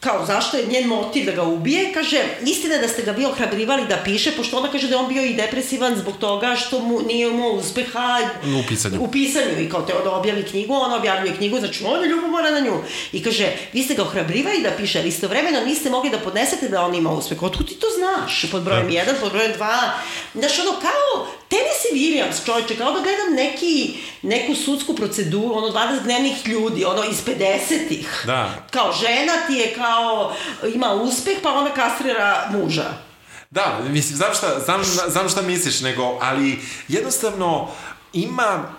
kao 0.00 0.26
zašto 0.26 0.56
je 0.56 0.66
njen 0.66 0.88
motiv 0.88 1.26
da 1.26 1.32
ga 1.32 1.42
ubije, 1.42 1.92
kaže, 1.94 2.24
istina 2.46 2.74
je 2.74 2.80
da 2.80 2.88
ste 2.88 3.02
ga 3.02 3.12
bio 3.12 3.28
ohrabrivali 3.28 3.86
da 3.88 3.96
piše, 4.04 4.32
pošto 4.36 4.56
ona 4.58 4.70
kaže 4.72 4.88
da 4.88 4.94
je 4.94 4.98
on 4.98 5.08
bio 5.08 5.24
i 5.24 5.34
depresivan 5.34 5.96
zbog 5.96 6.16
toga 6.16 6.56
što 6.56 6.80
mu 6.80 7.00
nije 7.02 7.28
imao 7.28 7.50
uspeha 7.50 8.18
U 8.60 8.62
pisanju. 8.68 9.00
u 9.00 9.10
pisanju 9.10 9.60
i 9.60 9.68
kao 9.70 9.82
teo 9.82 10.02
da 10.04 10.10
objavi 10.12 10.42
knjigu, 10.42 10.74
ona 10.74 10.96
objavljuje 10.96 11.36
knjigu, 11.36 11.58
znači 11.58 11.84
on 11.86 12.02
je 12.02 12.08
ljubomora 12.08 12.50
na 12.50 12.60
nju. 12.60 12.82
I 13.12 13.22
kaže, 13.22 13.52
vi 13.72 13.82
ste 13.82 13.94
ga 13.94 14.02
ohrabrivali 14.02 14.62
da 14.62 14.70
piše, 14.70 14.98
ali 14.98 15.08
istovremeno 15.08 15.60
niste 15.60 15.90
mogli 15.90 16.10
da 16.10 16.18
podnesete 16.18 16.68
da 16.68 16.82
on 16.84 16.94
ima 16.94 17.10
uspeh. 17.12 17.42
Otkud 17.42 17.68
ti 17.68 17.74
to 17.74 17.86
znaš? 17.98 18.50
Pod 18.50 18.62
brojem 18.62 18.88
1, 18.88 19.20
pod 19.20 19.32
brojem 19.32 19.52
2. 19.58 19.90
Znaš, 20.34 20.58
ono 20.58 20.72
kao 20.80 21.26
Tennessee 21.48 21.92
Williams, 21.92 22.46
čovječe, 22.46 22.76
kao 22.76 22.92
da 22.92 23.00
gledam 23.00 23.34
neki, 23.34 23.94
neku 24.22 24.54
sudsku 24.54 24.94
proceduru, 24.94 25.54
ono 25.54 25.66
20 25.66 26.02
dnevnih 26.02 26.48
ljudi, 26.48 26.84
ono 26.84 27.04
iz 27.04 27.24
50-ih. 27.26 28.22
Da. 28.26 28.66
Kao 28.70 28.92
žena 28.92 29.32
ti 29.46 29.52
je 29.52 29.74
kao, 29.74 30.34
ima 30.74 30.92
uspeh, 30.92 31.36
pa 31.42 31.52
ona 31.52 31.70
kastrira 31.74 32.48
muža. 32.52 33.06
Da, 33.50 33.80
mislim, 33.88 34.16
znam 34.16 34.34
šta, 34.34 34.60
znam, 34.64 34.84
znam 35.08 35.28
šta 35.28 35.42
misliš, 35.42 35.80
nego, 35.80 36.18
ali 36.22 36.58
jednostavno 36.88 37.68
ima, 38.12 38.72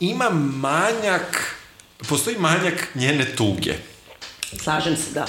ima 0.00 0.30
manjak, 0.54 1.56
postoji 2.08 2.36
manjak 2.38 2.88
njene 2.94 3.36
tuge. 3.36 3.74
Slažem 4.62 4.96
se, 4.96 5.10
da. 5.14 5.26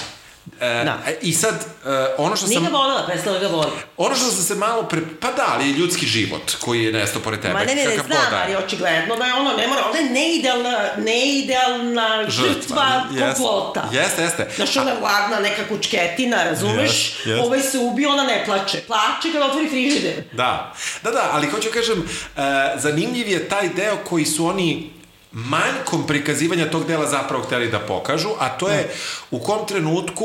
E, 0.60 0.84
Da. 0.84 0.98
I 1.20 1.32
sad, 1.32 1.54
e, 1.54 2.14
ono 2.18 2.36
što 2.36 2.46
Nije 2.46 2.60
sam... 2.60 2.64
ga 2.64 2.78
voljela, 2.78 3.06
prestala 3.06 3.38
ga 3.38 3.46
voli. 3.46 3.70
Ono 3.96 4.14
što 4.14 4.24
sam 4.24 4.44
se 4.44 4.54
malo 4.54 4.82
pre... 4.82 5.00
Pa 5.20 5.32
da, 5.32 5.46
ali 5.48 5.68
je 5.68 5.72
ljudski 5.72 6.06
život 6.06 6.52
koji 6.60 6.84
je 6.84 6.92
nestao 6.92 7.22
pored 7.22 7.40
tebe. 7.40 7.54
Ma 7.54 7.64
ne, 7.64 7.74
ne, 7.74 7.84
ne, 7.84 7.94
znam, 7.94 8.08
da 8.08 8.42
ali 8.44 8.56
očigledno 8.56 9.16
da 9.16 9.24
je 9.24 9.34
ono, 9.34 9.52
ne 9.56 9.66
mora, 9.66 9.82
ona 9.90 9.98
je 9.98 10.10
neidealna, 10.10 10.78
neidealna 10.96 12.24
žrtva 12.28 13.02
Jeste, 13.10 13.26
komplota. 13.26 13.88
Jeste, 13.92 14.22
jeste. 14.22 14.48
Znaš, 14.56 14.76
ona 14.76 14.90
je 14.90 15.00
ladna 15.00 15.40
neka 15.40 15.62
kučketina, 15.68 16.44
razumeš? 16.44 17.08
Jest, 17.08 17.26
jest. 17.26 17.42
Ovaj 17.44 17.60
se 17.60 17.78
ubio, 17.78 18.10
ona 18.10 18.22
ne 18.22 18.42
plače. 18.44 18.80
Plače 18.86 19.32
kada 19.32 19.46
otvori 19.46 19.68
frižider. 19.68 20.22
Da, 20.32 20.72
da, 21.02 21.10
da, 21.10 21.28
ali 21.32 21.46
hoću 21.46 21.68
kažem, 21.74 22.08
e, 22.36 22.40
zanimljiv 22.76 23.28
je 23.28 23.48
taj 23.48 23.68
deo 23.68 23.96
koji 23.96 24.24
su 24.24 24.46
oni 24.46 25.01
manjkom 25.32 26.06
prikazivanja 26.06 26.70
tog 26.70 26.86
dela 26.86 27.06
zapravo 27.06 27.44
hteli 27.44 27.70
da 27.70 27.78
pokažu, 27.78 28.28
a 28.38 28.48
to 28.48 28.68
je 28.68 28.90
u 29.30 29.38
kom 29.38 29.66
trenutku 29.66 30.24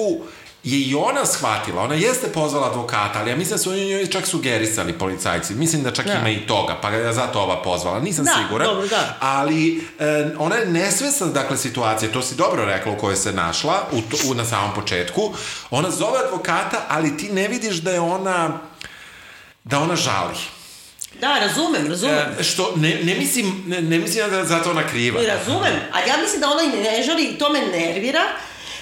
je 0.63 0.79
i 0.79 0.95
ona 0.95 1.25
shvatila, 1.25 1.81
ona 1.81 1.95
jeste 1.95 2.27
pozvala 2.27 2.67
advokata, 2.67 3.19
ali 3.19 3.29
ja 3.29 3.35
mislim 3.35 3.51
da 3.51 3.63
su 3.63 3.71
njoj 3.71 4.07
čak 4.07 4.25
sugerisali 4.27 4.93
policajci, 4.93 5.55
mislim 5.55 5.83
da 5.83 5.91
čak 5.91 6.05
Da. 6.05 6.13
ima 6.13 6.29
i 6.29 6.39
toga, 6.39 6.77
pa 6.81 6.89
je 6.89 7.13
zato 7.13 7.41
ova 7.41 7.61
pozvala, 7.63 7.99
nisam 7.99 8.25
Da, 8.25 8.31
siguran, 8.33 8.67
dobro, 8.67 8.87
da. 8.87 9.17
ali 9.19 9.77
e, 9.99 10.25
ona 10.37 10.55
je 10.55 10.65
nesvesna, 10.65 11.27
dakle, 11.27 11.57
situacije, 11.57 12.11
to 12.11 12.21
si 12.21 12.35
dobro 12.35 12.65
rekla 12.65 12.91
u 12.91 12.97
kojoj 12.97 13.15
se 13.15 13.31
našla, 13.31 13.73
u, 13.91 14.01
to- 14.01 14.17
u, 14.25 14.33
na 14.33 14.45
samom 14.45 14.73
početku, 14.75 15.33
ona 15.69 15.91
zove 15.91 16.19
advokata, 16.25 16.81
ali 16.89 17.17
ti 17.17 17.29
ne 17.29 17.47
vidiš 17.47 17.75
da 17.75 17.91
je 17.91 17.99
ona, 17.99 18.59
da 19.63 19.79
ona 19.79 19.95
žali. 19.95 20.35
Da, 21.21 21.39
razumem, 21.39 21.87
razumem. 21.87 22.17
E, 22.39 22.43
što, 22.43 22.73
ne, 22.75 22.99
ne 23.03 23.15
mislim, 23.15 23.63
ne, 23.67 23.81
ne 23.81 23.97
mislim 23.97 24.29
da 24.29 24.37
je 24.37 24.45
zato 24.45 24.71
ona 24.71 24.87
kriva. 24.87 25.21
I 25.21 25.25
razumem, 25.25 25.73
ali 25.93 26.09
ja 26.09 26.17
mislim 26.17 26.41
da 26.41 26.49
ona 26.49 26.63
i 26.63 26.81
ne 26.81 27.03
žali 27.03 27.23
i 27.23 27.37
to 27.37 27.49
me 27.49 27.59
nervira 27.59 28.23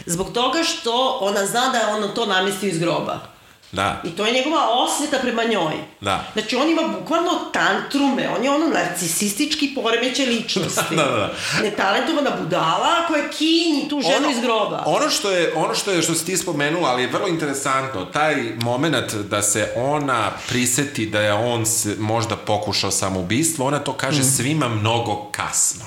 zbog 0.05 0.33
toga 0.33 0.63
što 0.63 1.17
ona 1.21 1.45
zna 1.45 1.69
da 1.69 1.77
je 1.77 1.85
ono 1.85 2.07
to 2.07 2.25
namestio 2.25 2.67
iz 2.67 2.79
groba. 2.79 3.34
Da. 3.75 4.01
I 4.03 4.09
to 4.09 4.25
je 4.25 4.33
njegova 4.33 4.67
osveta 4.69 5.17
prema 5.21 5.43
njoj. 5.43 5.73
Da. 6.01 6.23
Znači, 6.33 6.55
on 6.55 6.69
ima 6.69 6.81
bukvalno 6.99 7.31
tantrume, 7.53 8.29
on 8.37 8.43
je 8.43 8.51
ono 8.51 8.67
narcisistički 8.67 9.71
poremećaj 9.75 10.25
ličnosti. 10.25 10.95
Da, 10.95 11.03
da, 11.03 11.11
da. 11.17 11.33
Netalentovana 11.63 12.31
budala 12.41 13.07
koja 13.07 13.29
kinji 13.29 13.89
tu 13.89 14.01
ženu 14.01 14.29
iz 14.31 14.39
groba. 14.39 14.83
Ono 14.85 15.09
što 15.09 15.31
je, 15.31 15.53
ono 15.55 15.75
što 15.75 15.91
je, 15.91 16.01
što 16.01 16.13
si 16.13 16.25
ti 16.25 16.37
spomenula, 16.37 16.89
ali 16.89 17.01
je 17.01 17.07
vrlo 17.07 17.27
interesantno, 17.27 18.05
taj 18.05 18.35
moment 18.61 19.13
da 19.13 19.41
se 19.41 19.71
ona 19.75 20.31
priseti 20.47 21.05
da 21.05 21.19
je 21.21 21.33
on 21.33 21.65
se, 21.65 21.95
možda 21.99 22.35
pokušao 22.35 22.91
samoubistvo, 22.91 23.65
ona 23.65 23.79
to 23.79 23.93
kaže 23.93 24.21
Mm. 24.21 24.31
svima 24.37 24.67
mnogo 24.69 25.29
kasno. 25.31 25.85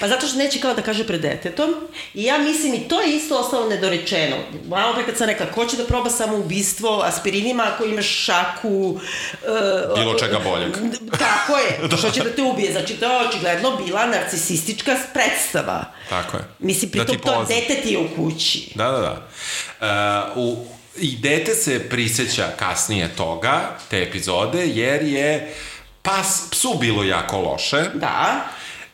Pa 0.00 0.08
zato 0.08 0.26
što 0.26 0.38
neće 0.38 0.60
kao 0.60 0.74
da 0.74 0.82
kaže 0.82 1.06
pred 1.06 1.20
detetom. 1.20 1.74
I 2.14 2.24
ja 2.24 2.38
mislim, 2.38 2.74
i 2.74 2.88
to 2.88 3.00
je 3.00 3.16
isto 3.16 3.38
ostalo 3.38 3.68
nedorečeno. 3.68 4.36
Malo 4.68 4.94
pre 4.94 5.04
kad 5.04 5.16
sam 5.16 5.26
rekla, 5.26 5.46
ko 5.46 5.66
će 5.66 5.76
da 5.76 5.84
proba 5.84 6.10
samo 6.10 6.36
ubistvo 6.36 7.02
aspirinima 7.04 7.68
ako 7.74 7.84
imaš 7.84 8.06
šaku... 8.24 8.68
Uh, 8.68 9.98
Bilo 9.98 10.14
čega 10.14 10.38
boljeg. 10.38 10.72
Tako 11.26 11.58
je, 11.58 11.88
što 11.98 12.10
će 12.10 12.22
da 12.22 12.30
te 12.30 12.42
ubije. 12.42 12.72
Znači, 12.72 12.94
to 12.94 13.06
je 13.06 13.28
očigledno 13.28 13.76
bila 13.76 14.06
narcisistička 14.06 14.96
predstava. 15.12 15.84
Tako 16.08 16.36
je. 16.36 16.42
Mislim, 16.58 16.90
Da 16.90 17.04
pritom 17.04 17.16
ti 17.16 17.22
to 17.24 17.44
dete 17.44 17.82
ti 17.82 17.92
je 17.92 17.98
u 17.98 18.08
kući. 18.16 18.72
Da, 18.74 18.90
da, 18.90 18.98
da. 19.00 19.28
E, 19.86 20.40
u, 20.40 20.66
I 20.96 21.16
dete 21.16 21.54
se 21.54 21.88
prisjeća 21.88 22.48
kasnije 22.56 23.08
toga, 23.16 23.78
te 23.90 24.02
epizode, 24.02 24.66
jer 24.66 25.02
je 25.02 25.54
pas, 26.02 26.42
psu 26.50 26.76
bilo 26.80 27.04
jako 27.04 27.40
loše. 27.40 27.84
Da. 27.94 28.48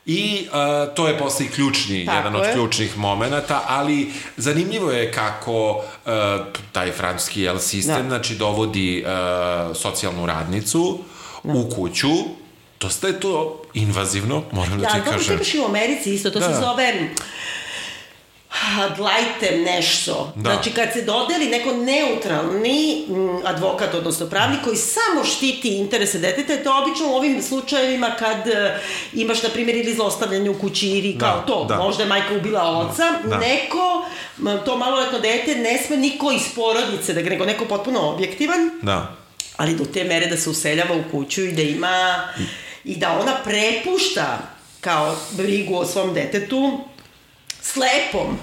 I 0.09 0.47
uh, 0.47 0.55
to 0.95 1.09
je 1.09 1.19
posle 1.19 1.47
i 1.47 1.51
ključni, 1.51 2.07
Tako 2.07 2.17
jedan 2.17 2.37
od 2.37 2.45
je. 2.45 2.53
ključnih 2.53 2.99
momenata, 2.99 3.65
ali 3.69 4.07
zanimljivo 4.37 4.91
je 4.91 5.13
kako 5.13 5.71
uh, 5.71 6.13
taj 6.73 6.93
francuski 6.93 7.43
jel, 7.43 7.59
sistem, 7.59 8.03
Da. 8.03 8.09
znači 8.09 8.35
dovodi 8.35 9.05
uh, 9.05 9.11
socijalnu 9.77 10.27
radnicu 10.27 10.99
u 11.45 11.71
kuću, 11.71 12.09
dosta 12.81 13.07
je 13.07 13.21
to 13.21 13.63
invazivno, 13.75 14.43
moram 14.53 14.71
da, 14.71 14.77
Da, 14.79 14.89
ti 14.89 14.97
dobro, 14.97 15.13
to 15.13 15.19
kažem. 15.19 15.35
imaš 15.35 15.55
i 15.55 15.59
u 15.59 15.65
Americi 15.65 16.15
isto, 16.15 16.31
to 16.31 16.39
Da. 16.39 16.47
se 16.47 16.61
zove 16.61 17.09
adlajtem 18.79 19.63
nešto. 19.63 20.33
Da. 20.37 20.51
Znači, 20.53 20.71
kad 20.71 20.93
se 20.93 21.03
dodeli 21.03 21.47
neko 21.47 21.73
neutralni 21.73 23.05
m, 23.09 23.41
advokat, 23.45 23.95
odnosno 23.95 24.27
pravnik, 24.27 24.61
koji 24.65 24.77
samo 24.77 25.25
štiti 25.25 25.69
interese 25.69 26.19
deteta, 26.19 26.53
je 26.53 26.65
to 26.65 26.83
obično 26.83 27.09
u 27.09 27.15
ovim 27.15 27.43
slučajevima 27.43 28.11
kad 28.19 28.47
e, 28.49 28.81
imaš, 29.13 29.43
na 29.43 29.49
primjer, 29.49 29.77
ili 29.77 29.95
zlostavljanje 29.95 30.51
u 30.51 30.59
kući 30.59 30.89
ili 30.89 31.19
kao 31.19 31.37
Da, 31.37 31.47
to, 31.47 31.65
da. 31.65 31.77
možda 31.77 32.03
je 32.03 32.09
majka 32.09 32.35
ubila 32.37 32.79
oca, 32.79 33.05
Da. 33.25 33.37
neko, 33.39 34.07
to 34.65 34.77
maloletno 34.77 35.19
dete, 35.19 35.55
ne 35.55 35.79
sme 35.87 35.97
niko 35.97 36.33
iz 36.33 36.43
porodice, 36.55 37.15
da 37.15 37.21
nego 37.23 37.45
neko 37.45 37.65
potpuno 37.65 38.01
objektivan, 38.01 38.71
Da. 38.83 39.17
ali 39.57 39.75
do 39.77 39.85
te 39.85 40.05
mere 40.05 40.27
da 40.27 40.37
se 40.37 40.51
useljava 40.51 40.95
u 40.97 41.11
kuću 41.11 41.45
i 41.45 41.53
da 41.53 41.63
ima 41.63 42.29
i 42.85 42.97
da 42.97 43.19
ona 43.21 43.37
prepušta 43.45 44.39
kao 44.81 45.17
brigu 45.31 45.77
o 45.77 45.87
svom 45.87 46.15
detetu 46.15 46.81
slepom 47.63 48.39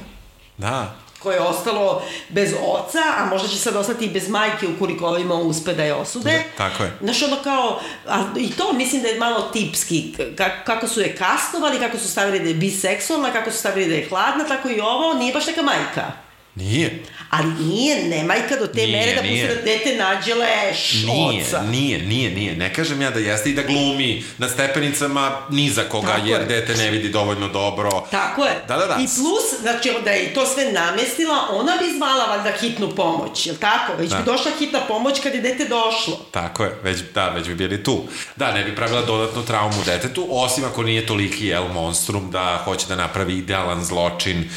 Da. 0.58 0.96
koje 1.20 1.36
je 1.36 1.42
ostalo 1.42 2.02
bez 2.30 2.54
oca, 2.54 3.00
a 3.18 3.26
možda 3.26 3.48
će 3.48 3.58
sad 3.58 3.76
ostati 3.76 4.06
i 4.06 4.10
bez 4.10 4.30
majke 4.30 4.68
ukoliko 4.68 5.08
ovima 5.08 5.34
uspe 5.34 5.74
da 5.74 5.84
je 5.84 5.94
osude. 5.94 6.44
Tako 6.58 6.84
je. 6.84 6.98
Znaš, 7.02 7.22
ono 7.22 7.36
kao, 7.44 7.80
a, 8.08 8.24
i 8.38 8.52
to 8.52 8.74
mislim 8.74 9.02
da 9.02 9.08
je 9.08 9.20
malo 9.20 9.42
tipski, 9.42 10.14
ka, 10.38 10.50
kako 10.66 10.88
su 10.88 11.02
je 11.02 11.16
kastovali, 11.16 11.80
kako 11.80 11.98
su 11.98 12.10
stavili 12.12 12.40
da 12.40 12.48
je 12.48 12.54
biseksualna, 12.54 13.34
kako 13.34 13.52
su 13.52 13.58
stavili 13.58 13.90
da 13.90 13.96
je 13.96 14.08
hladna, 14.10 14.46
tako 14.48 14.70
i 14.70 14.80
ovo, 14.80 15.14
nije 15.14 15.34
baš 15.34 15.48
neka 15.48 15.62
majka. 15.62 16.25
Nije. 16.56 17.04
Ali 17.30 17.48
nije 17.56 18.24
majka 18.24 18.56
do 18.56 18.68
te 18.68 18.78
Nije, 18.78 18.98
mere 19.00 19.16
da 19.16 19.22
nije. 19.22 19.48
pusti 19.48 19.58
da 19.58 19.66
dete 19.66 19.96
nađe 19.96 20.34
leš 20.36 20.94
Nije, 20.96 21.44
oca. 21.44 21.62
nije, 21.62 22.00
nije, 22.00 22.32
nije. 22.32 22.56
Ne 22.56 22.74
kažem 22.74 23.02
ja 23.02 23.12
da 23.12 23.20
jeste 23.20 23.50
i 23.50 23.54
da 23.54 23.62
glumi 23.64 24.24
na 24.38 24.50
stepenicama 24.50 25.42
niza 25.50 25.84
koga, 25.84 26.08
Tako 26.08 26.28
jer 26.28 26.42
je. 26.42 26.48
dete 26.48 26.76
ne 26.76 26.92
vidi 26.92 27.10
dovoljno 27.10 27.48
dobro. 27.48 28.08
Tako 28.12 28.44
je. 28.46 28.52
Da, 28.68 28.78
da, 28.78 28.86
da. 28.86 28.94
I 28.94 29.06
plus, 29.08 29.62
znači, 29.62 29.92
da 30.04 30.12
je 30.12 30.34
to 30.34 30.46
sve 30.46 30.72
namestila, 30.72 31.36
ona 31.52 31.72
bi 31.74 31.98
zvala 31.98 32.26
valjda 32.28 32.52
hitnu 32.52 32.90
pomoć, 32.92 33.48
jel 33.48 33.56
tako? 33.56 33.94
Već 33.98 34.10
Da. 34.10 34.18
bi 34.18 34.24
došla 34.26 34.52
hitna 34.60 34.80
pomoć 34.80 35.20
kad 35.20 35.36
je 35.36 35.42
dete 35.42 35.66
došlo. 35.66 36.26
Tako 36.32 36.64
je, 36.64 36.80
već, 36.84 37.00
da, 37.14 37.30
već 37.30 37.48
bi 37.48 37.56
bili 37.56 37.84
tu. 37.84 38.04
Da, 38.36 38.52
ne 38.52 38.64
bi 38.64 38.76
pravila 38.76 39.02
dodatnu 39.02 39.46
traumu 39.46 39.84
detetu, 39.86 40.28
osim 40.32 40.64
ako 40.64 40.84
nije 40.84 41.06
toliki, 41.06 41.48
jel, 41.48 41.68
monstrum 41.68 42.32
da 42.32 42.62
hoće 42.66 42.86
da 42.88 42.96
napravi 42.96 43.34
idealan 43.34 43.84
zločin 43.84 44.50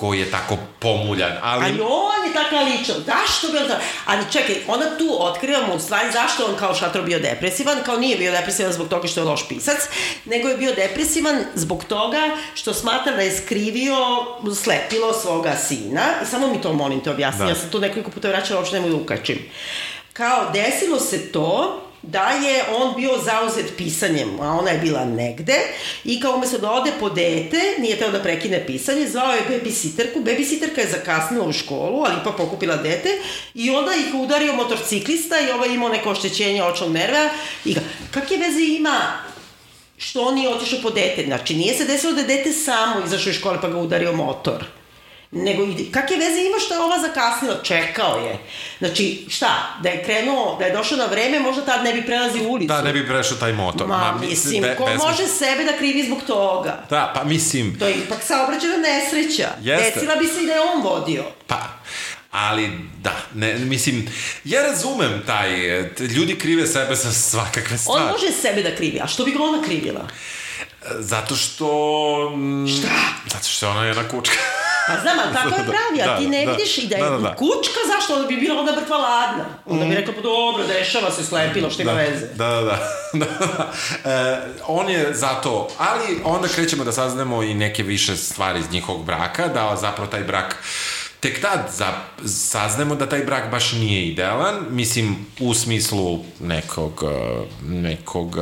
koji 0.00 0.20
je 0.20 0.30
tako 0.30 0.56
pomuljan, 0.78 1.32
ali... 1.42 1.64
Ali 1.64 1.80
on 1.80 2.26
je 2.26 2.32
taka 2.32 2.60
ličan, 2.60 2.96
zašto 3.06 3.52
bi 3.52 3.58
on 3.58 3.68
ta... 3.68 3.80
Ali 4.06 4.24
čekaj, 4.32 4.56
onda 4.66 4.98
tu 4.98 5.16
otkrivamo 5.18 5.74
u 5.74 5.80
stvari 5.80 6.12
zašto 6.12 6.46
on 6.46 6.56
kao 6.56 6.74
šatro 6.74 7.02
bio 7.02 7.18
depresivan, 7.18 7.78
kao 7.84 7.96
nije 7.96 8.16
bio 8.16 8.32
depresivan 8.32 8.72
zbog 8.72 8.88
toga 8.88 9.08
što 9.08 9.20
je 9.20 9.24
loš 9.24 9.48
pisac, 9.48 9.78
nego 10.24 10.48
je 10.48 10.56
bio 10.56 10.74
depresivan 10.74 11.44
zbog 11.54 11.84
toga 11.84 12.20
što 12.54 12.74
smatra 12.74 13.12
da 13.12 13.22
je 13.22 13.36
skrivio 13.36 13.96
slepilo 14.62 15.12
svoga 15.12 15.56
sina, 15.68 16.02
i 16.22 16.26
samo 16.26 16.46
mi 16.46 16.60
to 16.60 16.72
molim 16.72 17.00
te 17.00 17.10
objasni, 17.10 17.44
Da. 17.44 17.48
ja 17.48 17.54
sam 17.54 17.70
tu 17.70 17.80
nekoliko 17.80 18.10
puta 18.10 18.28
vraćala, 18.28 18.60
uopšte 18.60 18.76
nemoj 18.76 18.90
da 18.90 18.96
ukačim. 18.96 19.38
Kao, 20.12 20.50
desilo 20.52 21.00
se 21.00 21.32
to, 21.32 21.80
da 22.02 22.28
je 22.28 22.64
on 22.76 22.94
bio 22.96 23.18
zauzet 23.24 23.72
pisanjem, 23.76 24.40
a 24.40 24.58
ona 24.58 24.70
je 24.70 24.78
bila 24.78 25.04
negde 25.04 25.54
i 26.04 26.20
kao 26.20 26.34
umesto 26.34 26.58
da 26.58 26.70
ode 26.70 26.92
po 27.00 27.10
dete, 27.10 27.56
nije 27.78 27.98
teo 27.98 28.10
da 28.10 28.22
prekine 28.22 28.66
pisanje, 28.66 29.08
zvao 29.08 29.32
je 29.32 29.42
babysitterku, 29.50 30.24
babysitterka 30.24 30.78
je 30.78 30.88
zakasnila 30.90 31.46
u 31.46 31.52
školu, 31.52 32.04
ali 32.04 32.14
ipak 32.20 32.36
pokupila 32.36 32.76
dete 32.76 33.08
i 33.54 33.70
onda 33.70 33.92
ih 33.94 34.14
udario 34.14 34.52
motorciklista 34.52 35.40
i 35.40 35.50
ovaj 35.50 35.68
imao 35.68 35.88
neko 35.88 36.10
oštećenje 36.10 36.62
očnog 36.62 36.92
nerva 36.92 37.28
i 37.64 37.74
ga, 37.74 37.80
kakve 38.10 38.36
veze 38.36 38.62
ima 38.62 39.00
što 39.96 40.22
on 40.22 40.34
nije 40.34 40.48
otišao 40.48 40.78
po 40.82 40.90
dete? 40.90 41.24
Znači, 41.24 41.54
nije 41.54 41.74
se 41.74 41.84
desilo 41.84 42.12
da 42.12 42.20
je 42.20 42.26
dete 42.26 42.52
samo 42.52 43.04
izašao 43.06 43.30
iz 43.30 43.36
škole 43.36 43.58
pa 43.60 43.68
ga 43.68 43.78
udario 43.78 44.12
motor 44.12 44.79
nego 45.32 45.62
ide, 45.62 45.84
kakve 45.92 46.16
veze 46.16 46.40
ima 46.40 46.58
što 46.64 46.74
je 46.74 46.80
ova 46.80 46.98
zakasnila, 46.98 47.62
čekao 47.62 48.16
je. 48.18 48.38
Znači, 48.78 49.26
šta, 49.28 49.78
da 49.82 49.88
je 49.88 50.04
krenuo, 50.04 50.56
da 50.58 50.64
je 50.64 50.72
došao 50.72 50.98
na 50.98 51.06
vreme, 51.06 51.40
možda 51.40 51.64
tad 51.64 51.84
ne 51.84 51.92
bi 51.92 52.06
prelazio 52.06 52.48
ulicu. 52.48 52.68
Da, 52.68 52.82
ne 52.82 52.92
bi 52.92 53.06
prešao 53.06 53.36
taj 53.36 53.52
motor. 53.52 53.86
Ma, 53.86 53.96
Ma 53.96 54.18
mislim, 54.20 54.62
be, 54.62 54.76
ko 54.76 54.84
bez... 54.84 54.98
može 54.98 55.26
sebe 55.26 55.64
da 55.64 55.78
krivi 55.78 56.02
zbog 56.06 56.18
toga? 56.26 56.84
Da, 56.90 57.12
pa 57.14 57.24
mislim... 57.24 57.78
To 57.78 57.86
je 57.86 57.94
ipak 57.94 58.22
saobraćena 58.22 58.76
nesreća. 58.76 59.48
Jeste. 59.60 59.92
Desila 59.94 60.16
bi 60.16 60.26
se 60.26 60.42
i 60.42 60.46
da 60.46 60.52
je 60.52 60.60
on 60.60 60.82
vodio. 60.82 61.24
Pa, 61.46 61.60
ali 62.30 62.70
da, 63.02 63.16
ne, 63.34 63.54
mislim, 63.54 64.08
ja 64.44 64.62
razumem 64.62 65.22
taj, 65.26 65.50
ljudi 66.16 66.38
krive 66.38 66.66
sebe 66.66 66.94
za 66.94 67.12
svakakve 67.12 67.78
stvari. 67.78 68.04
On 68.04 68.10
može 68.10 68.32
sebe 68.32 68.62
da 68.62 68.76
krivi, 68.76 69.00
a 69.02 69.06
što 69.06 69.24
bi 69.24 69.30
ga 69.30 69.42
ona 69.42 69.62
krivila? 69.62 70.08
Zato 70.98 71.36
što... 71.36 71.68
Šta? 72.78 72.88
Zato 73.32 73.48
što 73.48 73.66
je 73.66 73.90
ona 73.90 74.08
kučka. 74.08 74.36
Pa 74.94 75.00
znam, 75.00 75.16
ali 75.24 75.34
tako 75.34 75.60
je 75.60 75.64
da, 75.66 75.72
pravi, 75.72 76.02
a 76.02 76.06
da, 76.06 76.18
ti 76.18 76.26
ne 76.28 76.46
da, 76.46 76.52
vidiš 76.52 76.78
i 76.78 76.86
da 76.86 76.96
je 76.96 77.02
da, 77.02 77.10
da, 77.10 77.18
da. 77.18 77.34
kučka, 77.34 77.80
zašto? 77.96 78.14
Onda 78.14 78.26
bi 78.26 78.36
bila 78.36 78.60
onda 78.60 78.72
mrtva 78.72 78.96
ladna. 78.96 79.44
Onda 79.66 79.84
bi 79.84 79.90
mm. 79.90 79.94
rekla, 79.94 80.14
pa 80.14 80.20
dobro, 80.20 80.66
dešava 80.66 81.10
se, 81.10 81.24
slepilo, 81.24 81.70
što 81.70 81.82
ima 81.82 81.92
da, 81.92 81.98
veze. 81.98 82.26
Da, 82.34 82.48
da, 82.48 82.60
da. 82.60 82.78
da. 83.20 83.72
E, 84.10 84.40
on 84.66 84.90
je 84.90 85.14
zato, 85.14 85.68
ali 85.78 86.20
onda 86.24 86.48
krećemo 86.48 86.84
da 86.84 86.92
saznamo 86.92 87.42
i 87.42 87.54
neke 87.54 87.82
više 87.82 88.16
stvari 88.16 88.58
iz 88.58 88.70
njihovog 88.72 89.04
braka, 89.04 89.48
da 89.48 89.76
zapravo 89.80 90.10
taj 90.10 90.24
brak 90.24 90.56
tek 91.20 91.40
tad 91.40 91.68
za, 91.72 91.86
saznemo 92.28 92.94
da 92.94 93.08
taj 93.08 93.24
brak 93.24 93.50
baš 93.50 93.72
nije 93.72 94.06
idealan, 94.06 94.56
mislim 94.70 95.26
u 95.40 95.54
smislu 95.54 96.24
nekog 96.40 97.04
nekog 97.62 98.36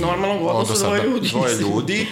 normalnog 0.00 0.46
odnosa 0.46 0.86
dvoje 0.86 1.02
ljudi, 1.02 1.28
dvoje 1.28 1.54
ljudi 1.54 2.06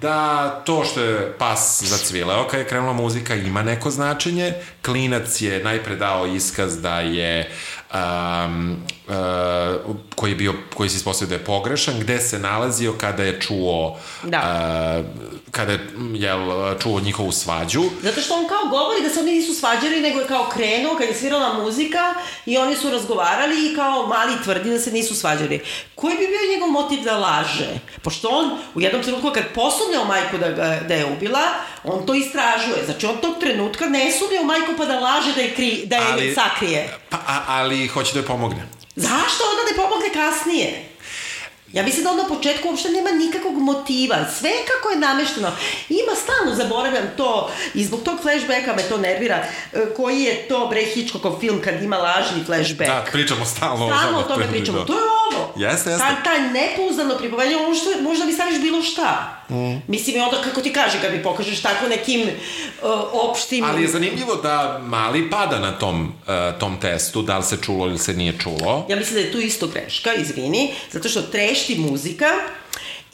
da 0.00 0.48
to 0.66 0.84
što 0.84 1.00
je 1.00 1.34
pas 1.38 1.82
zacvileo 1.82 2.48
kad 2.50 2.60
je 2.60 2.66
krenula 2.66 2.92
muzika 2.92 3.34
ima 3.34 3.62
neko 3.62 3.90
značenje, 3.90 4.52
klinac 4.84 5.40
je 5.40 5.64
najpre 5.64 5.96
dao 5.96 6.26
iskaz 6.26 6.80
da 6.80 7.00
je 7.00 7.50
um, 7.94 8.76
uh, 9.08 9.96
koji 10.14 10.30
je 10.30 10.36
bio, 10.36 10.54
koji 10.74 10.88
se 10.88 10.96
ispostavio 10.96 11.28
da 11.28 11.34
je 11.34 11.44
pogrešan, 11.44 12.00
gde 12.00 12.20
se 12.20 12.38
nalazio 12.38 12.92
kada 12.92 13.22
je 13.22 13.40
čuo 13.40 13.98
da. 14.22 14.38
uh, 14.38 15.34
kada 15.50 15.72
je 15.72 15.88
jel, 16.14 16.40
čuo 16.82 17.00
njihovu 17.00 17.32
svađu. 17.32 17.82
Zato 18.02 18.20
što 18.20 18.34
on 18.34 18.48
kao 18.48 18.70
govori 18.70 19.02
da 19.02 19.08
se 19.08 19.20
oni 19.20 19.32
nisu 19.32 19.54
svađali, 19.54 20.00
nego 20.00 20.20
je 20.20 20.26
kao 20.26 20.48
krenuo 20.54 20.96
kad 20.96 21.08
je 21.08 21.14
svirala 21.14 21.62
muzika 21.62 22.14
i 22.46 22.58
oni 22.58 22.76
su 22.76 22.90
razgovarali 22.90 23.66
i 23.66 23.74
kao 23.76 24.06
mali 24.06 24.32
tvrdi 24.44 24.70
da 24.70 24.78
se 24.78 24.92
nisu 24.92 25.14
svađali. 25.14 25.60
Koji 25.94 26.16
bi 26.16 26.26
bio 26.26 26.52
njegov 26.52 26.70
motiv 26.70 27.02
da 27.02 27.18
laže? 27.18 27.70
Pošto 28.02 28.28
on 28.28 28.50
u 28.74 28.80
jednom 28.80 29.02
trenutku 29.02 29.30
kad 29.30 29.44
posumnjao 29.54 30.04
majku 30.04 30.38
da, 30.38 30.50
ga, 30.50 30.80
da 30.88 30.94
je 30.94 31.06
ubila, 31.16 31.42
on 31.84 32.06
to 32.06 32.14
istražuje. 32.14 32.84
Znači 32.84 33.06
on 33.06 33.16
tog 33.16 33.34
trenutka 33.40 33.86
ne 33.86 34.12
sumnja 34.12 34.40
u 34.40 34.44
majku 34.44 34.72
pa 34.78 34.84
da 34.84 35.00
laže 35.00 35.32
da 35.34 35.40
je, 35.40 35.54
kri, 35.54 35.82
da 35.86 35.96
je 35.96 36.12
ali, 36.12 36.34
sakrije. 36.34 36.98
Pa, 37.10 37.16
a, 37.16 37.44
ali 37.48 37.83
hoće 37.88 38.12
da 38.12 38.18
je 38.18 38.26
pomogne. 38.26 38.62
Zašto 38.96 39.44
onda 39.50 39.62
da 39.64 39.70
je 39.70 39.88
pomogne 39.88 40.10
kasnije? 40.14 40.94
Ja 41.72 41.82
mislim 41.82 42.04
da 42.04 42.10
on 42.10 42.16
na 42.16 42.28
početku 42.28 42.68
uopšte 42.68 42.88
nema 42.88 43.10
nikakvog 43.10 43.54
motiva. 43.58 44.16
Sve 44.38 44.50
kako 44.50 44.90
je 44.90 44.98
namešteno. 44.98 45.50
Ima 45.88 46.14
stalno, 46.22 46.54
zaboravljam 46.54 47.04
to, 47.16 47.50
i 47.74 47.84
zbog 47.84 48.02
tog 48.02 48.20
flashbacka 48.22 48.74
me 48.76 48.82
to 48.82 48.98
nervira, 48.98 49.36
e, 49.72 49.94
koji 49.96 50.22
je 50.22 50.48
to 50.48 50.66
Bre 50.66 50.84
Hitchcockov 50.84 51.40
film 51.40 51.60
kad 51.64 51.82
ima 51.82 51.96
lažni 51.96 52.44
flashback. 52.46 52.90
Da, 52.90 53.04
pričamo 53.12 53.44
stalno. 53.44 53.86
Stalno 53.86 54.18
o 54.18 54.22
tome 54.22 54.48
pričamo. 54.50 54.78
Da. 54.78 54.84
To 54.84 54.92
je 54.92 55.04
ovo. 55.32 55.52
Jeste, 55.56 55.90
jeste. 55.90 56.04
Ta, 56.04 56.22
taj 56.24 56.40
nepouzdano 56.40 57.18
pripovedanje, 57.18 57.56
možda, 57.56 57.90
možda 58.02 58.24
mi 58.24 58.32
staviš 58.32 58.60
bilo 58.60 58.82
šta. 58.82 59.43
Mm. 59.50 59.82
Mislim, 59.88 60.16
i 60.16 60.20
onda, 60.20 60.42
kako 60.42 60.60
ti 60.60 60.72
kaže, 60.72 61.00
kad 61.00 61.12
mi 61.12 61.22
pokažeš 61.22 61.62
tako 61.62 61.88
nekim 61.88 62.20
uh, 62.20 62.90
opštim... 63.12 63.64
Ali 63.64 63.82
je 63.82 63.88
zanimljivo 63.88 64.36
da 64.36 64.80
mali 64.82 65.30
pada 65.30 65.58
na 65.58 65.78
tom, 65.78 66.02
uh, 66.04 66.58
tom 66.58 66.80
testu, 66.80 67.22
da 67.22 67.38
li 67.38 67.44
se 67.44 67.56
čulo 67.62 67.86
ili 67.86 67.98
se 67.98 68.14
nije 68.14 68.38
čulo. 68.38 68.86
Ja 68.88 68.96
mislim 68.96 69.14
da 69.14 69.20
je 69.20 69.32
tu 69.32 69.38
isto 69.38 69.66
greška, 69.66 70.14
izvini, 70.14 70.74
zato 70.90 71.08
što 71.08 71.22
trešti 71.22 71.78
muzika 71.78 72.26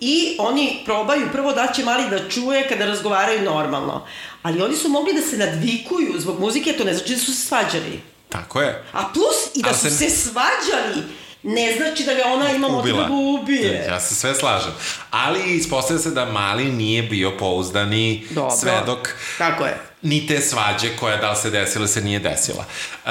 i 0.00 0.36
oni 0.38 0.82
probaju 0.84 1.28
prvo 1.32 1.52
da 1.52 1.72
će 1.76 1.84
mali 1.84 2.10
da 2.10 2.28
čuje 2.28 2.68
kada 2.68 2.86
razgovaraju 2.86 3.42
normalno. 3.42 4.06
Ali 4.42 4.62
oni 4.62 4.76
su 4.76 4.88
mogli 4.88 5.14
da 5.14 5.22
se 5.22 5.36
nadvikuju 5.36 6.14
zbog 6.18 6.40
muzike, 6.40 6.72
to 6.72 6.84
ne 6.84 6.94
znači 6.94 7.12
da 7.12 7.18
su 7.18 7.32
se 7.34 7.46
svađali. 7.46 8.00
Tako 8.28 8.60
je. 8.60 8.84
A 8.92 9.10
plus 9.14 9.56
i 9.56 9.62
da 9.62 9.70
A 9.70 9.74
su 9.74 9.80
se... 9.80 9.90
se 9.90 10.10
svađali 10.10 11.02
ne 11.42 11.76
znači 11.76 12.04
da 12.04 12.14
ga 12.14 12.22
ona 12.26 12.50
ima 12.50 12.68
motiv 12.68 12.96
da 12.96 13.08
ubije. 13.40 13.84
Ja 13.88 14.00
se 14.00 14.14
sve 14.14 14.34
slažem. 14.34 14.72
Ali 15.10 15.54
ispostavlja 15.54 16.02
se 16.02 16.10
da 16.10 16.24
Mali 16.24 16.64
nije 16.64 17.02
bio 17.02 17.36
pouzdani 17.38 18.26
Dobro. 18.30 18.56
svedok. 18.56 19.08
Tako 19.38 19.64
je. 19.64 19.76
Ni 20.02 20.26
te 20.26 20.40
svađe 20.40 20.96
koja 21.00 21.16
da 21.16 21.30
li 21.30 21.36
se 21.36 21.50
desila 21.50 21.86
se 21.86 22.00
nije 22.00 22.18
desila. 22.18 22.64
Uh, 23.04 23.10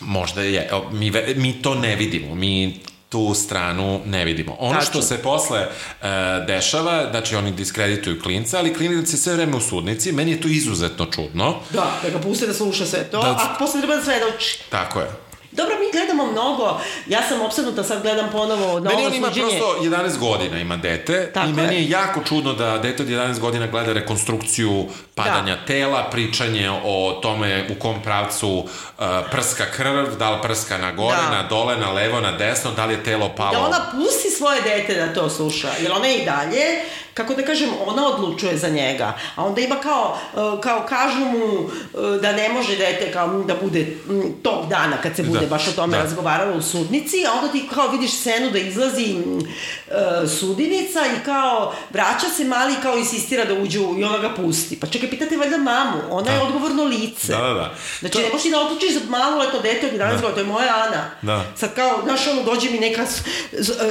možda 0.00 0.42
je, 0.42 0.70
mi, 0.92 1.12
mi 1.36 1.62
to 1.62 1.74
ne 1.74 1.96
vidimo. 1.96 2.34
Mi 2.34 2.80
tu 3.08 3.34
stranu 3.34 4.00
ne 4.06 4.24
vidimo. 4.24 4.56
Ono 4.58 4.74
Tačno. 4.74 4.90
što 4.90 5.02
se 5.02 5.18
posle 5.22 5.60
uh, 5.60 6.06
dešava, 6.46 7.06
znači 7.10 7.36
oni 7.36 7.52
diskredituju 7.52 8.20
klinca, 8.22 8.58
ali 8.58 8.74
klinac 8.74 9.12
je 9.12 9.18
sve 9.18 9.34
vreme 9.34 9.56
u 9.56 9.60
sudnici, 9.60 10.12
meni 10.12 10.30
je 10.30 10.40
to 10.40 10.48
izuzetno 10.48 11.06
čudno. 11.06 11.56
Da, 11.70 11.98
da 12.02 12.10
ga 12.10 12.18
puste 12.18 12.46
da 12.46 12.54
sluša 12.54 12.86
sve 12.86 13.04
to, 13.04 13.22
da, 13.22 13.30
a 13.30 13.56
posle 13.58 13.80
treba 13.80 13.96
da 13.96 14.02
svedoči. 14.02 14.58
Tako 14.68 15.00
je. 15.00 15.29
Dobro, 15.52 15.74
mi 15.78 15.90
gledamo 15.92 16.26
mnogo, 16.26 16.80
ja 17.06 17.22
sam 17.28 17.40
opsednuta, 17.42 17.84
sad 17.84 18.02
gledam 18.02 18.30
ponovo 18.32 18.66
novo 18.66 18.80
Meni 18.80 19.06
on 19.06 19.14
ima 19.14 19.28
suđenje. 19.28 19.48
prosto 19.48 19.76
11 19.82 20.18
godina, 20.18 20.58
ima 20.58 20.76
dete 20.76 21.32
Tako 21.32 21.48
i 21.48 21.52
meni 21.52 21.74
je. 21.74 21.82
je 21.82 21.90
jako 21.90 22.20
čudno 22.24 22.52
da 22.52 22.78
dete 22.78 23.02
od 23.02 23.08
11 23.08 23.38
godina 23.38 23.66
gleda 23.66 23.92
rekonstrukciju 23.92 24.86
padanja 25.14 25.56
da. 25.56 25.64
tela, 25.64 26.08
pričanje 26.10 26.70
o 26.84 27.18
tome 27.22 27.66
u 27.70 27.80
kom 27.80 28.02
pravcu 28.02 28.48
uh, 28.48 29.04
prska 29.30 29.64
krv, 29.76 30.16
da 30.18 30.30
li 30.30 30.42
prska 30.42 30.78
na 30.78 30.92
gore, 30.92 31.16
da. 31.30 31.36
na 31.36 31.48
dole, 31.48 31.76
na 31.76 31.92
levo, 31.92 32.20
na 32.20 32.32
desno, 32.32 32.70
da 32.76 32.86
li 32.86 32.94
je 32.94 33.04
telo 33.04 33.28
palo. 33.36 33.52
Da 33.52 33.58
ona 33.58 33.86
pusti 33.92 34.30
svoje 34.30 34.62
dete 34.62 34.94
da 34.94 35.14
to 35.14 35.30
sluša, 35.30 35.68
jer 35.80 35.92
ona 35.92 36.06
je 36.06 36.22
i 36.22 36.24
dalje 36.24 36.82
kako 37.20 37.34
da 37.34 37.46
kažem, 37.46 37.68
ona 37.86 38.06
odlučuje 38.06 38.58
za 38.58 38.68
njega. 38.68 39.12
A 39.36 39.44
onda 39.44 39.60
ima 39.60 39.76
kao, 39.76 40.18
e, 40.34 40.60
kao 40.60 40.86
kažu 40.88 41.24
mu 41.24 41.68
e, 41.68 42.18
da 42.18 42.32
ne 42.32 42.48
može 42.48 42.76
dete 42.76 43.12
kao 43.12 43.42
da 43.42 43.54
bude 43.62 43.96
tog 44.42 44.68
dana 44.68 44.96
kad 45.02 45.16
se 45.16 45.22
bude 45.22 45.40
da, 45.40 45.46
baš 45.46 45.68
o 45.68 45.72
tome 45.72 45.96
da. 45.96 46.02
razgovaralo 46.02 46.56
u 46.56 46.62
sudnici, 46.62 47.16
a 47.26 47.32
onda 47.32 47.52
ti 47.52 47.68
kao 47.74 47.88
vidiš 47.88 48.12
scenu 48.12 48.50
da 48.50 48.58
izlazi 48.58 49.16
uh, 49.16 50.30
sudinica 50.30 51.00
i 51.00 51.24
kao 51.24 51.74
vraća 51.90 52.28
se 52.36 52.44
mali 52.44 52.74
kao 52.82 52.98
insistira 52.98 53.44
da 53.44 53.54
uđe 53.54 53.78
i 53.78 54.04
ona 54.04 54.18
ga 54.18 54.30
pusti. 54.34 54.80
Pa 54.80 54.86
čekaj, 54.86 55.10
pitate 55.10 55.36
valjda 55.36 55.56
mamu, 55.56 55.98
ona 56.10 56.22
da. 56.22 56.32
je 56.32 56.42
odgovorno 56.42 56.84
lice. 56.84 57.32
Da, 57.32 57.38
da, 57.38 57.54
da. 57.54 57.74
Znači, 58.00 58.12
to... 58.12 58.20
ne 58.20 58.28
možeš 58.28 58.42
ti 58.42 58.50
da 58.50 58.60
odlučiš 58.60 58.92
za 58.92 59.00
malo 59.08 59.38
leto 59.38 59.60
dete 59.60 59.86
od 59.86 59.92
11 59.92 59.96
da. 59.98 60.06
godina, 60.06 60.34
to 60.34 60.40
je 60.40 60.46
moja 60.46 60.86
Ana. 60.88 61.10
Da. 61.22 61.44
Sad 61.56 61.74
kao, 61.74 62.00
znaš, 62.04 62.26
ono, 62.26 62.42
dođe 62.42 62.70
mi 62.70 62.78
neka 62.78 63.06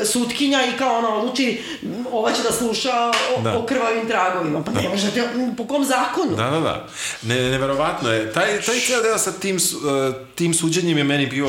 sutkinja 0.06 0.66
i 0.66 0.78
kao 0.78 0.98
ona 0.98 1.16
odluči, 1.16 1.62
ova 2.12 2.32
će 2.32 2.44
da 2.44 2.52
sluša 2.52 3.12
o, 3.38 3.42
da. 3.42 3.58
o 3.58 3.66
krvavim 3.66 4.08
tragovima. 4.08 4.64
Pa 4.64 4.72
ne 4.72 4.90
možete, 4.90 5.24
po 5.58 5.68
kom 5.68 5.86
zakonu? 5.86 6.36
Da, 6.36 6.50
da, 6.50 6.60
da. 6.60 6.88
Ne, 7.22 7.36
neverovatno 7.36 8.12
je. 8.12 8.34
Taj, 8.34 8.62
taj 8.62 8.80
ceo 8.80 9.02
deo 9.02 9.18
sa 9.18 9.32
tim, 9.32 9.56
uh, 9.56 10.16
tim 10.36 10.54
suđenjem 10.54 10.98
je 10.98 11.04
meni 11.04 11.26
bio 11.26 11.48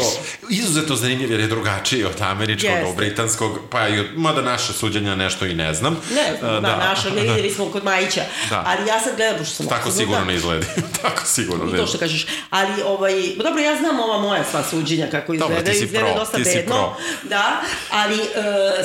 izuzetno 0.50 0.96
zanimljiv 0.96 1.30
jer 1.30 1.40
je 1.40 1.46
drugačiji 1.46 2.04
od 2.04 2.20
američkog, 2.20 2.70
od 2.88 2.96
britanskog, 2.96 3.58
pa 3.70 3.88
i 3.88 4.00
od, 4.00 4.06
mada 4.16 4.42
naše 4.42 4.72
suđenja 4.72 5.14
nešto 5.14 5.46
i 5.46 5.54
ne 5.54 5.74
znam. 5.74 5.96
Ne, 6.14 6.34
uh, 6.34 6.40
da, 6.40 6.60
da, 6.60 6.76
naša, 6.76 7.10
ne 7.10 7.22
vidjeli 7.22 7.50
smo 7.50 7.66
kod 7.66 7.84
Majića. 7.84 8.22
Da. 8.50 8.64
Ali 8.66 8.88
ja 8.88 9.00
sad 9.00 9.16
gledam, 9.16 9.38
pošto 9.38 9.54
sam... 9.54 9.66
Tako 9.66 9.90
sigurno 9.90 10.24
ne 10.24 10.34
izgledi. 10.34 10.66
Tako 11.02 11.26
sigurno 11.26 11.64
ne. 11.64 11.72
I 11.72 11.76
to 11.76 11.86
što 11.86 11.98
kažeš. 11.98 12.26
Ali, 12.50 12.82
ovaj, 12.82 13.12
dobro, 13.36 13.62
ja 13.62 13.76
znam 13.76 14.00
ova 14.00 14.18
moja 14.18 14.44
sva 14.50 14.62
suđenja 14.62 15.06
kako 15.10 15.34
izgleda. 15.34 15.54
Dobro, 15.54 15.72
ti 15.72 15.78
si 15.78 15.84
izgleda 15.84 16.06
pro, 16.06 16.18
dosta 16.18 16.36
ti 16.36 16.42
bedno. 16.44 16.74
Pro. 16.74 16.94
Da, 17.28 17.60
ali 17.90 18.14
uh, 18.14 18.24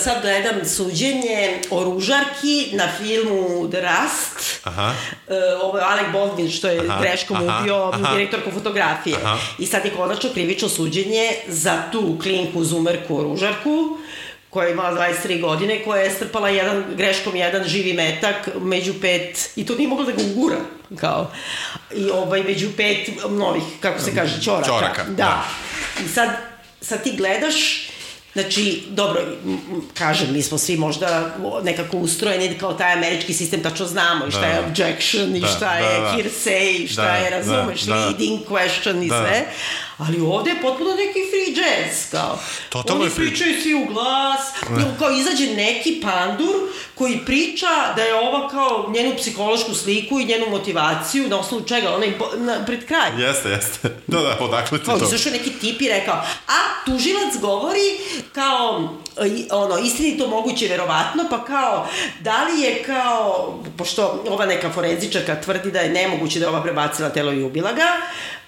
sad 0.04 0.22
gledam 0.22 0.66
suđenje 0.66 1.62
o 1.70 1.84
ružarki 1.84 2.70
na 2.76 2.88
filmu 2.98 3.70
The 3.70 3.82
Rust. 3.82 4.60
Aha. 4.64 4.94
Uh, 5.28 5.36
ovo 5.64 5.78
je 5.78 5.84
Alec 5.84 6.06
Baldwin 6.14 6.50
što 6.58 6.68
je 6.68 6.80
aha, 6.90 7.02
greškom 7.02 7.38
aha, 7.38 7.60
ubio 7.60 7.90
aha. 7.94 8.14
direktorku 8.14 8.52
fotografije. 8.52 9.18
Aha. 9.24 9.38
I 9.60 9.66
sad 9.66 9.86
je 9.86 9.92
konačno 9.92 10.30
krivično 10.34 10.70
suđenje 10.70 11.32
za 11.48 11.84
tu 11.92 12.20
klinku 12.22 12.64
zumerku 12.64 13.24
ružarku 13.24 13.98
koja 14.56 14.68
je 14.68 14.74
imala 14.74 15.08
23 15.24 15.42
godine, 15.42 15.84
koja 15.84 16.02
je 16.02 16.12
strpala 16.12 16.50
jedan, 16.50 16.84
greškom 16.98 17.36
jedan 17.36 17.64
živi 17.68 17.94
metak 17.94 18.50
među 18.62 18.94
pet, 19.02 19.50
i 19.56 19.66
to 19.66 19.76
nije 19.76 19.88
mogla 19.88 20.06
da 20.06 20.12
ga 20.12 20.24
ugura, 20.32 20.58
kao, 20.96 21.32
i 21.96 22.10
ovaj, 22.10 22.44
među 22.44 22.70
pet 22.78 23.10
novih, 23.30 23.64
kako 23.80 24.02
se 24.02 24.16
kaže, 24.16 24.42
čoraka. 24.42 24.68
Čoraka, 24.68 25.04
da. 25.04 25.14
da. 25.16 25.46
I 26.06 26.08
sad, 26.08 26.30
sad 26.82 27.04
ti 27.04 27.16
gledaš 27.18 27.90
Znači, 28.36 28.84
dobro, 28.90 29.22
kažem, 29.94 30.34
mi 30.34 30.42
smo 30.42 30.58
svi 30.58 30.78
možda 30.78 31.36
nekako 31.64 31.98
ustrojeni 31.98 32.58
kao 32.58 32.74
taj 32.74 32.94
američki 32.94 33.34
sistem, 33.34 33.64
tačno 33.64 33.86
znamo 33.86 34.26
i 34.28 34.32
šta 34.32 34.40
Da, 34.40 34.48
je 34.48 34.60
objection 34.62 35.36
i 35.36 35.40
Da, 35.40 35.48
šta 35.48 35.60
da, 35.60 35.76
je 35.76 36.02
da. 36.02 36.14
hearsay 36.14 36.84
i 36.84 36.88
šta 36.88 37.02
Da, 37.02 37.16
je, 37.16 37.30
da, 37.32 37.38
razumeš, 37.38 37.82
da. 37.82 37.96
leading 37.96 38.40
question 38.46 39.06
i 39.06 39.10
Da. 39.10 39.20
sve. 39.20 39.46
Ali 39.98 40.22
ovde 40.22 40.50
je 40.50 40.62
potpuno 40.62 40.90
neki 40.96 41.20
free 41.30 41.66
jazz, 41.66 42.12
kao. 42.12 42.40
Totalno 42.70 43.04
Oni 43.04 43.12
pričaju 43.12 43.62
svi 43.62 43.74
u 43.74 43.86
glas, 43.86 44.42
i 44.80 45.00
kao 45.00 45.12
izađe 45.12 45.48
neki 45.48 46.02
pandur 46.02 46.56
koji 46.96 47.20
priča 47.26 47.94
da 47.96 48.02
je 48.02 48.16
ova 48.16 48.50
kao 48.50 48.92
njenu 48.96 49.16
psihološku 49.18 49.76
sliku 49.76 50.20
i 50.20 50.26
njenu 50.26 50.46
motivaciju, 50.50 51.30
na 51.30 51.40
osnovu 51.40 51.64
čega, 51.64 51.96
ona 51.96 52.06
je 52.06 52.18
na, 52.38 52.66
pred 52.66 52.86
kraj. 52.86 53.12
Jeste, 53.18 53.50
jeste. 53.50 53.90
Da, 54.08 54.20
da, 54.20 54.38
odakle 54.40 54.80
ti 54.80 54.86
Kao, 54.86 55.00
to? 55.00 55.06
izašao 55.06 55.32
neki 55.32 55.50
tip 55.50 55.82
i 55.82 55.90
rekao, 55.90 56.16
a 56.48 56.86
tužilac 56.86 57.38
govori 57.42 57.98
kao, 58.34 58.90
ono, 59.52 59.78
istinito 59.78 60.28
moguće 60.28 60.68
verovatno, 60.68 61.24
pa 61.30 61.46
kao, 61.46 61.88
da 62.20 62.44
li 62.44 62.62
je 62.62 62.84
kao, 62.84 63.60
pošto 63.78 64.24
ova 64.30 64.46
neka 64.46 64.70
forenzičarka 64.70 65.42
tvrdi 65.42 65.72
da 65.72 65.80
je 65.80 65.90
nemoguće 65.90 66.40
da 66.40 66.46
je 66.46 66.50
ova 66.50 66.64
prebacila 66.64 67.10
telo 67.10 67.34
i 67.34 67.44
ubila 67.44 67.74
ga, 67.74 67.88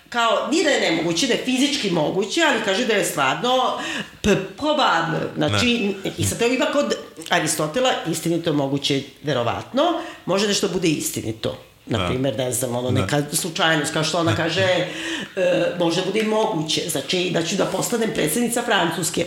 kao, 0.09 0.47
nije 0.51 0.63
da 0.63 0.69
je 0.69 0.91
nemoguće, 0.91 1.27
da 1.27 1.33
je 1.33 1.41
fizički 1.45 1.89
moguće, 1.91 2.41
ali 2.43 2.61
kaže 2.65 2.85
da 2.85 2.93
je 2.93 3.05
stvarno 3.05 3.79
p- 4.21 4.35
probabno. 4.57 5.17
Znači, 5.37 5.93
i 6.17 6.23
sad 6.25 6.39
to 6.39 6.45
ima 6.45 6.65
kod 6.65 6.95
Aristotela, 7.29 7.89
istinito 8.07 8.53
moguće, 8.53 9.01
verovatno, 9.23 9.83
može 10.25 10.47
nešto 10.47 10.67
bude 10.67 10.87
istinito. 10.87 11.57
Na 11.85 11.97
Da. 11.97 12.07
primjer, 12.07 12.37
ne 12.37 12.51
znam, 12.51 12.75
ono, 12.75 12.91
neka 12.91 13.23
slučajnost, 13.33 13.93
kao 13.93 14.03
što 14.03 14.19
ona 14.19 14.35
kaže, 14.43 14.61
e, 14.61 14.87
može 15.79 16.01
bude 16.05 16.19
i 16.19 16.23
moguće, 16.25 16.81
znači 16.89 17.29
da 17.29 17.43
ću 17.43 17.55
da 17.55 17.65
postanem 17.65 18.09
predsednica 18.13 18.61
Francuske. 18.61 19.25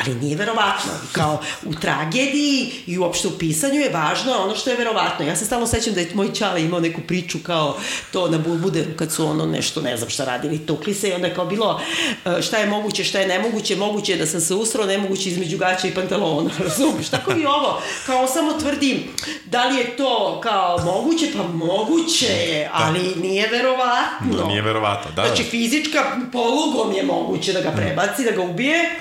Ali 0.00 0.14
nije 0.14 0.36
verovatno. 0.36 0.92
Kao 1.12 1.40
u 1.64 1.74
tragediji 1.74 2.72
i 2.86 2.98
uopšte 2.98 3.28
u 3.28 3.38
pisanju 3.38 3.80
je 3.80 3.90
važno 3.90 4.32
ono 4.38 4.56
što 4.56 4.70
je 4.70 4.76
verovatno. 4.76 5.26
Ja 5.26 5.36
se 5.36 5.44
stalno 5.44 5.66
sećam 5.66 5.94
da 5.94 6.00
je 6.00 6.10
moj 6.14 6.34
čale 6.34 6.62
imao 6.62 6.80
neku 6.80 7.00
priču 7.00 7.38
kao 7.42 7.76
to 8.12 8.28
na 8.28 8.38
Bulbuderu 8.38 8.90
kad 8.96 9.12
su 9.12 9.26
ono 9.26 9.46
nešto, 9.46 9.80
ne 9.80 9.96
znam 9.96 10.10
šta 10.10 10.24
radili, 10.24 10.66
tukli 10.66 10.94
se 10.94 11.08
i 11.08 11.12
onda 11.12 11.26
je 11.26 11.34
kao 11.34 11.46
bilo 11.46 11.80
e, 12.24 12.42
šta 12.42 12.56
je 12.56 12.66
moguće, 12.66 13.04
šta 13.04 13.20
je 13.20 13.28
nemoguće, 13.28 13.76
moguće 13.76 14.12
je 14.12 14.18
da 14.18 14.26
sam 14.26 14.40
se 14.40 14.54
usrao, 14.54 14.86
nemoguće 14.86 15.28
između 15.28 15.58
gaća 15.58 15.88
i 15.88 15.94
pantalona, 15.94 16.50
razumiješ? 16.68 17.08
Tako 17.08 17.32
i 17.32 17.46
ovo, 17.46 17.80
kao 18.06 18.26
samo 18.26 18.52
tvrdim 18.52 19.02
da 19.44 19.64
li 19.64 19.76
je 19.76 19.96
to 19.96 20.40
kao 20.42 20.78
moguće, 20.78 21.26
pa 21.36 21.42
moguće 21.42 22.26
je, 22.26 22.70
ali 22.72 23.14
nije 23.16 23.48
verovatno. 23.48 24.36
Da, 24.36 24.46
nije 24.46 24.62
verovatno, 24.62 25.10
da, 25.16 25.22
da. 25.22 25.28
Znači, 25.28 25.42
fizička 25.42 26.04
polugom 26.32 26.92
je 26.92 27.02
moguće 27.02 27.52
da 27.52 27.60
ga 27.60 27.70
prebaci, 27.70 28.24
da 28.24 28.30
ga 28.30 28.42
ubije, 28.42 28.96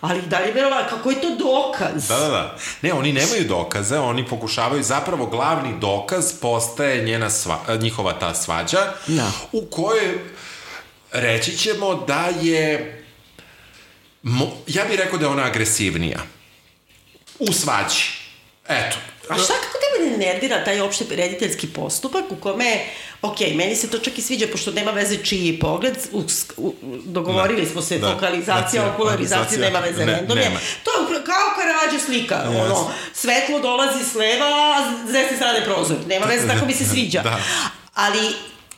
ali 0.00 0.22
da 0.22 0.38
li 0.38 0.46
je 0.46 0.52
verovatno, 0.52 0.96
kako 0.96 1.10
je 1.10 1.20
to 1.20 1.30
dokaz? 1.30 2.08
Da, 2.08 2.18
da, 2.18 2.28
da. 2.28 2.56
Ne, 2.82 2.92
oni 2.92 3.12
nemaju 3.12 3.44
dokaze, 3.48 3.98
oni 3.98 4.26
pokušavaju, 4.26 4.82
zapravo 4.82 5.26
glavni 5.26 5.80
dokaz 5.80 6.32
postaje 6.40 7.04
njena 7.04 7.30
sva, 7.30 7.58
njihova 7.80 8.12
ta 8.12 8.34
svađa, 8.34 8.92
Da. 9.06 9.30
u 9.52 9.66
kojoj 9.66 10.18
reći 11.12 11.56
ćemo 11.56 11.94
da 11.94 12.28
je, 12.42 13.04
ja 14.66 14.84
bih 14.84 14.98
rekao 14.98 15.18
da 15.18 15.24
je 15.24 15.30
ona 15.32 15.44
agresivnija. 15.44 16.18
U 17.38 17.52
svađi. 17.52 18.04
Eto. 18.68 18.96
A 19.30 19.36
šta 19.36 19.52
kako 19.54 19.78
tebe 19.78 20.10
ne 20.10 20.16
nervira 20.18 20.64
taj 20.64 20.80
opšte 20.80 21.04
rediteljski 21.10 21.66
postupak 21.68 22.24
u 22.30 22.36
kome, 22.36 22.80
ok, 23.22 23.40
meni 23.54 23.76
se 23.76 23.90
to 23.90 23.98
čak 23.98 24.18
i 24.18 24.22
sviđa, 24.22 24.46
pošto 24.52 24.70
nema 24.72 24.90
veze 24.90 25.16
čiji 25.18 25.58
pogled, 25.58 25.96
u, 26.12 26.22
u, 26.56 26.74
dogovorili 27.04 27.66
smo 27.66 27.82
se, 27.82 27.98
Da. 27.98 28.12
fokalizacija, 28.12 28.82
Znači, 28.82 28.94
okularizacija, 28.94 29.60
nema 29.60 29.78
veze, 29.80 30.06
ne, 30.06 30.12
random 30.12 30.38
je. 30.38 30.44
nema. 30.44 30.60
To 30.84 30.90
je 31.14 31.24
kao 31.24 31.48
karađa 31.56 32.04
slika, 32.04 32.34
Yes. 32.46 32.60
ono, 32.62 32.90
svetlo 33.14 33.58
dolazi 33.60 34.04
s 34.04 34.14
leva, 34.14 34.46
a 34.46 34.76
s 35.00 35.12
desne 35.12 35.36
strane 35.36 35.64
prozor, 35.64 35.96
nema 36.06 36.26
veze, 36.26 36.48
tako 36.48 36.66
mi 36.66 36.74
se 36.74 36.84
sviđa. 36.92 37.22
Da. 37.22 37.38
Ali 37.94 38.32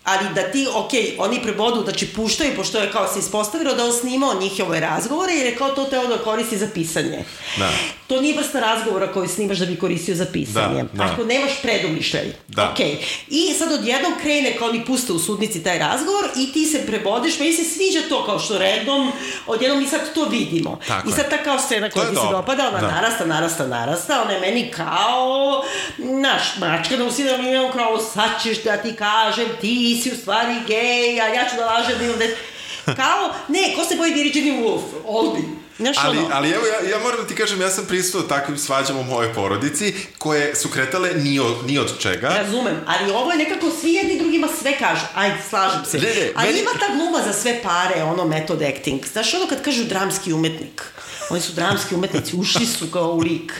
ali 0.05 0.27
da 0.35 0.43
ti, 0.43 0.67
ok, 0.75 0.91
oni 1.19 1.43
prebodu, 1.43 1.83
znači 1.85 2.07
puštaju, 2.07 2.57
pošto 2.57 2.79
je 2.79 2.91
kao 2.93 3.09
se 3.13 3.19
ispostavilo 3.19 3.75
da 3.75 3.85
on 3.85 3.93
snimao 3.93 4.41
njihove 4.41 4.81
razgovore, 4.81 5.33
jer 5.33 5.47
je 5.47 5.57
kao 5.57 5.69
to 5.69 5.85
teo 5.85 6.07
da 6.07 6.19
koristi 6.19 6.59
za 6.59 6.69
pisanje. 6.75 7.25
Da. 7.59 7.71
To 8.07 8.21
nije 8.21 8.37
vrsta 8.39 8.61
razgovora 8.61 9.13
koju 9.13 9.29
snimaš 9.29 9.59
da 9.59 9.67
bi 9.67 9.77
koristio 9.79 10.15
za 10.15 10.27
pisanje. 10.33 10.83
Da, 10.83 10.89
da. 11.05 11.13
Ako 11.13 11.25
nemaš 11.25 11.51
predumišljaj. 11.63 12.33
Da. 12.49 12.71
Ok. 12.71 12.81
I 13.29 13.55
sad 13.59 13.73
odjednom 13.73 14.13
krene 14.23 14.57
kao 14.59 14.69
oni 14.69 14.85
puste 14.85 15.13
u 15.13 15.19
sudnici 15.19 15.63
taj 15.63 15.79
razgovor 15.79 16.25
i 16.37 16.53
ti 16.53 16.67
se 16.67 16.87
prebodiš, 16.87 17.39
meni 17.39 17.53
se 17.53 17.65
sviđa 17.65 18.09
to 18.09 18.27
kao 18.27 18.39
što 18.39 18.59
redom, 18.59 19.13
odjednom 19.47 19.79
mi 19.83 19.89
sad 19.89 20.15
to 20.15 20.25
vidimo. 20.25 20.79
Tako 20.89 21.09
I 21.09 21.11
je. 21.11 21.17
sad 21.17 21.31
ta 21.31 21.39
kao 21.39 21.59
scena 21.59 21.91
koja 21.91 22.11
ti 22.11 22.17
se 22.17 22.23
dopada, 22.31 22.69
ona 22.69 22.81
Da. 22.81 22.87
narasta, 22.91 23.27
narasta, 23.27 23.67
narasta, 23.67 24.23
ona 24.23 24.33
je 24.33 24.41
meni 24.41 24.71
kao, 24.71 25.65
naš, 25.99 26.43
mačka 26.59 26.97
da 26.97 27.05
usi 27.05 27.25
da 27.25 27.37
mi 27.37 27.51
imam 27.51 27.73
kao, 27.73 27.99
sad 27.99 28.31
ćeš 28.43 28.63
da 28.63 28.77
ti 28.77 28.93
kažem, 28.97 29.47
ti 29.61 29.89
si 29.97 30.12
u 30.12 30.16
stvari 30.16 30.55
gej, 30.66 31.20
a 31.20 31.26
ja 31.26 31.49
ću 31.51 31.57
da 31.57 31.66
lažem 31.66 31.99
da 31.99 32.05
imam 32.05 32.18
dete. 32.18 32.36
Kao, 32.84 33.34
ne, 33.49 33.74
ko 33.76 33.84
se 33.84 33.97
boji 33.97 34.12
Virginia 34.14 34.55
Woolf? 34.55 34.82
Olbi. 35.05 35.43
Znaš 35.78 35.97
Ali, 36.01 36.18
ono, 36.18 36.28
ali 36.32 36.51
evo, 36.51 36.66
ja, 36.66 36.91
ja 36.91 36.99
moram 36.99 37.20
da 37.20 37.26
ti 37.26 37.34
kažem, 37.34 37.61
ja 37.61 37.70
sam 37.70 37.86
pristao 37.86 38.20
takvim 38.22 38.59
svađama 38.59 39.01
u 39.01 39.05
mojoj 39.05 39.34
porodici, 39.34 39.95
koje 40.18 40.57
su 40.57 40.68
kretale 40.68 41.14
ni 41.14 41.38
od, 41.38 41.66
ni 41.66 41.78
od 41.78 41.99
čega. 41.99 42.28
Razumem, 42.28 42.80
ali 42.86 43.12
ovo 43.12 43.32
je 43.32 43.38
nekako 43.38 43.70
svi 43.80 43.93
jedni 43.93 44.18
drugima 44.18 44.49
sve 44.62 44.78
kažu. 44.78 45.03
Ajde, 45.14 45.36
slažem 45.49 45.84
se. 45.84 45.99
Ne, 45.99 46.05
ne, 46.14 46.32
ali 46.34 46.47
meni- 46.49 46.61
ima 46.61 46.70
ta 46.70 46.95
gluma 46.95 47.22
za 47.26 47.32
sve 47.32 47.61
pare, 47.62 48.03
ono 48.03 48.24
method 48.24 48.62
acting. 48.62 49.07
Znaš, 49.12 49.34
ono 49.34 49.47
kad 49.47 49.62
kažu 49.62 49.84
dramski 49.84 50.32
umetnik. 50.32 50.82
Oni 51.30 51.41
su 51.41 51.53
dramski 51.53 51.95
umetnici, 51.95 52.36
ušli 52.36 52.66
su 52.66 52.86
kao 52.93 53.11
u 53.11 53.18
lik. 53.18 53.53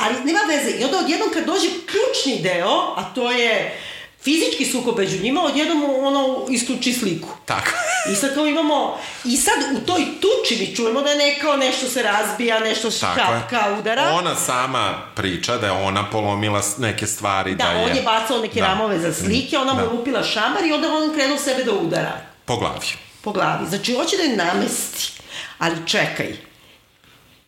Ali 0.00 0.14
nema 0.24 0.40
veze. 0.48 0.70
I 0.70 0.84
onda 0.84 0.98
odjednom 0.98 1.30
kad 1.34 1.44
dođe 1.46 1.68
ključni 1.68 2.42
deo, 2.42 2.94
a 2.96 3.12
to 3.14 3.30
je 3.30 3.80
fizički 4.24 4.64
sukob 4.66 4.98
među 4.98 5.18
njima, 5.18 5.42
odjednom 5.42 5.84
ono 5.96 6.46
isključi 6.50 6.92
sliku. 6.92 7.28
Tako. 7.44 7.70
I 8.12 8.16
sad 8.16 8.34
kao 8.34 8.46
imamo, 8.46 8.98
i 9.24 9.36
sad 9.36 9.54
u 9.74 9.86
toj 9.86 10.00
tuči 10.04 10.56
mi 10.60 10.76
čujemo 10.76 11.02
da 11.02 11.14
neko 11.14 11.56
nešto 11.56 11.88
se 11.88 12.02
razbija, 12.02 12.58
nešto 12.60 12.88
je. 12.88 12.92
škapka, 12.92 13.76
udara. 13.80 14.02
Ona 14.10 14.34
sama 14.36 14.94
priča 15.16 15.56
da 15.56 15.66
je 15.66 15.72
ona 15.72 16.10
polomila 16.10 16.62
neke 16.78 17.06
stvari, 17.06 17.54
da, 17.54 17.64
Da, 17.64 17.70
je... 17.70 17.84
on 17.84 17.96
je 17.96 18.02
bacao 18.02 18.38
neke 18.38 18.60
Da. 18.60 18.66
ramove 18.66 18.98
za 18.98 19.14
slike, 19.14 19.58
ona 19.58 19.72
mu 19.72 19.80
Da. 19.80 19.86
lupila 19.86 20.22
šamar 20.24 20.64
i 20.64 20.72
onda 20.72 20.88
on 20.88 21.14
krenuo 21.14 21.38
sebe 21.38 21.64
da 21.64 21.72
udara 21.72 22.12
Po 22.44 22.56
glavi. 22.56 22.86
po 23.22 23.32
glavi. 23.32 23.66
Znači, 23.68 23.94
hoće 23.94 24.16
da 24.16 24.22
je 24.22 24.36
namesti. 24.36 25.12
Ali 25.58 25.76
čekaj, 25.86 26.36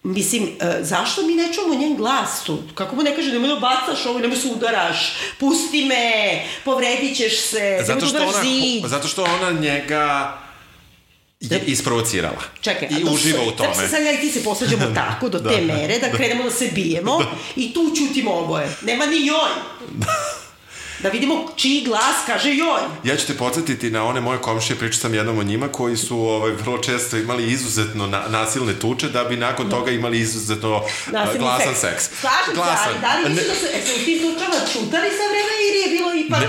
Mislim, 0.07 0.49
e, 0.61 0.79
zašto 0.81 1.27
mi 1.27 1.35
ne 1.35 1.53
čujemo 1.53 1.75
njen 1.75 1.97
glas 1.97 2.43
tu? 2.45 2.59
Kako 2.75 2.97
mu 2.97 3.03
ne 3.03 3.17
kaže, 3.17 3.33
nemoj 3.33 3.49
da 3.49 3.57
bacaš 3.57 4.07
ovo, 4.07 4.19
nemoj 4.19 4.37
se 4.37 4.49
udaraš, 4.49 5.13
pusti 5.39 5.85
me, 5.85 6.43
povredit 6.65 7.17
ćeš 7.17 7.41
se, 7.41 7.79
Zato 7.81 7.95
nemoj 7.95 8.01
da 8.01 8.07
što, 8.07 8.17
udaraš 8.17 8.35
ona, 8.35 8.45
zid. 8.45 8.87
zato 8.87 9.09
što 9.09 9.25
ona 9.25 9.61
njega 9.61 10.39
je 11.41 11.63
isprovocirala. 11.67 12.43
Čekaj, 12.61 12.89
I 12.91 12.95
a 13.03 13.07
to 13.07 13.13
uživa 13.13 13.43
u 13.43 13.51
tome. 13.51 13.75
Sad, 13.75 13.91
sad 13.91 14.03
ja 14.03 14.13
i 14.13 14.21
ti 14.21 14.31
se 14.31 14.45
posvađamo 14.45 14.95
tako, 15.05 15.29
do 15.29 15.39
te 15.39 15.61
mere, 15.61 15.99
da 15.99 16.17
krenemo 16.17 16.45
da 16.45 16.51
se 16.51 16.71
bijemo 16.75 17.19
i 17.57 17.75
tu 17.75 17.93
ćutimo 17.97 18.33
oboje. 18.33 18.77
Nema 18.83 19.07
ni 19.07 19.27
joj. 19.27 19.51
Da 20.99 21.09
vidimo 21.09 21.47
čiji 21.57 21.85
glas 21.85 22.17
kaže 22.27 22.49
joj. 22.51 22.81
Ja 23.05 23.17
ću 23.17 23.27
te 23.27 23.35
podsjetiti 23.35 23.91
na 23.91 24.05
one 24.05 24.21
moje 24.21 24.39
komšije, 24.39 24.79
pričao 24.79 25.01
sam 25.01 25.15
jednom 25.15 25.39
o 25.39 25.43
njima, 25.43 25.69
koji 25.69 25.97
su 25.97 26.19
ovaj, 26.19 26.51
vrlo 26.53 26.79
često 26.79 27.17
imali 27.17 27.53
izuzetno 27.53 28.07
na, 28.07 28.23
nasilne 28.29 28.79
tuče, 28.79 29.09
da 29.09 29.25
bi 29.25 29.37
nakon 29.37 29.71
toga 29.71 29.91
imali 29.91 30.19
izuzetno 30.21 30.75
a, 30.77 30.81
Nasilni 31.13 31.39
glasan 31.39 31.75
seks. 31.75 32.11
Slažem 32.21 32.55
se, 32.55 32.61
ali 32.87 32.99
da 33.01 33.19
li 33.19 33.35
misliš 33.35 33.49
da 33.49 33.55
su, 33.55 33.67
e, 33.67 33.81
su 33.87 34.03
u 34.03 34.05
tim 34.05 34.19
tučama 34.19 34.55
čutali 34.73 35.09
sa 35.11 35.25
vreme 35.31 35.55
ili 35.69 35.79
je 35.83 35.99
bilo 35.99 36.15
ipak 36.15 36.41
Ne. 36.41 36.49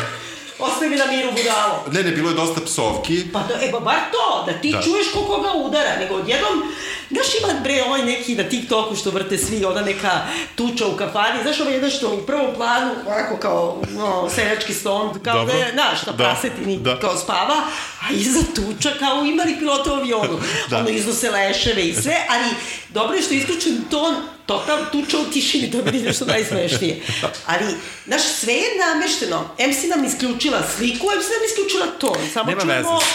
ostavi 0.60 0.96
na 0.96 1.06
miru 1.06 1.32
budalo? 1.32 1.86
ne, 1.92 2.04
ne, 2.04 2.12
bilo 2.12 2.30
je 2.30 2.36
dosta 2.36 2.62
psovki. 2.62 3.26
Pa 3.34 3.40
da, 3.40 3.66
e, 3.66 3.72
ba, 3.72 3.80
bar 3.80 4.00
to, 4.12 4.44
da 4.46 4.62
ti 4.62 4.72
Da. 4.72 4.78
da. 4.78 4.84
čuješ 4.84 5.08
ko 5.14 5.22
koga 5.26 5.52
udara, 5.54 5.96
nego 6.00 6.16
odjednom, 6.16 6.64
znaš 7.12 7.28
ima 7.44 7.60
bre 7.64 7.84
ovaj 7.84 8.06
neki 8.06 8.36
na 8.36 8.44
TikToku 8.44 8.96
što 8.96 9.10
vrte 9.12 9.38
svi, 9.38 9.66
ona 9.66 9.82
neka 9.82 10.22
tuča 10.56 10.88
u 10.88 10.98
kafani, 10.98 11.42
znaš 11.44 11.60
ovaj 11.60 11.74
jedan 11.74 11.90
što 11.92 12.14
u 12.14 12.26
prvom 12.26 12.56
planu, 12.56 12.92
onako 13.08 13.38
kao 13.38 13.82
no, 13.90 14.30
seljački 14.36 14.74
ston, 14.74 15.20
kao 15.24 15.38
Dobro. 15.40 15.54
da 15.54 15.60
je, 15.60 15.72
znaš, 15.74 16.06
na 16.06 16.12
Da. 16.12 16.18
prasetini, 16.18 16.78
Da. 16.78 17.00
kao 17.00 17.18
spava, 17.18 17.56
a 18.02 18.14
iza 18.14 18.40
tuča 18.56 18.90
kao 19.00 19.24
imali 19.26 19.56
pilota 19.60 19.94
u 19.94 19.96
avionu, 19.96 20.40
Da. 20.70 20.78
ono 20.78 20.90
iznose 20.90 21.32
leševe 21.32 21.84
i 21.84 21.94
sve, 21.94 22.26
ali 22.30 22.50
dobro 22.90 23.16
je 23.16 23.22
što 23.24 23.34
je 23.34 23.38
isključen 23.40 23.82
ton, 23.92 24.16
total 24.46 24.78
tuča 24.92 25.18
u 25.18 25.26
tišini, 25.26 25.72
to 25.72 25.78
je 25.78 25.84
meni 25.84 26.02
nešto 26.02 26.26
najsmešnije. 26.26 27.02
Ali, 27.52 27.66
znaš, 28.06 28.22
sve 28.24 28.54
je 28.54 28.70
namešteno. 28.88 29.50
M 29.58 29.74
si 29.74 29.88
nam 29.88 30.06
isključila 30.06 30.62
sliku, 30.78 31.08
M 31.16 31.22
si 31.22 31.30
nam 31.30 31.44
isključila 31.50 31.86
ton. 32.00 32.18
Samo 32.34 32.50
Nema 32.50 32.62
čujemo... 32.62 32.92
veze. 32.94 33.06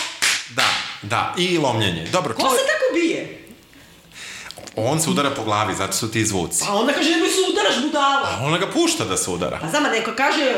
Da, 0.50 0.68
da, 1.02 1.34
i 1.38 1.58
lomljenje. 1.58 2.08
Dobro, 2.12 2.34
Ko 2.34 2.42
to 2.42 2.50
se 2.50 2.56
tako 2.56 2.94
bije? 2.94 3.41
On 4.76 5.00
se 5.00 5.10
udara 5.10 5.30
po 5.30 5.42
glavi, 5.42 5.74
zato 5.74 5.92
su 5.92 6.10
ti 6.10 6.26
zvuci. 6.26 6.64
Pa 6.66 6.72
onda 6.72 6.92
kaže, 6.92 7.10
nemoj 7.10 7.28
se 7.28 7.36
udaraš 7.52 7.82
budala. 7.82 8.28
A 8.30 8.44
ona 8.44 8.58
ga 8.58 8.66
pušta 8.68 9.04
da 9.04 9.16
se 9.16 9.30
udara. 9.30 9.58
Pa 9.60 9.68
znam, 9.68 9.82
neko 9.84 10.10
kaže, 10.16 10.54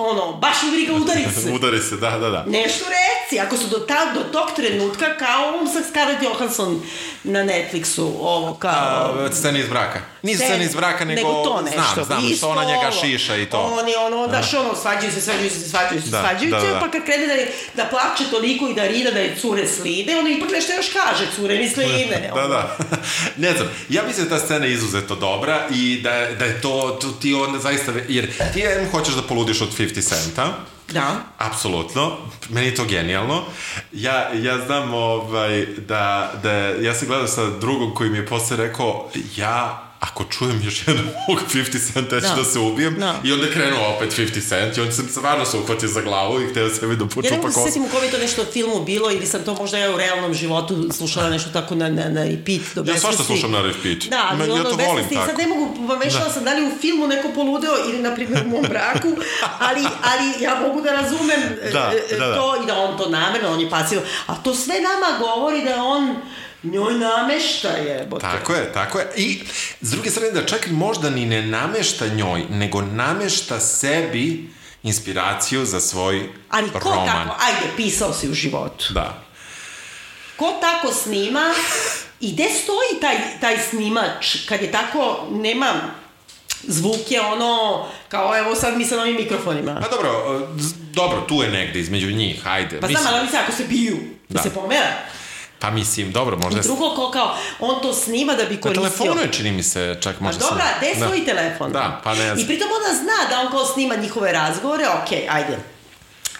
ono, 0.00 0.32
baš 0.32 0.56
udari 0.62 0.86
ga 0.86 0.92
udari 0.94 1.24
se. 1.34 1.50
Udari 1.56 1.78
se, 1.80 1.96
da, 1.96 2.10
da, 2.10 2.30
da. 2.30 2.44
Nešto 2.48 2.84
reci. 2.86 3.40
ako 3.40 3.56
su 3.56 3.66
do, 3.66 3.78
ta, 3.78 4.12
do 4.14 4.20
tog 4.22 4.48
trenutka 4.56 5.16
kao 5.16 5.48
ovom 5.48 5.68
sa 5.68 5.78
Scarlett 5.82 6.22
Johansson 6.22 6.82
na 7.24 7.40
Netflixu, 7.40 8.10
ovo 8.20 8.54
kao... 8.54 8.70
A, 8.70 9.28
scene 9.32 9.60
iz 9.60 9.68
braka. 9.68 10.00
Nije 10.22 10.36
Scene- 10.36 10.48
scene 10.48 10.64
iz 10.64 10.74
braka, 10.74 11.04
nego, 11.04 11.20
nego 11.20 11.42
to 11.44 11.60
nešto, 11.62 11.80
znam, 11.94 12.04
znam, 12.04 12.24
isto 12.24 12.36
što 12.36 12.48
ona 12.48 12.64
njega 12.64 12.90
šiša 12.92 13.36
i 13.36 13.46
to. 13.46 13.58
Oni, 13.80 13.94
ono, 13.96 14.26
daš, 14.26 14.54
ono, 14.54 14.74
svađaju 14.76 15.12
se, 15.12 15.20
svađaju 15.20 15.50
se, 15.50 15.68
svađaju 15.68 16.02
se, 16.02 16.08
Da, 16.08 16.20
svađaju 16.20 16.50
da, 16.50 16.60
se, 16.60 16.66
da. 16.66 16.80
pa 16.80 16.90
kad 16.90 17.04
krene 17.04 17.26
da, 17.26 17.32
je- 17.32 17.52
da 17.74 17.84
plače 17.84 18.30
toliko 18.30 18.68
i 18.68 18.74
da 18.74 18.84
rida 18.84 19.10
da 19.10 19.18
je 19.18 19.36
cure 19.36 19.68
slide, 19.68 20.18
ono 20.18 20.28
ipak 20.28 20.50
nešto 20.50 20.72
još 20.72 20.86
kaže, 20.88 21.26
cure 21.36 21.54
mi 21.56 21.68
slide. 21.68 22.30
Da, 22.34 22.46
da. 22.48 22.76
ne 23.40 23.52
znam, 23.52 23.68
ja 23.88 24.02
mislim 24.06 24.28
da 24.28 24.38
ta 24.38 24.44
scena 24.44 24.66
je 24.66 24.72
izuzetno 24.72 25.16
dobra 25.16 25.66
i 25.70 26.00
da, 26.02 26.10
da 26.38 26.44
je 26.44 26.60
to, 26.60 26.98
to 27.00 27.08
ti 27.10 27.34
onda 27.34 27.58
zaista, 27.58 27.92
jer 28.08 28.32
ti 28.54 28.60
em 28.60 28.90
hoćeš 28.90 29.14
da 29.14 29.22
poludiš 29.22 29.60
od 29.60 29.78
50 29.78 30.02
centa, 30.02 30.54
Da. 30.92 31.16
Apsolutno, 31.38 32.16
meni 32.48 32.66
je 32.66 32.74
to 32.74 32.84
genijalno. 32.84 33.42
Ja, 33.92 34.28
ja 34.34 34.58
znam 34.66 34.94
ovaj, 34.94 35.66
da, 35.66 36.32
da, 36.42 36.50
ja 36.56 36.94
sam 36.94 37.08
gledao 37.08 37.26
sa 37.26 37.50
drugom 37.50 37.94
koji 37.94 38.10
mi 38.10 38.18
je 38.18 38.26
posle 38.26 38.56
rekao, 38.56 39.10
ja 39.36 39.89
ako 40.00 40.24
čujem 40.24 40.62
još 40.64 40.88
jednom 40.88 41.06
ovog 41.28 41.42
50 41.54 41.92
centa, 41.92 42.16
ja 42.16 42.20
ću 42.20 42.28
da. 42.28 42.34
Da. 42.34 42.44
se 42.44 42.58
ubijem. 42.58 42.94
Da. 42.98 43.20
I 43.24 43.32
onda 43.32 43.46
je 43.46 43.52
krenuo 43.52 43.96
opet 43.96 44.18
50 44.18 44.48
cent 44.48 44.76
i 44.76 44.80
on 44.80 44.92
se 44.92 45.02
stvarno 45.02 45.44
se 45.44 45.56
uhvatio 45.58 45.88
za 45.88 46.00
glavu 46.00 46.40
i 46.40 46.46
hteo 46.46 46.68
sebi 46.70 46.96
da 46.96 47.04
Ja 47.04 47.08
počupa 47.08 47.30
ne 47.30 47.36
mogu 47.36 47.48
da 47.48 47.52
se 47.52 47.60
kosu. 47.60 47.68
setim 47.68 47.84
u 47.84 47.88
kom 47.88 48.04
je 48.04 48.10
to 48.10 48.18
nešto 48.18 48.42
od 48.42 48.52
filmu 48.52 48.84
bilo 48.84 49.10
ili 49.10 49.26
sam 49.26 49.44
to 49.44 49.54
možda 49.54 49.78
ja 49.78 49.94
u 49.94 49.96
realnom 49.96 50.34
životu 50.34 50.88
slušala 50.92 51.30
nešto 51.30 51.50
tako 51.50 51.74
na, 51.74 51.88
na, 51.88 52.08
na 52.08 52.24
repeat 52.24 52.60
do 52.74 52.92
Ja 52.92 52.98
svašta 52.98 53.24
slušam 53.24 53.52
na 53.52 53.62
repeat. 53.62 53.98
Da, 54.10 54.30
ono, 54.32 54.56
ja 54.56 54.62
to 54.62 54.76
volim 54.76 55.08
tako. 55.08 55.26
Sad 55.26 55.38
ne 55.38 55.46
mogu, 55.46 55.86
pomešala 55.88 56.24
da. 56.24 56.32
sam 56.32 56.44
da 56.44 56.52
li 56.54 56.66
u 56.66 56.70
filmu 56.80 57.06
neko 57.06 57.28
poludeo 57.34 57.72
ili, 57.88 57.98
na 58.02 58.14
primjer, 58.14 58.42
u 58.46 58.48
mom 58.48 58.64
braku, 58.68 59.08
ali, 59.68 59.82
ali 60.02 60.44
ja 60.44 60.60
mogu 60.66 60.80
da 60.80 60.92
razumem 60.92 61.40
e, 61.62 61.70
Da, 61.72 61.92
e, 62.10 62.18
da, 62.18 62.26
da. 62.26 62.34
to 62.34 62.62
i 62.62 62.66
da 62.66 62.78
on 62.78 62.98
to 62.98 63.08
namerno, 63.08 63.52
on 63.52 63.60
je 63.60 63.70
pasivo. 63.70 64.02
A 64.26 64.34
to 64.34 64.54
sve 64.54 64.74
nama 64.74 65.18
govori 65.18 65.64
da 65.64 65.82
on 65.82 66.16
njoj 66.62 66.94
namešta 66.94 67.68
jebote. 67.68 68.20
Tako 68.20 68.52
je, 68.52 68.72
tako 68.72 68.98
je. 68.98 69.06
I 69.16 69.42
s 69.80 69.90
druge 69.90 70.10
strane 70.10 70.30
da 70.30 70.46
čak 70.46 70.66
možda 70.70 71.10
ni 71.10 71.26
ne 71.26 71.42
namešta 71.42 72.06
njoj, 72.08 72.44
nego 72.50 72.82
namešta 72.82 73.60
sebi 73.60 74.50
inspiraciju 74.82 75.64
za 75.64 75.80
svoj 75.80 76.28
Ali 76.50 76.70
ko 76.70 76.78
roman. 76.78 77.06
tako, 77.06 77.36
ajde, 77.40 77.76
pisao 77.76 78.12
si 78.14 78.28
u 78.28 78.34
životu. 78.34 78.92
Da. 78.92 79.22
Ko 80.36 80.52
tako 80.60 80.92
snima 80.94 81.54
i 82.20 82.32
gde 82.32 82.44
stoji 82.44 83.00
taj, 83.00 83.16
taj 83.40 83.58
snimač 83.58 84.36
kad 84.48 84.62
je 84.62 84.72
tako, 84.72 85.26
nema 85.30 85.72
zvuk 86.62 87.10
je 87.10 87.20
ono, 87.20 87.86
kao 88.08 88.38
evo 88.38 88.54
sad 88.54 88.78
mi 88.78 88.84
sa 88.84 88.96
novim 88.96 89.16
mikrofonima. 89.16 89.80
Pa 89.82 89.88
dobro, 89.96 90.40
dobro, 90.92 91.20
tu 91.20 91.42
je 91.42 91.50
negde 91.50 91.80
između 91.80 92.10
njih, 92.10 92.46
ajde. 92.46 92.80
Pa 92.80 92.86
znam, 92.86 93.02
ali 93.06 93.20
oni 93.20 93.30
se 93.30 93.36
ako 93.36 93.52
se 93.52 93.64
biju, 93.64 93.96
da, 94.28 94.34
Da. 94.34 94.42
se 94.42 94.54
pomera. 94.54 94.92
Pa 95.60 95.70
mislim, 95.70 96.12
dobro, 96.12 96.38
možda... 96.38 96.60
I 96.60 96.62
drugo, 96.62 96.90
ko 96.90 97.10
kao, 97.10 97.28
on 97.60 97.82
to 97.82 97.94
snima 97.94 98.34
da 98.34 98.44
bi 98.44 98.54
Na 98.54 98.60
koristio. 98.60 98.82
telefonu 98.82 99.20
je, 99.20 99.32
čini 99.32 99.52
mi 99.52 99.62
se, 99.62 99.96
čak 100.00 100.16
Pa 100.18 100.24
možda 100.24 100.40
dobra, 100.40 100.64
sam- 100.64 100.74
gde 100.78 100.86
je 100.86 100.94
Da. 100.94 101.06
svoj 101.06 101.24
telefon? 101.24 101.72
Da, 101.72 102.00
pa 102.04 102.14
ne 102.14 102.20
I 102.22 102.26
znam. 102.26 102.46
pritom 102.46 102.68
ona 102.70 102.94
zna 102.94 103.30
da 103.30 103.40
on 103.40 103.50
kao 103.50 103.64
snima 103.66 103.96
njihove 103.96 104.32
razgovore, 104.32 104.84
okej, 104.96 105.26
ajde. 105.30 105.58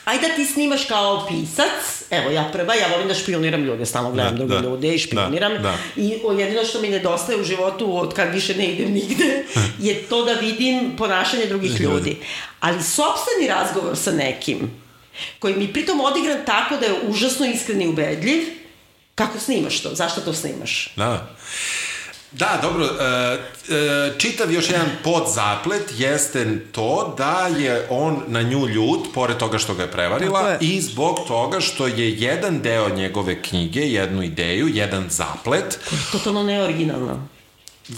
Ajde 0.04 0.28
da 0.28 0.34
ti 0.34 0.44
snimaš 0.46 0.84
kao 0.84 1.26
pisac, 1.28 1.70
evo 2.10 2.30
ja 2.30 2.50
prva, 2.52 2.74
ja 2.74 2.88
volim 2.88 3.08
da 3.08 3.14
špioniram 3.14 3.64
ljude, 3.64 3.86
stalno 3.86 4.10
gledam 4.10 4.32
Da, 4.32 4.36
druge 4.36 4.54
da. 4.54 4.60
ljude 4.60 4.94
i 4.94 4.98
špioniram. 4.98 5.52
Da, 5.52 5.58
da. 5.58 5.74
I 5.96 6.08
jedino 6.38 6.64
što 6.64 6.80
mi 6.80 6.88
nedostaje 6.88 7.40
u 7.40 7.44
životu 7.44 7.96
od 7.96 8.14
kad 8.14 8.34
više 8.34 8.54
ne 8.54 8.66
idem 8.66 8.92
nigde 8.92 9.44
je 9.80 10.02
to 10.02 10.24
da 10.24 10.32
vidim 10.32 10.96
ponašanje 10.98 11.46
drugih 11.46 11.80
Ljudi. 11.80 12.16
Ali 12.60 12.82
sopstveni 12.82 13.48
razgovor 13.48 13.96
sa 13.96 14.12
nekim, 14.12 14.70
koji 15.38 15.54
mi 15.54 15.72
pritom 15.72 16.00
odigran 16.00 16.38
tako 16.46 16.76
da 16.76 16.86
je 16.86 17.00
užasno 17.02 17.46
iskren 17.46 17.82
i 17.82 17.88
ubedljiv, 17.88 18.59
kako 19.14 19.38
snimaš 19.38 19.80
to? 19.80 19.94
Zašto 19.94 20.20
to 20.20 20.32
snimaš? 20.32 20.92
Da. 20.96 21.36
Da, 22.32 22.58
dobro, 22.62 22.84
e, 22.84 23.38
e, 23.74 24.18
čitav 24.18 24.52
još 24.52 24.70
jedan 24.70 24.88
podzaplet 25.04 25.92
jeste 25.98 26.60
to 26.72 27.14
da 27.18 27.46
je 27.58 27.86
on 27.90 28.22
na 28.26 28.42
nju 28.42 28.68
ljut, 28.68 29.08
pored 29.14 29.36
toga 29.36 29.58
što 29.58 29.74
ga 29.74 29.82
je 29.82 29.90
prevarila, 29.90 30.48
je. 30.48 30.58
i 30.60 30.80
zbog 30.80 31.18
toga 31.28 31.60
što 31.60 31.86
je 31.86 32.10
jedan 32.14 32.60
deo 32.60 32.88
njegove 32.88 33.42
knjige, 33.42 33.80
jednu 33.80 34.22
ideju, 34.22 34.68
jedan 34.68 35.04
zaplet, 35.08 35.78
Totalno 36.12 36.42
neoriginalno. 36.42 37.28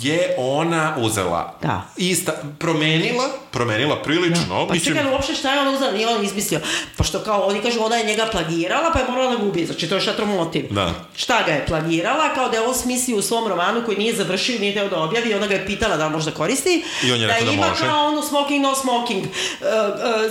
Je 0.01 0.35
ona 0.39 0.97
uzela. 0.99 1.59
Da. 1.63 1.83
Ista, 1.97 2.33
promenila, 2.59 3.25
promenila 3.51 4.03
prilično. 4.03 4.69
Pa 4.69 4.79
čekaj, 4.79 5.03
ali 5.03 5.13
uopšte 5.13 5.35
šta 5.35 5.55
je 5.55 5.61
on 5.61 5.75
uzela, 5.75 5.93
nije 5.93 6.09
on 6.09 6.25
izmislio. 6.25 6.61
Pošto 6.97 7.19
kao 7.19 7.41
oni 7.47 7.61
kažu, 7.61 7.83
ona 7.83 7.97
je 7.97 8.07
njega 8.07 8.27
plagirala, 8.33 8.91
pa 8.93 8.99
je 8.99 9.05
morala 9.09 9.31
da 9.31 9.37
ga 9.37 9.45
ubije. 9.45 9.67
Znači, 9.67 9.89
to 9.89 9.95
je 9.95 10.01
šatro 10.01 10.27
motiv. 10.27 10.67
Da. 10.71 10.95
Šta 11.17 11.43
ga 11.47 11.53
je 11.53 11.67
plagirala, 11.67 12.35
kao 12.35 12.49
da 12.49 12.57
je 12.57 12.67
on 12.67 12.75
smislio 12.75 13.17
u 13.17 13.23
svom 13.23 13.49
romanu 13.49 13.83
koji 13.85 13.99
nije 13.99 14.15
završio 14.15 14.59
nije 14.59 14.75
teo 14.75 14.89
da 14.89 15.03
objavi, 15.03 15.35
ona 15.35 15.47
ga 15.47 15.55
je 15.55 15.67
pitala 15.67 15.97
da 15.97 16.07
li 16.07 16.13
može 16.13 16.31
da 16.31 16.37
koristi. 16.37 16.85
I 17.05 17.13
on 17.13 17.21
je 17.21 17.27
rekao 17.27 17.47
da 17.47 17.53
ima 17.53 17.69
može. 17.69 17.85
kao 17.85 18.07
ono 18.07 18.23
smoking, 18.23 18.63
no 18.63 18.75
smoking, 18.75 19.25
uh, 19.25 19.29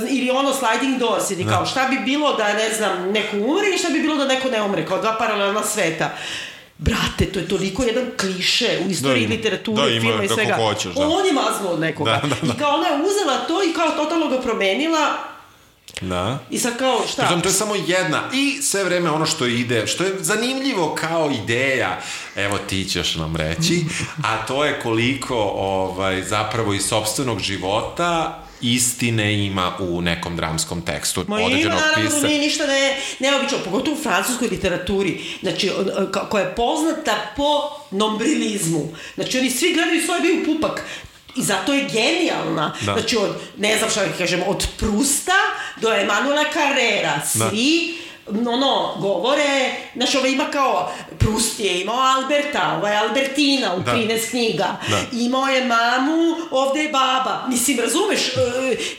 uh, 0.01 0.11
ili 0.11 0.29
ono 0.29 0.53
sliding 0.53 0.99
doors, 0.99 1.31
ili 1.31 1.45
kao 1.45 1.65
šta 1.65 1.87
bi 1.87 1.99
bilo 2.05 2.33
da, 2.33 2.53
ne 2.53 2.73
znam, 2.73 3.11
neko 3.11 3.37
umre 3.37 3.67
i 3.75 3.77
šta 3.77 3.89
bi 3.89 3.99
bilo 3.99 4.15
da 4.15 4.25
neko 4.25 4.49
ne 4.49 4.61
umre, 4.61 4.85
kao 4.85 5.01
dva 5.01 5.15
paralelna 5.19 5.63
sveta. 5.63 6.09
Brate, 6.81 7.25
to 7.25 7.39
je 7.39 7.47
toliko 7.47 7.83
jedan 7.83 8.05
kliše 8.19 8.79
u 8.87 8.91
istoriji 8.91 9.23
ima. 9.23 9.33
literature, 9.35 9.75
Da, 9.77 9.89
ima 9.89 10.01
filma 10.01 10.23
i 10.23 10.27
svega. 10.27 10.55
hoćeš, 10.55 10.93
da. 10.93 11.07
On 11.07 11.25
je 11.25 11.33
maznuo 11.33 11.71
od 11.71 11.79
nekoga. 11.79 12.11
Da, 12.23 12.27
da, 12.27 12.35
da. 12.41 12.53
I 12.53 12.57
kao 12.59 12.73
ona 12.73 12.87
je 12.87 12.95
uzela 12.95 13.37
to 13.47 13.63
i 13.63 13.73
kao 13.73 13.89
totalno 13.89 14.27
ga 14.27 14.41
promenila 14.41 15.17
Da. 16.01 16.39
i 16.49 16.59
sad 16.59 16.77
kao 16.77 17.01
šta? 17.11 17.21
Pritom, 17.21 17.41
to 17.41 17.49
je 17.49 17.53
samo 17.53 17.75
jedna. 17.77 18.21
I 18.33 18.61
sve 18.61 18.83
vreme 18.83 19.11
ono 19.11 19.25
što 19.25 19.45
ide, 19.45 19.87
što 19.87 20.03
je 20.03 20.15
zanimljivo 20.19 20.95
kao 20.95 21.31
ideja, 21.43 22.01
evo 22.35 22.57
ti 22.57 22.85
ćeš 22.85 23.15
nam 23.15 23.35
reći, 23.35 23.85
a 24.29 24.45
to 24.45 24.65
je 24.65 24.79
koliko 24.79 25.35
ovaj, 25.55 26.23
zapravo 26.23 26.73
iz 26.73 26.83
sobstvenog 26.83 27.39
života 27.39 28.43
istine 28.61 29.45
ima 29.45 29.73
u 29.79 30.01
nekom 30.01 30.35
dramskom 30.35 30.81
tekstu 30.81 31.25
Ma 31.27 31.39
ima, 31.39 31.45
određenog 31.45 31.79
naravno, 31.79 32.09
pisa. 32.09 32.27
nije 32.27 32.39
ništa 32.39 32.67
ne, 32.67 32.97
neobično, 33.19 33.57
pogotovo 33.65 33.97
u 33.97 34.03
francuskoj 34.03 34.47
literaturi, 34.47 35.21
znači, 35.41 35.71
koja 36.29 36.43
je 36.43 36.55
poznata 36.55 37.33
po 37.37 37.61
nombrilizmu. 37.91 38.95
Znači, 39.15 39.39
oni 39.39 39.49
svi 39.49 39.73
gledaju 39.73 40.01
svoj 40.01 40.19
bio 40.19 40.45
pupak, 40.45 40.83
I 41.35 41.41
zato 41.41 41.73
je 41.73 41.87
genijalna. 41.93 42.73
Da. 42.81 42.93
Znači, 42.93 43.17
od, 43.17 43.29
ne 43.57 43.77
znam 43.77 43.89
šta 43.89 44.05
da 44.05 44.17
kažem, 44.17 44.41
od 44.47 44.67
Prusta 44.77 45.39
do 45.81 45.93
Emanuela 45.93 46.43
Carrera, 46.53 47.21
svi 47.25 47.97
ono, 48.27 48.95
govore, 48.99 49.71
znaš, 49.95 50.15
ovo 50.15 50.25
ima 50.25 50.45
kao, 50.51 50.91
Prust 51.19 51.59
je 51.59 51.81
imao 51.81 51.95
Alberta, 51.99 52.75
ovo 52.77 52.87
je 52.87 52.97
Albertina 52.97 53.75
u 53.75 53.79
Da. 53.79 53.91
13 53.91 54.29
knjiga, 54.29 54.77
Da. 54.89 54.99
imao 55.11 55.47
je 55.47 55.65
mamu, 55.65 56.35
ovde 56.51 56.79
je 56.79 56.89
baba. 56.89 57.45
Mislim, 57.49 57.79
razumeš, 57.79 58.27
e, 58.27 58.31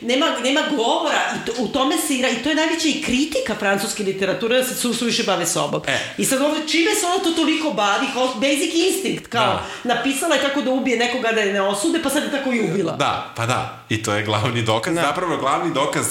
nema, 0.01 0.27
nema 0.45 0.61
govora 0.77 1.21
i 1.37 1.47
to, 1.47 1.63
u 1.63 1.69
tome 1.69 1.97
se 1.99 2.15
igra, 2.15 2.29
i 2.29 2.43
to 2.43 2.49
je 2.49 2.55
najveća 2.55 2.89
i 2.89 3.03
kritika 3.03 3.55
francuske 3.55 4.03
literature, 4.03 4.59
da 4.59 4.65
se 4.65 4.75
su, 4.75 4.95
suviše 4.95 5.23
bave 5.23 5.47
sobom. 5.47 5.83
E. 5.87 5.99
I 6.19 6.25
sad 6.25 6.43
ovde, 6.43 6.69
čime 6.69 6.95
se 6.95 7.07
ona 7.07 7.25
to 7.25 7.31
toliko 7.31 7.71
bavi, 7.71 8.07
kao 8.15 8.27
basic 8.35 8.75
instinct, 8.75 9.27
kao, 9.27 9.61
napisala 9.85 10.35
je 10.35 10.41
kako 10.43 10.61
da 10.61 10.71
ubije 10.71 10.99
nekoga 10.99 11.33
da 11.33 11.41
je 11.41 11.53
ne 11.53 11.63
osude, 11.63 12.03
pa 12.03 12.11
sad 12.11 12.23
je 12.23 12.31
tako 12.31 12.53
i 12.53 12.61
ubila. 12.61 12.93
Da, 12.93 13.33
pa 13.37 13.47
da. 13.47 13.85
I 13.89 14.03
to 14.03 14.15
je 14.15 14.23
glavni 14.23 14.63
dokaz. 14.63 14.95
Da. 14.95 15.03
Zapravo, 15.03 15.37
glavni 15.37 15.75
dokaz 15.75 16.07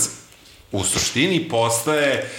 u 0.72 0.84
suštini 0.84 1.50
postaje 1.50 2.32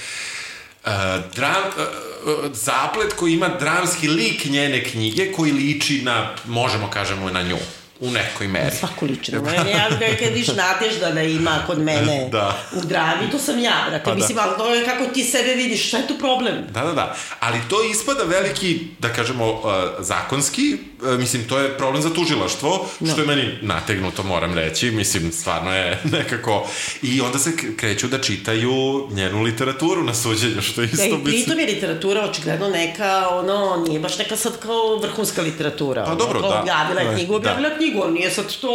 dram, 1.34 1.62
uh, 1.66 2.44
uh, 2.44 2.50
zaplet 2.52 3.12
koji 3.12 3.32
ima 3.32 3.48
dramski 3.48 4.08
lik 4.08 4.44
njene 4.44 4.84
knjige 4.84 5.32
koji 5.32 5.52
liči 5.52 6.02
na, 6.02 6.34
možemo 6.46 6.90
kažemo, 6.90 7.30
na 7.30 7.42
nju. 7.42 7.56
U 8.00 8.10
nekoj 8.10 8.48
meri. 8.48 8.76
Svaku 8.76 9.06
liči 9.06 9.32
na 9.32 9.40
mene. 9.50 9.70
Ja 9.70 9.88
kad 10.18 10.32
viš 10.34 10.46
nadežda 10.48 11.10
da 11.10 11.22
ima 11.22 11.62
kod 11.66 11.78
mene 11.78 12.28
Da. 12.32 12.58
u 12.72 12.80
drami, 12.84 13.30
to 13.30 13.38
sam 13.38 13.58
ja, 13.58 13.86
brate. 13.88 14.04
Pa 14.04 14.10
da. 14.10 14.16
Mislim, 14.16 14.38
ali 14.38 14.56
to 14.58 14.74
je 14.74 14.84
kako 14.84 15.06
ti 15.06 15.24
sebe 15.24 15.54
vidiš, 15.54 15.88
šta 15.88 15.96
je 15.96 16.06
tu 16.06 16.18
problem? 16.18 16.54
Da, 16.70 16.80
da, 16.84 16.92
da. 16.92 17.16
Ali 17.40 17.58
to 17.70 17.82
ispada 17.90 18.24
veliki, 18.24 18.86
da 18.98 19.08
kažemo, 19.08 19.50
uh, 19.52 19.60
zakonski, 19.98 20.78
mislim, 21.08 21.44
to 21.44 21.58
je 21.58 21.78
problem 21.78 22.02
za 22.02 22.10
tužilaštvo, 22.10 22.86
što 23.04 23.20
je 23.20 23.26
meni 23.26 23.58
nategnuto, 23.62 24.22
moram 24.22 24.54
reći, 24.54 24.90
mislim, 24.90 25.32
stvarno 25.32 25.74
je 25.74 25.98
nekako... 26.12 26.66
I 27.02 27.20
onda 27.20 27.38
se 27.38 27.50
kreću 27.76 28.08
da 28.08 28.18
čitaju 28.20 28.72
njenu 29.10 29.42
literaturu 29.42 30.02
na 30.02 30.14
suđenju, 30.14 30.62
što 30.62 30.80
je 30.80 30.86
Da, 30.86 30.92
isto 30.94 31.16
i 31.16 31.24
pritom 31.24 31.58
je 31.58 31.66
literatura 31.66 32.20
očigledno 32.22 32.68
neka, 32.68 33.28
ono, 33.30 33.52
nije 33.78 34.00
baš 34.00 34.18
neka 34.18 34.36
sad 34.36 34.58
kao 34.58 34.96
vrhunska 34.96 35.42
literatura. 35.42 36.04
Pa 36.04 36.10
Ono, 36.10 36.18
dobro, 36.18 36.40
kao 36.40 36.50
da. 36.50 36.60
Objavila 36.60 37.00
je 37.00 37.06
Da. 37.06 37.14
knjigu, 37.14 37.34
objavila 37.34 37.68
je 37.68 37.76
knjigu, 37.76 38.08
nije 38.08 38.30
sad 38.30 38.56
to 38.56 38.72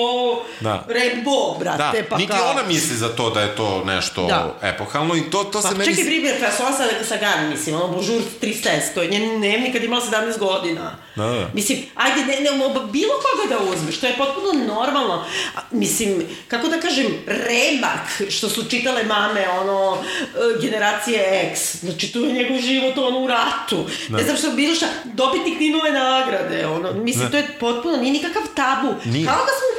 Da. 0.59 0.85
Da, 0.87 1.59
brate, 1.59 2.03
pa 2.03 2.17
niti 2.17 2.31
kao... 2.31 2.51
ona 2.51 2.63
misli 2.63 2.97
za 2.97 3.09
to 3.09 3.29
da 3.29 3.41
je 3.41 3.55
to 3.55 3.83
nešto 3.85 4.25
Da. 4.25 4.59
epohalno 4.63 5.15
i 5.15 5.21
to, 5.21 5.43
to 5.43 5.61
Pa 5.61 5.61
se 5.61 5.75
meni... 5.75 5.85
čekaj, 5.85 6.05
primjer, 6.05 6.35
François 6.37 6.77
Sa- 6.77 7.05
Sagan, 7.05 7.49
mislim, 7.49 7.75
ono, 7.75 7.87
Bonjour 7.87 8.21
Tristesse, 8.41 8.93
to 8.93 9.01
je 9.01 9.09
njen 9.09 9.37
dnevnik 9.37 9.73
kad 9.73 9.83
imala 9.83 10.01
17 10.03 10.39
godina. 10.39 10.95
Da, 11.15 11.23
da. 11.25 11.47
Mislim, 11.53 11.77
ajde, 11.95 12.16
radi, 12.17 12.31
ne, 12.31 12.51
ne, 12.51 12.51
bilo 12.91 13.13
koga 13.23 13.55
da 13.55 13.71
uzmeš, 13.71 13.99
to 13.99 14.07
je 14.07 14.17
potpuno 14.17 14.65
normalno. 14.75 15.25
Mislim, 15.71 16.23
kako 16.47 16.67
da 16.67 16.79
kažem, 16.79 17.05
remak, 17.27 18.31
što 18.31 18.49
su 18.49 18.69
čitale 18.69 19.03
mame, 19.03 19.49
ono, 19.49 19.97
e, 19.97 20.61
generacije 20.61 21.49
X, 21.51 21.75
znači 21.75 22.13
tu 22.13 22.19
je 22.19 22.33
njegov 22.33 22.59
život, 22.59 22.97
ono, 22.97 23.19
u 23.19 23.27
ratu, 23.27 23.85
da. 24.09 24.17
ne 24.17 24.23
znam 24.23 24.37
što, 24.37 24.51
bilo 24.51 24.75
šta, 24.75 24.85
dobitnik 25.03 25.59
Ninove 25.59 25.91
nagrade, 25.91 26.67
ono, 26.67 26.93
mislim, 26.93 27.25
da. 27.25 27.31
to 27.31 27.37
je 27.37 27.47
potpuno, 27.59 27.97
nije 27.97 28.13
nikakav 28.13 28.43
tabu, 28.55 28.95
nije. 29.05 29.25
kao 29.25 29.45
da 29.45 29.51
smo 29.57 29.67
u 29.71 29.77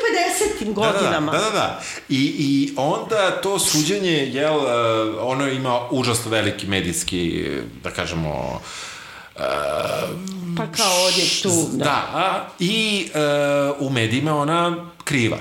50. 0.64 0.74
godinama. 0.74 1.32
Da, 1.32 1.38
da, 1.38 1.44
da, 1.44 1.50
da. 1.50 1.82
I, 2.08 2.34
I 2.38 2.72
onda 2.76 3.40
to 3.40 3.58
suđenje, 3.58 4.26
jel, 4.26 4.56
e, 4.56 5.20
ono 5.20 5.48
ima 5.48 5.80
užasno 5.90 6.30
veliki 6.30 6.66
medijski, 6.66 7.44
da 7.82 7.90
kažemo, 7.90 8.60
pa 10.56 10.66
kao 10.76 11.04
odjek 11.06 11.42
tu. 11.42 11.68
Da, 11.72 11.84
da 11.84 12.48
i 12.58 13.08
uh, 13.78 13.86
u 13.86 13.90
medijima 13.90 14.36
ona 14.36 14.90
kriva. 15.04 15.38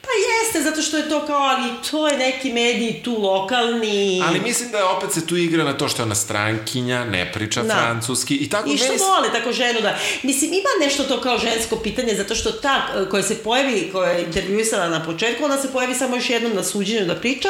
Pa 0.00 0.08
jeste, 0.28 0.70
zato 0.70 0.82
što 0.82 0.96
je 0.96 1.08
to 1.08 1.26
kao, 1.26 1.40
ali 1.40 1.70
to 1.90 2.08
je 2.08 2.18
neki 2.18 2.52
mediji 2.52 3.02
tu 3.04 3.22
lokalni. 3.22 4.22
Ali 4.26 4.40
mislim 4.40 4.70
da 4.70 4.78
je 4.78 4.84
opet 4.84 5.12
se 5.12 5.26
tu 5.26 5.36
igra 5.36 5.64
na 5.64 5.72
to 5.72 5.88
što 5.88 6.02
je 6.02 6.04
ona 6.04 6.14
strankinja, 6.14 7.04
ne 7.04 7.32
priča 7.32 7.62
da. 7.62 7.74
francuski 7.74 8.36
i 8.36 8.48
tako. 8.48 8.70
I 8.70 8.76
što 8.76 8.88
meni... 8.88 8.98
vole 8.98 9.32
tako 9.32 9.52
ženu 9.52 9.80
da... 9.80 9.98
Mislim, 10.22 10.52
ima 10.52 10.68
nešto 10.80 11.04
to 11.04 11.20
kao 11.20 11.38
žensko 11.38 11.76
pitanje, 11.76 12.14
zato 12.14 12.34
što 12.34 12.52
ta 12.52 13.06
koja 13.10 13.22
se 13.22 13.42
pojavi, 13.42 13.90
koja 13.92 14.10
je 14.10 14.24
intervjuisala 14.24 14.88
na 14.88 15.04
početku, 15.04 15.44
ona 15.44 15.62
se 15.62 15.72
pojavi 15.72 15.94
samo 15.94 16.16
još 16.16 16.30
jednom 16.30 16.54
na 16.54 16.64
suđenju 16.64 17.06
da 17.06 17.14
priča 17.14 17.48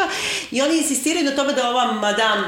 i 0.50 0.62
oni 0.62 0.78
insistiraju 0.78 1.24
na 1.24 1.36
tome 1.36 1.52
da 1.52 1.68
ova 1.68 1.92
madame 1.92 2.46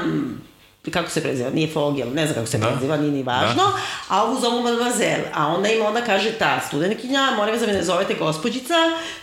kako 0.91 1.09
se 1.09 1.21
preziva, 1.21 1.49
nije 1.49 1.71
Fogel, 1.73 2.07
ne 2.13 2.25
znam 2.25 2.35
kako 2.35 2.47
se 2.47 2.57
da. 2.57 2.67
preziva, 2.67 2.97
nije 2.97 3.11
ni 3.11 3.23
važno, 3.23 3.63
da. 3.63 3.79
a 4.07 4.23
ovu 4.23 4.39
zovu 4.41 4.63
mademoiselle, 4.63 5.31
a 5.33 5.47
onda 5.47 5.69
im 5.69 5.85
onda 5.85 6.01
kaže 6.01 6.31
ta 6.31 6.61
studentkinja, 6.67 7.31
molim 7.37 7.53
vas 7.53 7.61
da 7.61 7.67
me 7.67 7.73
ne 7.73 7.83
zovete 7.83 8.13
gospođica, 8.13 8.73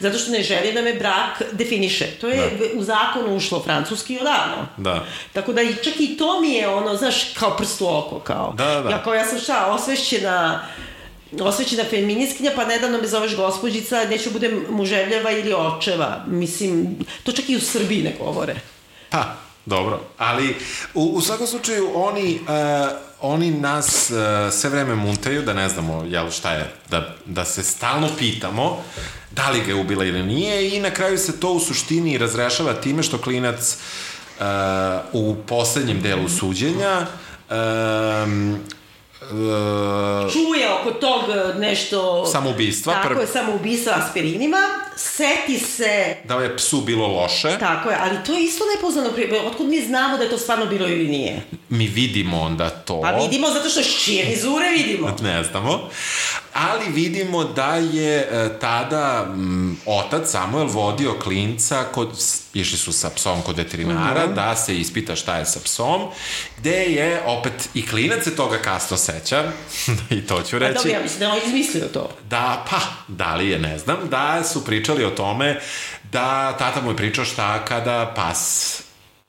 zato 0.00 0.18
što 0.18 0.30
ne 0.30 0.42
želi 0.42 0.72
da 0.72 0.82
me 0.82 0.94
brak 0.94 1.42
definiše. 1.52 2.06
To 2.20 2.28
je 2.28 2.36
da. 2.36 2.80
u 2.80 2.82
zakonu 2.82 3.36
ušlo 3.36 3.62
francuski 3.62 4.18
odavno. 4.20 4.66
Da. 4.76 5.04
Tako 5.32 5.52
da 5.52 5.60
čak 5.84 5.94
i 5.98 6.16
to 6.16 6.40
mi 6.40 6.52
je 6.52 6.68
ono, 6.68 6.96
znaš, 6.96 7.34
kao 7.34 7.56
prst 7.56 7.80
u 7.80 7.86
oko, 7.88 8.18
kao. 8.18 8.52
Da, 8.56 8.82
da. 8.82 8.90
Ja 8.90 9.02
kao 9.02 9.14
ja 9.14 9.24
sam 9.24 9.38
šta, 9.38 9.66
osvešćena 9.66 10.66
osvećena 11.40 11.84
feministkinja, 11.90 12.50
pa 12.56 12.64
nedavno 12.64 12.98
me 12.98 13.06
zoveš 13.08 13.36
gospođica, 13.36 14.04
neću 14.04 14.30
budem 14.30 14.64
muževljava 14.70 15.30
ili 15.30 15.54
očeva. 15.54 16.24
Mislim, 16.26 16.96
to 17.22 17.32
čak 17.32 17.48
i 17.48 17.56
u 17.56 17.60
Srbiji 17.60 18.02
ne 18.02 18.14
govore. 18.20 18.54
Pa, 19.10 19.36
Dobro, 19.66 20.00
ali 20.18 20.56
u, 20.94 21.02
u 21.02 21.20
svakom 21.20 21.46
slučaju 21.46 21.90
oni, 21.94 22.40
uh, 22.42 22.96
oni 23.20 23.50
nas 23.50 24.10
uh, 24.10 24.52
sve 24.52 24.70
vreme 24.70 24.94
muntaju 24.94 25.42
da 25.42 25.52
ne 25.52 25.68
znamo 25.68 26.04
jel, 26.04 26.30
šta 26.30 26.52
je, 26.52 26.74
da, 26.90 27.14
da 27.26 27.44
se 27.44 27.62
stalno 27.62 28.08
pitamo 28.18 28.82
da 29.30 29.50
li 29.50 29.60
ga 29.60 29.66
je 29.66 29.74
ubila 29.74 30.04
ili 30.04 30.22
nije 30.22 30.76
i 30.76 30.80
na 30.80 30.90
kraju 30.90 31.18
se 31.18 31.40
to 31.40 31.52
u 31.52 31.60
suštini 31.60 32.18
razrešava 32.18 32.74
time 32.74 33.02
što 33.02 33.18
klinac 33.18 33.76
uh, 34.38 34.44
u 35.12 35.36
poslednjem 35.46 36.00
delu 36.00 36.28
suđenja 36.28 37.06
um, 37.50 38.58
Uh, 39.30 40.32
čuje 40.32 40.72
oko 40.80 40.90
tog 40.90 41.22
nešto... 41.58 42.26
Samoubistva. 42.26 42.94
Tako 42.94 43.08
prv... 43.08 43.20
je, 43.20 43.26
samoubistva 43.26 43.92
aspirinima. 43.96 44.58
Seti 44.96 45.58
se... 45.58 46.16
Da 46.24 46.34
je 46.34 46.56
psu 46.56 46.80
bilo 46.80 47.06
loše. 47.06 47.58
Tako 47.58 47.90
je, 47.90 47.96
ali 48.00 48.16
to 48.26 48.32
je 48.32 48.44
isto 48.44 48.64
nepoznano. 48.76 49.10
Otkud 49.46 49.66
mi 49.66 49.80
znamo 49.80 50.16
da 50.16 50.22
je 50.24 50.30
to 50.30 50.38
stvarno 50.38 50.66
bilo 50.66 50.88
ili 50.88 51.08
nije? 51.08 51.42
Mi 51.68 51.86
vidimo 51.86 52.40
onda 52.40 52.70
to. 52.70 53.00
Pa 53.00 53.10
vidimo 53.10 53.50
zato 53.50 53.68
što 53.68 53.82
šije 53.82 54.24
vizure 54.24 54.68
vidimo. 54.70 55.16
ne 55.22 55.44
znamo. 55.44 55.88
Ali 56.52 56.92
vidimo 56.92 57.44
da 57.44 57.74
je 57.74 58.16
e, 58.18 58.58
tada 58.60 59.26
m, 59.34 59.80
otac 59.86 60.30
Samuel 60.30 60.66
vodio 60.66 61.14
klinca 61.22 61.84
kod, 61.84 62.08
išli 62.60 62.78
su 62.78 62.92
sa 62.92 63.10
psom 63.10 63.42
kod 63.42 63.56
veterinara, 63.56 64.22
mhm. 64.22 64.32
-huh. 64.32 64.34
da 64.34 64.56
se 64.56 64.78
ispita 64.78 65.16
šta 65.16 65.36
je 65.36 65.46
sa 65.46 65.60
psom, 65.64 66.08
gde 66.58 66.84
je 66.84 67.22
opet 67.26 67.68
i 67.74 67.86
klinac 67.86 68.24
se 68.24 68.36
toga 68.36 68.58
kasno 68.58 68.96
seća, 68.96 69.44
i 70.16 70.26
to 70.26 70.42
ću 70.42 70.58
reći. 70.58 70.74
Pa 70.74 70.78
dobro, 70.78 70.92
ja 70.92 71.02
mislim 71.02 71.20
da 71.20 71.30
on 71.30 71.38
izmislio 71.46 71.84
to. 71.92 72.10
Da, 72.30 72.64
pa, 72.70 72.80
da 73.08 73.34
li 73.34 73.48
je, 73.48 73.58
ne 73.58 73.78
znam, 73.78 73.96
da 74.10 74.44
su 74.44 74.64
pričali 74.64 75.04
o 75.04 75.10
tome 75.10 75.60
da 76.12 76.56
tata 76.58 76.80
mu 76.80 76.90
je 76.90 76.96
pričao 76.96 77.24
šta 77.24 77.64
kada 77.64 78.12
pas 78.16 78.72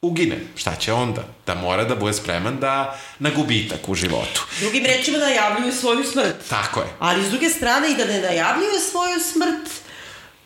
ugine. 0.01 0.38
Šta 0.55 0.75
će 0.75 0.93
onda? 0.93 1.23
Da 1.45 1.55
mora 1.55 1.84
da 1.84 1.95
bude 1.95 2.13
spreman 2.13 2.59
da 2.59 2.99
na 3.19 3.30
gubitak 3.30 3.89
u 3.89 3.95
životu. 3.95 4.45
Drugim 4.59 4.86
rečima 4.86 5.17
najavljuju 5.17 5.71
svoju 5.71 6.03
smrt. 6.03 6.36
Tako 6.49 6.80
je. 6.80 6.88
Ali 6.99 7.25
s 7.25 7.30
druge 7.30 7.49
strane 7.49 7.91
i 7.91 7.95
da 7.95 8.05
ne 8.05 8.21
najavljuju 8.21 8.80
svoju 8.91 9.19
smrt, 9.19 9.86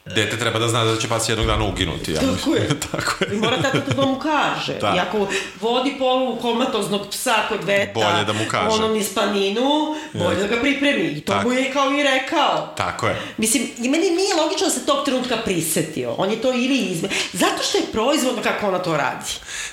Dete 0.05 0.37
treba 0.37 0.59
da 0.59 0.67
zna 0.67 0.83
da 0.83 0.97
će 0.97 1.07
pas 1.07 1.29
jednog 1.29 1.47
dana 1.47 1.65
uginuti. 1.65 2.11
Ja 2.11 2.19
Tako 2.19 2.55
je. 2.55 2.69
Tako 2.91 3.23
je. 3.23 3.35
I 3.35 3.37
mora 3.37 3.61
tata 3.61 3.93
da 3.95 4.05
mu 4.05 4.19
kaže. 4.19 4.73
Da. 4.81 4.93
I 4.95 4.99
ako 4.99 5.27
vodi 5.61 5.95
polu 5.99 6.35
komatoznog 6.35 7.09
psa 7.09 7.35
kod 7.49 7.63
veta, 7.63 7.93
bolje 7.93 8.25
da 8.25 8.33
mu 8.33 8.39
kaže. 8.51 8.75
onom 8.75 8.95
iz 8.95 9.13
planinu, 9.13 9.95
bolje 10.13 10.35
da 10.35 10.47
ga 10.47 10.61
pripremi. 10.61 11.03
I 11.03 11.21
to 11.21 11.33
Tako. 11.33 11.47
mu 11.47 11.53
je 11.53 11.71
kao 11.73 11.91
i 11.91 12.03
rekao. 12.03 12.73
Tako 12.77 13.07
je. 13.07 13.21
Mislim, 13.37 13.63
i 13.77 13.89
meni 13.89 14.09
nije 14.09 14.35
logično 14.35 14.67
da 14.67 14.73
se 14.73 14.85
tog 14.85 15.05
trenutka 15.05 15.37
prisetio. 15.37 16.15
On 16.17 16.31
je 16.31 16.41
to 16.41 16.53
ili 16.53 16.77
izme... 16.77 17.09
Zato 17.33 17.63
što 17.63 17.77
je 17.77 17.83
proizvodno 17.91 18.41
kako 18.41 18.67
ona 18.67 18.79
to 18.79 18.97
radi. 18.97 19.31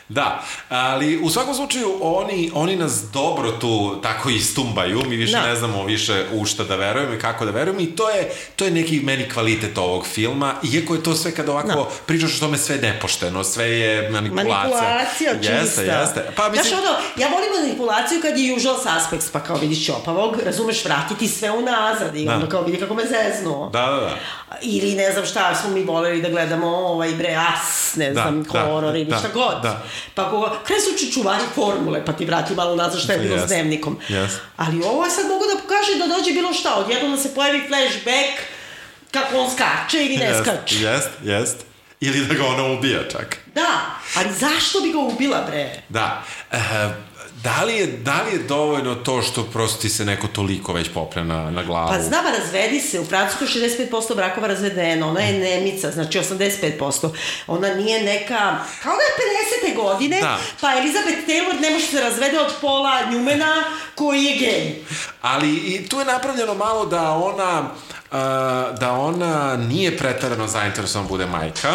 Da, 0.08 0.44
ali 0.68 1.18
u 1.22 1.30
svakom 1.30 1.54
slučaju 1.54 1.98
oni, 2.00 2.50
oni 2.54 2.76
nas 2.76 3.02
dobro 3.12 3.52
tu 3.52 4.00
tako 4.02 4.30
istumbaju. 4.30 5.02
Mi 5.08 5.16
više 5.16 5.32
da. 5.32 5.46
ne 5.46 5.56
znamo 5.56 5.84
više 5.84 6.24
u 6.32 6.46
šta 6.46 6.64
da 6.64 6.76
verujemo 6.76 7.14
i 7.14 7.18
kako 7.18 7.44
da 7.44 7.50
verujemo. 7.50 7.80
I 7.80 7.86
to 7.86 8.10
je, 8.10 8.30
to 8.56 8.64
je 8.64 8.70
neki 8.70 9.00
meni 9.00 9.28
kvalitet 9.28 9.78
ovog 9.78 10.06
filma, 10.06 10.17
iako 10.72 10.94
je 10.94 11.02
to 11.02 11.14
sve 11.14 11.34
kad 11.34 11.48
ovako 11.48 11.68
no. 11.68 11.86
pričaš 12.06 12.36
o 12.36 12.40
tome 12.40 12.58
sve 12.58 12.76
nepošteno, 12.76 13.44
sve 13.44 13.70
je 13.70 14.10
manipulacija. 14.10 14.58
Manipulacija 14.58 15.34
čista. 15.34 15.52
Jeste, 15.52 15.82
jeste. 15.82 16.32
Pa, 16.36 16.48
mislim... 16.48 16.68
Znaš, 16.68 16.80
ono, 16.80 16.98
ja 17.16 17.28
volim 17.28 17.48
manipulaciju 17.62 18.20
kad 18.22 18.38
je 18.38 18.54
usual 18.54 18.76
suspects, 18.76 19.30
pa 19.32 19.40
kao 19.40 19.56
vidiš 19.56 19.86
Čopavog, 19.86 20.36
razumeš, 20.44 20.84
vratiti 20.84 21.28
sve 21.28 21.50
unazad 21.50 22.16
i 22.16 22.24
da. 22.24 22.34
onda 22.34 22.48
kao 22.48 22.62
vidi 22.62 22.78
kako 22.78 22.94
me 22.94 23.02
zeznuo. 23.02 23.68
Da, 23.70 23.86
da, 23.86 24.00
da. 24.00 24.16
Ili 24.62 24.94
ne 24.94 25.12
znam 25.12 25.26
šta 25.26 25.54
smo 25.54 25.70
mi 25.70 25.84
voleli 25.84 26.22
da 26.22 26.28
gledamo 26.28 26.66
ovaj 26.66 27.14
bre 27.14 27.36
as, 27.52 27.96
ne 27.96 28.10
da, 28.10 28.22
znam, 28.22 28.42
da, 28.42 28.60
horor 28.60 28.96
ili 28.96 29.04
da, 29.04 29.18
šta 29.18 29.28
god. 29.34 29.62
Da. 29.62 29.82
Pa 30.14 30.22
ako 30.22 30.56
krenu 30.64 30.98
su 30.98 31.12
čuvari 31.12 31.44
formule, 31.54 32.04
pa 32.04 32.12
ti 32.12 32.24
vrati 32.24 32.54
malo 32.54 32.76
nazad 32.76 33.00
šta 33.00 33.12
je 33.12 33.18
bilo 33.18 33.36
yes. 33.36 33.44
s 33.44 33.48
dnevnikom. 33.48 33.98
Yes. 34.08 34.30
Ali 34.56 34.82
ovo 34.82 35.04
je 35.04 35.10
sad 35.10 35.26
mogu 35.26 35.44
da 35.54 35.62
pokaže 35.62 35.94
da 35.98 36.06
dođe 36.16 36.30
bilo 36.32 36.52
šta, 36.52 36.74
odjedno 36.74 37.08
da 37.08 37.16
se 37.16 37.34
pojavi 37.34 37.62
flashback, 37.68 38.57
kako 39.10 39.38
on 39.38 39.50
skače 39.50 40.04
ili 40.04 40.16
ne 40.16 40.24
jest, 40.24 40.40
skače. 40.42 40.74
Jest, 40.74 41.10
jest. 41.24 41.56
Ili 42.00 42.26
da 42.26 42.34
ga 42.34 42.46
ona 42.46 42.64
ubija 42.64 43.08
čak. 43.12 43.36
Da, 43.54 43.96
ali 44.16 44.28
zašto 44.32 44.80
bi 44.80 44.92
ga 44.92 44.98
ubila, 44.98 45.42
bre? 45.42 45.82
Da. 45.88 46.22
E, 46.52 46.58
da 47.42 47.64
li, 47.64 47.76
je, 47.76 47.86
da 47.86 48.22
li 48.22 48.32
je 48.32 48.38
dovoljno 48.38 48.94
to 48.94 49.22
što 49.22 49.42
prosto 49.42 49.82
ti 49.82 49.88
se 49.88 50.04
neko 50.04 50.26
toliko 50.26 50.72
već 50.72 50.88
popne 50.94 51.24
na, 51.24 51.50
na 51.50 51.62
glavu? 51.62 51.88
Pa 51.88 52.02
znama, 52.02 52.30
razvedi 52.30 52.80
se. 52.80 53.00
U 53.00 53.04
Francuskoj 53.04 53.46
65% 53.46 54.16
brakova 54.16 54.46
razvedeno. 54.46 55.08
Ona 55.08 55.20
je 55.20 55.38
nemica, 55.38 55.90
znači 55.90 56.18
85%. 56.18 57.10
Ona 57.46 57.74
nije 57.74 58.02
neka... 58.02 58.56
Kao 58.82 58.92
da 58.96 59.02
je 59.02 59.72
50. 59.72 59.76
godine, 59.76 60.20
da. 60.20 60.38
pa 60.60 60.72
Elizabeth 60.72 61.28
Taylor 61.28 61.60
ne 61.60 61.70
može 61.70 61.86
se 61.86 62.00
razvede 62.00 62.38
od 62.38 62.52
pola 62.60 63.10
Njumena 63.10 63.64
koji 63.94 64.24
je 64.24 64.36
gej. 64.38 64.74
Ali 65.22 65.56
i 65.56 65.88
tu 65.88 65.98
je 65.98 66.04
napravljeno 66.04 66.54
malo 66.54 66.86
da 66.86 67.10
ona 67.10 67.70
da 68.80 68.92
ona 68.92 69.56
nije 69.56 69.98
pretarano 69.98 70.46
zainteresovan 70.46 71.06
da 71.06 71.08
bude 71.08 71.26
majka. 71.26 71.72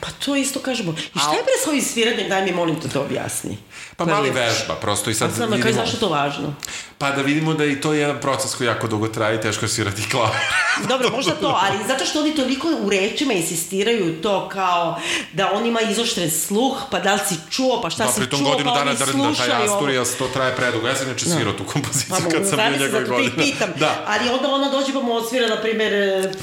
Pa 0.00 0.08
to 0.24 0.36
isto 0.36 0.60
kažemo. 0.60 0.92
I 0.92 1.18
šta 1.18 1.32
je 1.32 1.42
pre 1.42 1.52
s 1.64 1.66
ovim 1.66 1.82
sviranjem? 1.82 2.28
Daj 2.28 2.44
mi 2.44 2.52
molim 2.52 2.80
te 2.80 2.88
to 2.88 3.00
objasni. 3.00 3.58
Pa 4.06 4.14
mali 4.14 4.30
vežba, 4.30 4.74
prosto 4.80 5.10
i 5.10 5.14
sad 5.14 5.30
pa 5.38 5.44
vidimo... 5.46 5.62
Kaj, 5.62 5.72
zašto 5.72 5.96
to 5.96 6.08
važno? 6.08 6.54
Pa 7.02 7.10
da 7.10 7.22
vidimo 7.22 7.54
da 7.54 7.64
i 7.64 7.80
to 7.80 7.92
je 7.92 8.00
jedan 8.00 8.20
proces 8.20 8.54
koji 8.54 8.66
jako 8.66 8.88
dugo 8.88 9.08
traje 9.08 9.36
i 9.36 9.40
teško 9.40 9.64
je 9.64 9.68
svirati 9.68 10.02
klavir. 10.10 10.40
Dobro, 10.90 11.10
možda 11.10 11.32
to, 11.32 11.58
ali 11.62 11.78
zato 11.86 12.04
što 12.04 12.20
oni 12.20 12.34
toliko 12.34 12.68
u 12.82 12.90
rečima 12.90 13.32
insistiraju 13.32 14.22
to 14.22 14.48
kao 14.48 15.00
da 15.32 15.50
on 15.52 15.66
ima 15.66 15.80
izoštren 15.80 16.30
sluh, 16.30 16.82
pa 16.90 17.00
da 17.00 17.12
li 17.14 17.20
si 17.28 17.34
čuo, 17.50 17.80
pa 17.82 17.90
šta 17.90 18.04
da, 18.04 18.12
si 18.12 18.20
čuo, 18.30 18.38
godinu 18.38 18.70
pa 18.70 18.78
dana 18.78 18.90
oni 18.90 19.36
da, 19.36 19.44
taj 19.44 19.64
Asturijas, 19.64 20.16
to 20.16 20.28
traje 20.28 20.56
predugo. 20.56 20.88
Ja 20.88 20.94
sam 20.94 21.08
neče 21.08 21.26
da. 21.26 21.34
svirao 21.34 21.52
tu 21.52 21.64
kompoziciju 21.64 22.16
pa, 22.24 22.30
kad 22.30 22.48
sam 22.48 22.58
bio 22.58 22.86
njegove 22.86 23.04
godine. 23.04 23.30
Ti 23.30 23.52
pitam. 23.52 23.70
Da. 23.78 24.04
Ali 24.06 24.28
onda 24.28 24.48
ona 24.48 24.70
dođe 24.70 24.92
pa 24.92 25.00
mu 25.00 25.12
odsvira, 25.12 25.48
na 25.48 25.56
primer, 25.56 25.92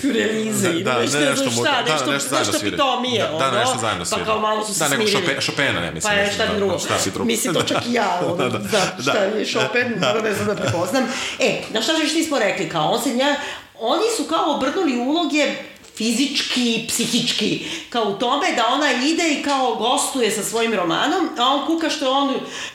Furelize 0.02 0.68
da, 0.68 0.74
ili 0.74 0.84
da, 0.84 1.00
nešto, 1.00 1.20
ne, 1.20 1.30
nešto, 1.30 1.50
šta, 1.50 1.84
da, 1.88 1.94
nešto, 1.94 2.12
nešto, 2.12 2.40
nešto 2.40 2.60
pitomije. 2.60 3.30
Da, 3.40 3.50
da, 3.52 3.60
nešto 3.60 3.78
zajedno 3.82 4.06
svira. 4.06 4.26
Pa 4.26 4.32
kao 4.32 4.40
malo 4.40 4.66
su 4.66 4.74
se 4.74 4.80
da, 4.80 4.86
smirili. 4.86 5.12
Da, 5.12 5.20
nego 5.20 5.42
Chopina, 5.42 5.80
ne 5.82 5.92
mislim. 5.92 6.14
Pa 6.14 6.20
je 6.20 6.32
šta 6.34 6.46
drugo. 6.56 6.78
Bi 6.78 7.12
drugo. 7.12 7.26
Mislim, 7.26 7.54
to 7.54 7.64
čak 7.64 7.78
i 7.88 7.94
ja, 7.94 8.20
ono, 8.32 8.50
da, 8.50 8.82
šta 9.02 9.18
je 9.18 9.46
Chopin, 9.46 10.00
da, 10.00 10.22
ne 10.22 10.34
znam 10.34 10.49
da 10.54 10.62
prepoznam. 10.62 11.04
E, 11.40 11.62
na 11.74 11.82
šta 11.82 11.94
što 12.08 12.18
nismo 12.18 12.40
rekli, 12.40 12.70
kao 12.70 12.92
on 12.92 13.02
se 13.02 13.14
nja, 13.14 13.36
oni 13.80 14.04
su 14.18 14.24
kao 14.24 14.56
obrnuli 14.56 14.98
uloge 14.98 15.56
fizički 15.96 16.76
i 16.76 16.88
psihički. 16.88 17.66
Kao 17.90 18.04
u 18.04 18.14
tome 18.14 18.48
da 18.56 18.68
ona 18.68 18.92
ide 18.92 19.24
i 19.30 19.44
kao 19.44 19.76
gostuje 19.76 20.32
sa 20.32 20.44
svojim 20.44 20.74
romanom, 20.74 21.30
a 21.40 21.46
on 21.48 21.66
kuka 21.68 21.90
što 21.90 22.12
on, 22.12 22.34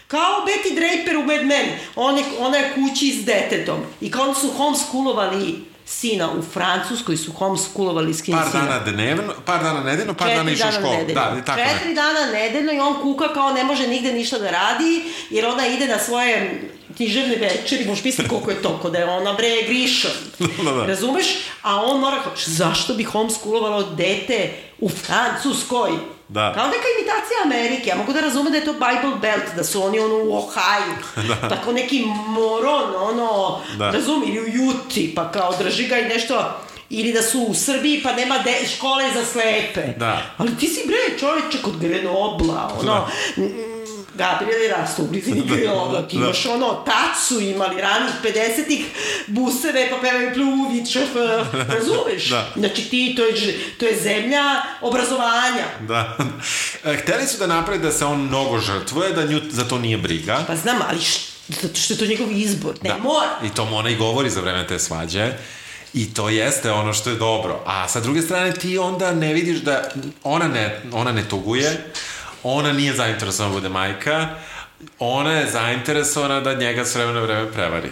kao 0.08 0.46
Betty 0.46 0.74
Draper 0.74 1.16
u 1.16 1.22
Mad 1.22 1.46
Men, 1.46 1.66
on 1.96 2.18
je, 2.18 2.24
ona 2.38 2.56
je 2.56 2.72
kući 2.74 3.12
s 3.12 3.24
detetom. 3.24 3.80
I 4.00 4.10
kao 4.10 4.24
oni 4.24 4.34
su 4.34 4.50
homeschoolovali 4.56 5.64
sina 5.86 6.30
u 6.32 6.42
Francuskoj 6.42 7.16
su 7.16 7.32
homeschoolovali 7.32 8.14
skin 8.14 8.34
Par 8.34 8.50
sina. 8.50 8.62
dana 8.64 8.78
dnevno, 8.84 9.32
par 9.44 9.62
dana 9.62 9.80
nedeljno, 9.82 10.14
par 10.14 10.28
Četiri 10.28 10.38
dana 10.38 10.50
išao 10.50 10.68
u 10.68 10.72
školu. 10.72 10.96
nedeljno. 10.96 11.20
Da, 11.20 11.44
tako 11.44 11.60
Četiri 11.60 11.88
ne. 11.88 11.94
dana 11.94 12.26
nedeljno 12.32 12.72
i 12.72 12.78
on 12.78 13.02
kuka 13.02 13.32
kao 13.34 13.52
ne 13.52 13.64
može 13.64 13.86
nigde 13.88 14.12
ništa 14.12 14.38
da 14.38 14.50
radi, 14.50 15.02
jer 15.30 15.46
ona 15.46 15.66
ide 15.66 15.86
na 15.86 15.98
svoje 15.98 16.62
književne 16.96 17.36
večeri, 17.36 17.84
možeš 17.84 18.04
misliti 18.04 18.30
koliko 18.30 18.50
je 18.50 18.62
to, 18.62 18.90
da 18.92 18.98
je 18.98 19.04
ona 19.04 19.32
bre 19.32 19.62
griša. 19.66 20.08
Da, 20.38 20.72
da. 20.72 20.86
Razumeš? 20.86 21.26
A 21.62 21.82
on 21.84 22.00
mora, 22.00 22.22
kao, 22.22 22.32
zašto 22.46 22.94
bi 22.94 23.04
homeschoolovalo 23.04 23.82
dete 23.82 24.50
u 24.78 24.88
Francuskoj? 24.88 25.90
Da. 26.28 26.52
Kao 26.54 26.66
neka 26.66 26.86
imitacija 26.98 27.38
Amerike. 27.44 27.88
Ja 27.88 27.96
mogu 27.96 28.12
da 28.12 28.20
razumem 28.20 28.52
da 28.52 28.58
je 28.58 28.64
to 28.64 28.72
Bible 28.72 29.18
Belt, 29.20 29.56
da 29.56 29.64
su 29.64 29.82
oni 29.82 29.98
ono 30.00 30.14
u 30.14 30.36
Ohio. 30.36 30.96
da. 31.28 31.48
Tako 31.48 31.72
neki 31.72 32.04
moron, 32.26 32.94
ono, 33.00 33.60
Da. 33.78 33.90
razumem, 33.90 34.28
ili 34.28 34.40
u 34.40 34.48
Juti, 34.48 35.12
pa 35.14 35.32
kao 35.32 35.54
drži 35.58 35.86
ga 35.86 35.98
i 35.98 36.08
nešto 36.08 36.60
ili 36.90 37.12
da 37.12 37.22
su 37.22 37.40
u 37.42 37.54
Srbiji 37.54 38.02
pa 38.02 38.12
nema 38.12 38.38
de, 38.38 38.68
škole 38.76 39.04
za 39.14 39.24
slepe. 39.24 39.82
Da. 39.96 40.22
Ali 40.36 40.56
ti 40.56 40.68
si 40.68 40.80
bre 40.86 41.18
čoveče 41.18 41.62
kod 41.62 41.78
Grenobla, 41.80 42.72
ono, 42.80 42.92
da. 42.92 43.08
Gabriel 44.14 44.64
i 44.64 44.68
Rastu, 44.68 45.02
blizini 45.02 45.42
Grenobla, 45.48 46.08
ti 46.08 46.16
Da. 46.16 46.24
imaš 46.24 46.46
ono, 46.46 46.84
tacu 46.84 47.40
imali 47.40 47.80
ranih 47.80 48.12
50-ih, 48.24 48.84
buseve, 49.28 49.90
pa 49.90 49.96
pevaju 49.98 50.30
pluvičef, 50.34 51.08
razumeš? 51.74 52.28
Da. 52.28 52.48
Znači 52.56 52.82
ti, 52.84 53.14
to 53.16 53.24
je, 53.24 53.34
to 53.70 53.86
je 53.86 53.96
zemlja 53.98 54.44
obrazovanja. 54.80 55.64
Da. 55.80 56.16
E, 56.84 56.96
Hteli 56.96 57.26
su 57.26 57.38
da 57.38 57.46
naprave 57.48 57.78
da 57.80 57.92
se 57.92 58.04
on 58.04 58.20
mnogo 58.20 58.58
žrtvuje, 58.60 59.12
da 59.12 59.24
nju 59.24 59.40
za 59.50 59.64
to 59.64 59.78
nije 59.78 59.98
briga. 59.98 60.44
Pa 60.46 60.56
znam, 60.56 60.76
ali 60.88 61.00
š, 61.00 61.18
zato 61.50 61.74
što 61.76 61.94
je 61.94 61.98
to 61.98 62.06
njegov 62.06 62.32
izbor, 62.32 62.74
ne 62.82 62.90
Da. 62.90 62.96
mora. 62.98 63.30
I 63.44 63.50
to 63.50 63.64
mu 63.64 63.76
ona 63.76 63.90
i 63.90 63.96
govori 63.96 64.30
za 64.30 64.40
vreme 64.40 64.66
te 64.66 64.78
svađe. 64.78 65.32
I 65.94 66.14
to 66.14 66.28
jeste 66.28 66.72
ono 66.72 66.92
što 66.92 67.10
je 67.10 67.16
dobro. 67.16 67.62
A 67.66 67.88
sa 67.88 68.00
druge 68.00 68.22
strane 68.22 68.52
ti 68.52 68.78
onda 68.78 69.12
ne 69.12 69.32
vidiš 69.34 69.58
da 69.58 69.88
ona 70.24 70.48
ne, 70.48 70.80
ona 70.92 71.12
ne 71.12 71.24
tuguje, 71.24 71.84
ona 72.44 72.72
nije 72.72 72.92
zainteresovana 72.92 73.54
da 73.54 73.60
bude 73.60 73.68
majka, 73.68 74.28
ona 74.98 75.32
je 75.32 75.50
zainteresovana 75.50 76.40
da 76.40 76.54
njega 76.54 76.84
s 76.84 76.94
vremena 76.94 77.20
na 77.20 77.26
vreme 77.26 77.52
prevari. 77.52 77.90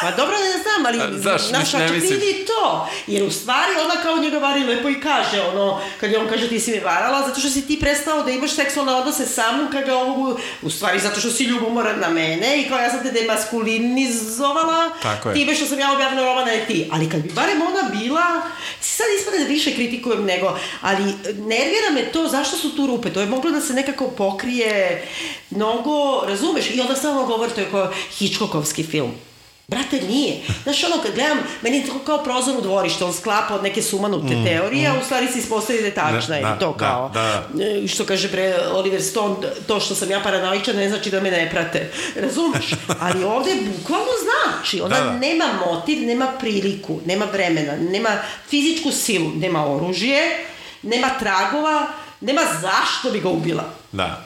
Pa 0.00 0.10
dobro 0.10 0.36
ne 0.38 0.62
znam, 0.62 0.86
ali 0.86 1.20
znaš, 1.20 1.50
ne 1.50 1.66
čak 1.70 1.90
vidi 1.90 2.44
to. 2.46 2.88
Jer 3.06 3.22
u 3.24 3.30
stvari 3.30 3.72
ona 3.84 4.02
kao 4.02 4.16
njega 4.16 4.38
vari 4.38 4.64
lepo 4.64 4.88
i 4.88 5.00
kaže, 5.00 5.42
ono, 5.42 5.80
kad 6.00 6.10
je 6.10 6.18
on 6.18 6.28
kaže 6.28 6.48
ti 6.48 6.60
si 6.60 6.70
me 6.70 6.80
varala, 6.80 7.28
zato 7.28 7.40
što 7.40 7.50
si 7.50 7.66
ti 7.66 7.80
prestao 7.80 8.22
da 8.22 8.30
imaš 8.30 8.54
seksualne 8.54 8.94
odnose 8.94 9.26
sa 9.26 9.52
mnom, 9.52 9.72
kad 9.72 9.84
ga 9.84 9.96
ovo, 9.96 10.38
u 10.62 10.70
stvari 10.70 11.00
zato 11.00 11.20
što 11.20 11.30
si 11.30 11.44
ljubomoran 11.44 12.00
na 12.00 12.08
mene 12.08 12.60
i 12.60 12.68
kao 12.68 12.78
ja 12.78 12.90
sam 12.90 13.02
te 13.02 13.10
demaskulinizovala, 13.10 14.90
Tako 15.02 15.28
je. 15.28 15.34
time 15.34 15.54
što 15.54 15.66
sam 15.66 15.78
ja 15.78 15.92
objavila 15.92 16.22
roman, 16.22 16.42
a 16.42 16.46
ne 16.46 16.64
ti. 16.66 16.88
Ali 16.92 17.10
kad 17.10 17.22
bi 17.22 17.32
barem 17.32 17.62
ona 17.62 18.00
bila, 18.00 18.42
sad 18.80 19.06
ispade 19.18 19.38
da 19.38 19.44
više 19.44 19.74
kritikujem 19.74 20.24
nego, 20.24 20.58
ali 20.80 21.02
nervira 21.24 21.90
me 21.94 22.12
to, 22.12 22.28
zašto 22.28 22.56
su 22.56 22.76
tu 22.76 22.86
rupe, 22.86 23.12
to 23.12 23.20
je 23.20 23.26
moglo 23.26 23.50
da 23.50 23.60
se 23.60 23.72
nekako 23.72 24.08
pokrije 24.08 25.06
mnogo, 25.50 26.24
razumeš, 26.26 26.70
i 26.70 26.80
onda 26.80 26.96
samo 26.96 27.26
govori, 27.26 27.52
to 27.52 27.60
je 27.60 27.70
kao 27.70 27.92
Hitchcockovski 28.18 28.82
film. 28.82 29.27
Brate, 29.68 30.00
nije. 30.00 30.40
Znaš, 30.62 30.84
ono, 30.84 31.02
kad 31.02 31.14
gledam, 31.14 31.38
meni 31.62 31.76
je 31.76 31.86
to 31.86 31.98
kao 31.98 32.24
prozor 32.24 32.56
u 32.58 32.60
dvorište, 32.60 33.04
on 33.04 33.12
sklapa 33.12 33.54
od 33.54 33.62
neke 33.62 33.82
sumanute 33.82 34.36
mm, 34.36 34.44
teorije, 34.44 34.88
a 34.88 34.94
u 35.02 35.04
stvari 35.04 35.28
se 35.32 35.38
ispostavi 35.38 35.80
da 35.80 35.86
je 35.86 35.94
tačna 35.94 36.34
Da, 36.34 36.38
i 36.38 36.42
da, 36.42 36.58
to 36.58 36.72
da, 36.72 36.78
kao, 36.78 37.10
da. 37.14 37.48
e, 37.64 37.88
što 37.88 38.04
kaže 38.06 38.28
bre 38.28 38.54
Oliver 38.72 39.02
Stone, 39.02 39.34
to 39.66 39.80
što 39.80 39.94
sam 39.94 40.10
ja 40.10 40.20
paranoičan 40.20 40.76
ne 40.76 40.88
znači 40.88 41.10
da 41.10 41.20
me 41.20 41.30
ne 41.30 41.50
prate. 41.50 41.90
Razumeš? 42.16 42.64
Ali 43.00 43.24
ovde 43.24 43.50
bukvalno 43.76 44.12
znači, 44.22 44.80
ona 44.80 44.98
Da, 44.98 45.04
da. 45.04 45.18
nema 45.18 45.44
motiv, 45.66 46.06
nema 46.06 46.26
priliku, 46.40 47.00
nema 47.06 47.24
vremena, 47.24 47.76
nema 47.76 48.10
fizičku 48.48 48.92
silu, 48.92 49.30
nema 49.34 49.66
oružje, 49.74 50.44
nema 50.82 51.08
tragova, 51.18 51.86
nema 52.20 52.42
zašto 52.60 53.10
bi 53.10 53.20
ga 53.20 53.28
ubila. 53.28 53.64
Da. 53.92 54.24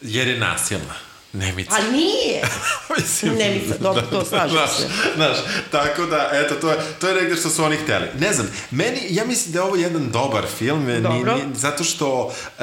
Jer 0.00 0.28
je 0.28 0.38
nasilna. 0.38 1.11
Nemica. 1.32 1.74
A 1.74 1.90
nije. 1.90 2.42
Mislim, 2.96 3.34
Nemica, 3.34 3.74
dobro, 3.80 4.02
to 4.10 4.24
slažem 4.24 4.50
znaš, 4.50 4.76
se. 4.76 4.88
Znaš, 5.16 5.36
tako 5.70 6.06
da, 6.06 6.30
eto, 6.32 6.54
to 6.54 6.70
je, 6.70 6.76
to 7.00 7.08
je 7.08 7.14
negde 7.14 7.36
što 7.36 7.50
su 7.50 7.64
oni 7.64 7.76
hteli. 7.76 8.06
Ne 8.18 8.32
znam, 8.32 8.50
meni, 8.70 8.98
ja 9.10 9.24
mislim 9.24 9.52
da 9.52 9.58
je 9.58 9.62
ovo 9.62 9.76
jedan 9.76 10.10
dobar 10.10 10.44
film, 10.58 10.84
ni, 10.84 11.00
Dobro. 11.00 11.34
ni, 11.34 11.42
zato 11.54 11.84
što 11.84 12.34
e, 12.58 12.62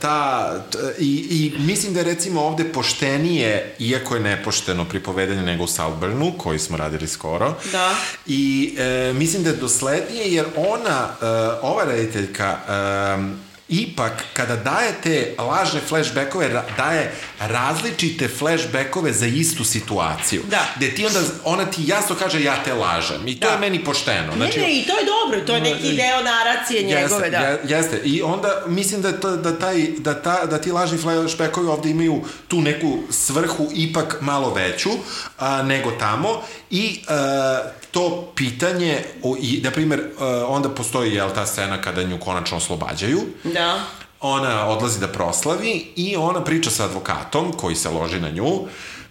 ta, 0.00 0.52
t, 0.70 0.78
i, 0.98 1.26
i 1.30 1.58
mislim 1.58 1.94
da 1.94 2.00
je 2.00 2.04
recimo 2.04 2.40
ovde 2.42 2.64
poštenije, 2.64 3.74
iako 3.78 4.14
je 4.14 4.20
nepošteno 4.20 4.84
pripovedanje 4.84 5.42
nego 5.42 5.64
u 5.64 5.68
Salburnu, 5.68 6.32
koji 6.38 6.58
smo 6.58 6.76
radili 6.76 7.08
skoro. 7.08 7.54
Da. 7.72 7.94
I 8.26 8.74
e, 8.78 9.12
mislim 9.12 9.42
da 9.42 9.50
je 9.50 9.56
doslednije, 9.56 10.32
jer 10.32 10.46
ona, 10.56 11.08
e, 11.22 11.26
ova 11.62 11.84
rediteljka, 11.84 12.58
e, 12.68 13.46
ipak 13.68 14.12
kada 14.32 14.56
daje 14.56 14.92
te 14.94 15.14
lažne 15.40 15.80
flashbackove, 15.80 16.48
daje 16.76 17.12
različite 17.40 18.28
flashbackove 18.28 19.12
za 19.12 19.26
istu 19.26 19.64
situaciju. 19.64 20.42
Da. 20.50 20.66
Gde 20.76 20.90
ti 20.90 21.06
onda, 21.06 21.20
ona 21.44 21.64
ti 21.64 21.82
jasno 21.86 22.16
kaže 22.16 22.42
ja 22.42 22.62
te 22.64 22.74
lažem. 22.74 23.28
I 23.28 23.40
to 23.40 23.46
Da. 23.46 23.52
je 23.52 23.58
meni 23.60 23.84
pošteno. 23.84 24.32
Znači, 24.36 24.60
ne, 24.60 24.66
ne, 24.66 24.72
i 24.72 24.84
to 24.84 24.92
je 24.92 25.04
dobro, 25.06 25.40
to 25.40 25.54
je 25.54 25.60
neki 25.62 25.92
deo 25.92 26.22
naracije 26.24 26.82
njegove, 26.84 27.30
da. 27.30 27.38
je- 27.38 27.60
jeste. 27.66 28.00
I 28.04 28.22
onda 28.22 28.62
mislim 28.66 29.02
da, 29.02 29.12
to, 29.12 29.36
da, 29.36 29.58
taj, 29.58 29.86
da, 29.98 30.14
ta, 30.16 30.46
da 30.46 30.58
ti 30.58 30.72
lažni 30.72 30.98
flashbackovi 30.98 31.68
ovde 31.68 31.90
imaju 31.90 32.20
tu 32.48 32.60
neku 32.60 32.98
svrhu 33.10 33.68
ipak 33.74 34.16
malo 34.20 34.54
veću 34.54 34.90
a, 35.38 35.62
nego 35.62 35.90
tamo 35.90 36.28
i 36.70 37.00
a, 37.08 37.60
to 37.96 38.32
pitanje, 38.34 39.04
o, 39.22 39.36
i, 39.40 39.60
na 39.64 39.70
primjer, 39.70 40.00
a, 40.20 40.44
onda 40.48 40.68
postoji 40.68 41.14
jel, 41.14 41.30
ta 41.34 41.46
scena 41.46 41.80
kada 41.80 42.02
nju 42.02 42.18
konačno 42.20 42.56
oslobađaju, 42.56 43.20
Da. 43.44 43.80
ona 44.20 44.68
odlazi 44.68 45.00
da 45.00 45.08
proslavi 45.08 45.92
i 45.96 46.16
ona 46.16 46.44
priča 46.44 46.70
sa 46.70 46.84
advokatom 46.84 47.52
koji 47.52 47.74
se 47.76 47.88
loži 47.88 48.20
na 48.20 48.30
nju 48.30 48.68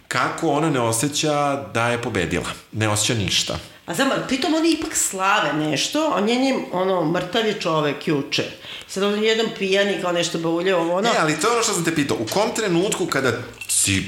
kako 0.08 0.48
ona 0.50 0.70
ne 0.70 0.80
osjeća 0.80 1.62
da 1.74 1.88
je 1.88 2.02
pobedila. 2.02 2.46
Ne 2.72 2.88
osjeća 2.88 3.14
ništa. 3.14 3.58
A 3.86 3.94
znam, 3.94 4.08
pritom 4.28 4.54
oni 4.54 4.70
ipak 4.70 4.96
slave 4.96 5.52
nešto, 5.52 6.12
a 6.14 6.20
njen 6.20 6.42
je, 6.44 6.54
ono, 6.72 7.04
mrtav 7.04 7.46
je 7.46 7.60
čovek 7.60 8.08
juče. 8.08 8.44
Sad 8.88 9.02
ovdje 9.02 9.28
jedan 9.28 9.46
pijani 9.58 9.98
kao 10.02 10.12
nešto 10.12 10.38
baulje, 10.38 10.76
ovo, 10.76 10.92
ono. 10.92 11.02
Ne, 11.02 11.18
ali 11.18 11.40
to 11.40 11.46
je 11.48 11.52
ono 11.52 11.62
što 11.62 11.72
sam 11.72 11.84
te 11.84 11.94
pitao. 11.94 12.16
U 12.16 12.26
kom 12.32 12.50
trenutku 12.56 13.06
kada 13.06 13.32
si 13.68 14.04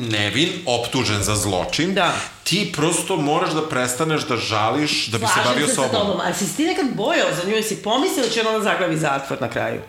nevin, 0.00 0.48
optužen 0.66 1.22
za 1.22 1.34
zločin, 1.36 1.94
Da. 1.94 2.12
ti 2.44 2.72
prosto 2.72 3.16
moraš 3.16 3.50
da 3.50 3.62
prestaneš 3.62 4.22
da 4.22 4.36
žališ 4.36 5.06
da 5.06 5.18
bi 5.18 5.26
se 5.26 5.32
Slažem 5.32 5.52
bavio 5.52 5.66
se 5.66 5.74
sa 5.74 5.82
sobom. 5.82 6.00
tobom, 6.00 6.20
ali 6.24 6.34
si 6.36 6.56
ti 6.56 6.64
nekad 6.64 6.86
bojao 6.88 7.28
za 7.34 7.50
nju 7.50 7.56
i 7.56 7.62
si 7.62 7.76
pomislio 7.76 8.24
da 8.24 8.30
će 8.30 8.40
ona 8.40 8.52
da 8.52 8.64
zaglavi 8.64 8.96
zatvor 8.96 9.40
na 9.40 9.50
kraju? 9.50 9.80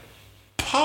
Pa, 0.72 0.80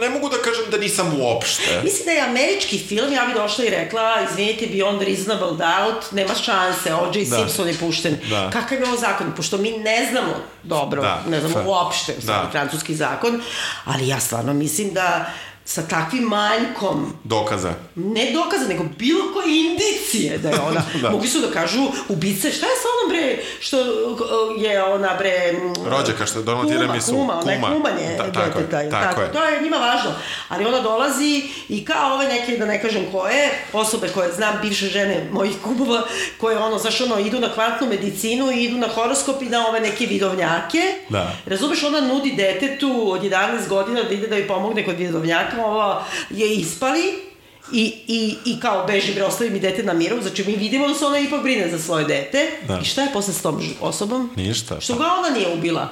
ne 0.00 0.08
mogu 0.10 0.28
da 0.28 0.36
kažem 0.36 0.64
da 0.70 0.78
nisam 0.78 1.20
uopšte. 1.20 1.80
Mislim 1.84 2.04
da 2.04 2.10
je 2.10 2.20
američki 2.20 2.78
film, 2.78 3.12
ja 3.12 3.26
bih 3.26 3.34
došla 3.34 3.64
i 3.64 3.70
rekla, 3.70 4.02
izvinite, 4.22 4.66
Beyond 4.66 5.00
Reasonable 5.00 5.48
Doubt, 5.48 6.12
nema 6.12 6.34
šanse, 6.36 6.94
O.J. 6.94 7.24
Da. 7.24 7.36
Simpson 7.36 7.68
je 7.68 7.74
pušten. 7.74 8.18
Da. 8.30 8.50
Kakav 8.50 8.78
je 8.78 8.86
ovo 8.86 8.96
zakon? 8.96 9.32
Pošto 9.36 9.58
mi 9.58 9.70
ne 9.70 10.08
znamo 10.10 10.32
dobro, 10.62 11.02
Da. 11.02 11.22
ne 11.28 11.40
znamo 11.40 11.70
uopšte 11.70 12.14
da. 12.14 12.32
da. 12.32 12.48
francuski 12.50 12.94
zakon, 12.94 13.42
ali 13.84 14.08
ja 14.08 14.20
stvarno 14.20 14.52
mislim 14.52 14.92
da 14.92 15.26
sa 15.64 15.82
takvim 15.82 16.22
manjkom 16.24 17.12
Dokaza. 17.24 17.72
ne 17.94 18.30
dokaza, 18.32 18.68
nego 18.68 18.84
bilo 18.98 19.32
koje 19.32 19.46
indicije 19.60 20.38
da 20.38 20.48
je 20.48 20.60
ona, 20.60 20.82
Da. 20.92 20.98
da. 21.02 21.10
mogli 21.10 21.28
su 21.28 21.40
da 21.40 21.50
kažu 21.50 21.78
ubice, 22.08 22.52
šta 22.52 22.66
je 22.66 22.72
sa 22.74 22.88
onom 22.94 23.10
bre, 23.10 23.38
što 23.60 23.78
uh, 23.80 24.18
je 24.62 24.82
ona 24.84 25.14
bre... 25.18 25.48
m, 25.52 25.74
Rođaka 25.86 26.26
što 26.26 26.38
je 26.38 26.44
donala 26.44 26.68
tiramisu. 26.68 27.12
Kuma, 27.12 27.40
kuma, 27.40 27.52
je 27.52 27.60
Kuma. 27.60 27.74
kumanje 27.74 28.16
Ta- 28.16 28.32
tako 28.32 28.58
je, 28.58 28.64
deteta, 28.64 28.80
je 28.80 28.90
tako 28.90 29.20
je. 29.20 29.32
To 29.32 29.44
je 29.44 29.62
njima 29.62 29.76
važno. 29.76 30.10
Ali 30.48 30.64
ona 30.66 30.80
dolazi 30.80 31.42
i 31.68 31.84
kao 31.84 32.14
ove 32.14 32.28
neke, 32.28 32.56
da 32.56 32.66
ne 32.66 32.82
kažem 32.82 33.06
koje, 33.12 33.50
osobe 33.72 34.08
koje 34.08 34.32
znam, 34.32 34.58
bivše 34.62 34.86
žene 34.86 35.28
mojih 35.32 35.54
kumova, 35.64 36.02
koje 36.38 36.58
ono, 36.58 36.78
znaš, 36.78 37.00
ono, 37.00 37.18
idu 37.18 37.40
na 37.40 37.54
kvantnu 37.54 37.86
medicinu 37.86 38.52
i 38.52 38.64
idu 38.64 38.76
na 38.76 38.88
horoskop 38.88 39.42
i 39.42 39.46
na 39.46 39.68
ove 39.68 39.80
neke 39.80 40.06
vidovnjake. 40.06 40.78
Da. 41.08 41.32
Razumeš, 41.46 41.82
ona 41.82 42.00
nudi 42.00 42.32
detetu 42.32 43.10
od 43.10 43.22
11 43.22 43.68
godina 43.68 44.02
da 44.02 44.14
ide 44.14 44.26
da 44.26 44.36
joj 44.36 44.48
pomogne 44.48 44.84
kod 44.84 44.98
vidovnjaka, 44.98 45.51
ova 45.60 46.04
je 46.30 46.54
ispali 46.54 47.32
i, 47.72 47.94
i, 48.06 48.36
i 48.44 48.60
kao 48.60 48.86
beži 48.86 49.14
bre, 49.14 49.24
ostavi 49.24 49.50
mi 49.50 49.60
dete 49.60 49.82
na 49.82 49.92
miru, 49.92 50.22
znači 50.22 50.44
mi 50.44 50.56
vidimo 50.56 50.88
da 50.88 50.94
se 50.94 51.04
ona 51.04 51.18
ipak 51.18 51.42
brine 51.42 51.70
za 51.70 51.78
svoje 51.78 52.04
dete. 52.04 52.50
Da. 52.68 52.78
I 52.82 52.84
šta 52.84 53.02
je 53.02 53.12
posle 53.12 53.34
s 53.34 53.42
tom 53.42 53.62
osobom? 53.80 54.30
Ništa. 54.36 54.80
Što 54.80 54.94
ga 54.94 55.04
ona 55.18 55.30
nije 55.30 55.54
ubila? 55.54 55.88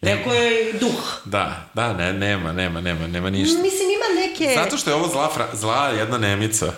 Rekao 0.00 0.32
je 0.32 0.72
duh. 0.72 1.20
Da, 1.24 1.68
da, 1.74 1.92
ne, 1.92 2.12
nema, 2.12 2.52
nema, 2.52 2.80
nema, 2.80 3.06
nema 3.06 3.30
ništa. 3.30 3.62
Mislim, 3.62 3.88
ima 3.90 4.20
neke... 4.20 4.54
Zato 4.54 4.76
što 4.76 4.90
je 4.90 4.96
ovo 4.96 5.08
zla, 5.08 5.30
fra, 5.34 5.48
zla 5.52 5.88
jedna 5.88 6.18
nemica. 6.18 6.72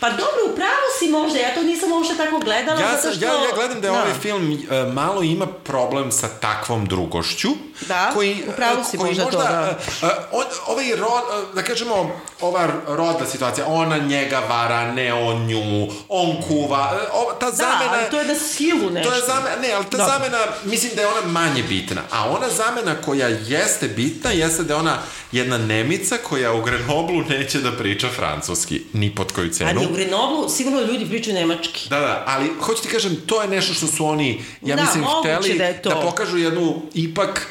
Pa 0.00 0.10
dobro, 0.10 0.52
upravo 0.52 0.86
si 0.98 1.08
možda, 1.08 1.38
ja 1.38 1.54
to 1.54 1.62
nisam 1.62 1.92
uopšte 1.92 2.16
tako 2.16 2.38
gledala, 2.38 2.80
Ja, 2.80 3.00
zato 3.02 3.14
što... 3.14 3.24
ja, 3.24 3.32
ja 3.32 3.54
gledam 3.54 3.80
da 3.80 3.88
je 3.88 3.92
ovaj 3.92 4.14
film 4.22 4.52
uh, 4.52 4.92
malo 4.94 5.22
ima 5.22 5.46
problem 5.46 6.12
sa 6.12 6.28
takvom 6.28 6.86
drugošću. 6.86 7.48
Da, 7.80 8.10
koji, 8.14 8.44
upravo 8.48 8.84
si 8.84 8.98
koji 8.98 9.08
možda 9.08 9.24
to, 9.30 9.38
da. 9.38 9.78
uh, 10.02 10.08
on, 10.32 10.44
ovaj 10.66 10.96
rod, 10.96 11.22
uh, 11.48 11.54
da 11.54 11.62
kažemo, 11.62 12.20
ova 12.40 12.68
rodna 12.88 13.26
situacija, 13.32 13.66
ona 13.66 13.98
njega 13.98 14.38
vara, 14.48 14.92
ne 14.92 15.14
on 15.14 15.46
nju, 15.46 15.88
on 16.08 16.42
kuva, 16.48 16.92
uh, 17.12 17.20
ova, 17.20 17.34
ta 17.38 17.50
Da, 17.50 17.56
zamena... 17.56 17.90
ali 17.92 18.10
to 18.10 18.18
je 18.18 18.24
na 18.26 18.34
silu 18.34 18.90
nešto. 18.90 19.10
To 19.10 19.16
je 19.16 19.22
zamena, 19.26 19.56
ne, 19.62 19.72
ali 19.72 19.84
ta 19.84 19.96
Dobro. 19.96 20.12
zamena, 20.12 20.38
mislim 20.64 20.92
da 20.94 21.00
je 21.00 21.08
ona 21.08 21.26
manje 21.26 21.62
bitna. 21.62 22.02
A 22.10 22.30
ona 22.30 22.48
zamena 22.48 22.94
koja 23.04 23.28
jeste 23.28 23.88
bitna, 23.88 24.30
jeste 24.30 24.62
da 24.62 24.74
je 24.74 24.80
ona 24.80 24.98
jedna 25.32 25.58
Nemica 25.58 26.16
koja 26.28 26.52
u 26.52 26.62
Grenoblu 26.62 27.22
neće 27.28 27.60
da 27.60 27.72
priča 27.72 28.08
francuski, 28.16 28.82
ni 28.92 29.14
pod 29.14 29.32
koju 29.32 29.52
cenu. 29.58 29.70
Ali 29.70 29.86
u 29.86 29.92
Grenoblu 29.92 30.48
sigurno 30.48 30.80
ljudi 30.80 31.06
pričaju 31.06 31.34
nemački. 31.34 31.88
Da, 31.88 32.00
da, 32.00 32.24
ali 32.26 32.50
hoću 32.60 32.82
ti 32.82 32.88
kažem, 32.88 33.16
to 33.26 33.42
je 33.42 33.48
nešto 33.48 33.74
što 33.74 33.86
su 33.86 34.06
oni, 34.06 34.44
ja 34.62 34.76
Da, 34.76 34.82
mislim, 34.82 35.04
hteli 35.20 35.58
da 35.58 35.64
je 35.64 35.82
to. 35.82 36.00
pokažu 36.02 36.38
jednu, 36.38 36.82
ipak, 36.94 37.46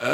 uh, 0.00 0.06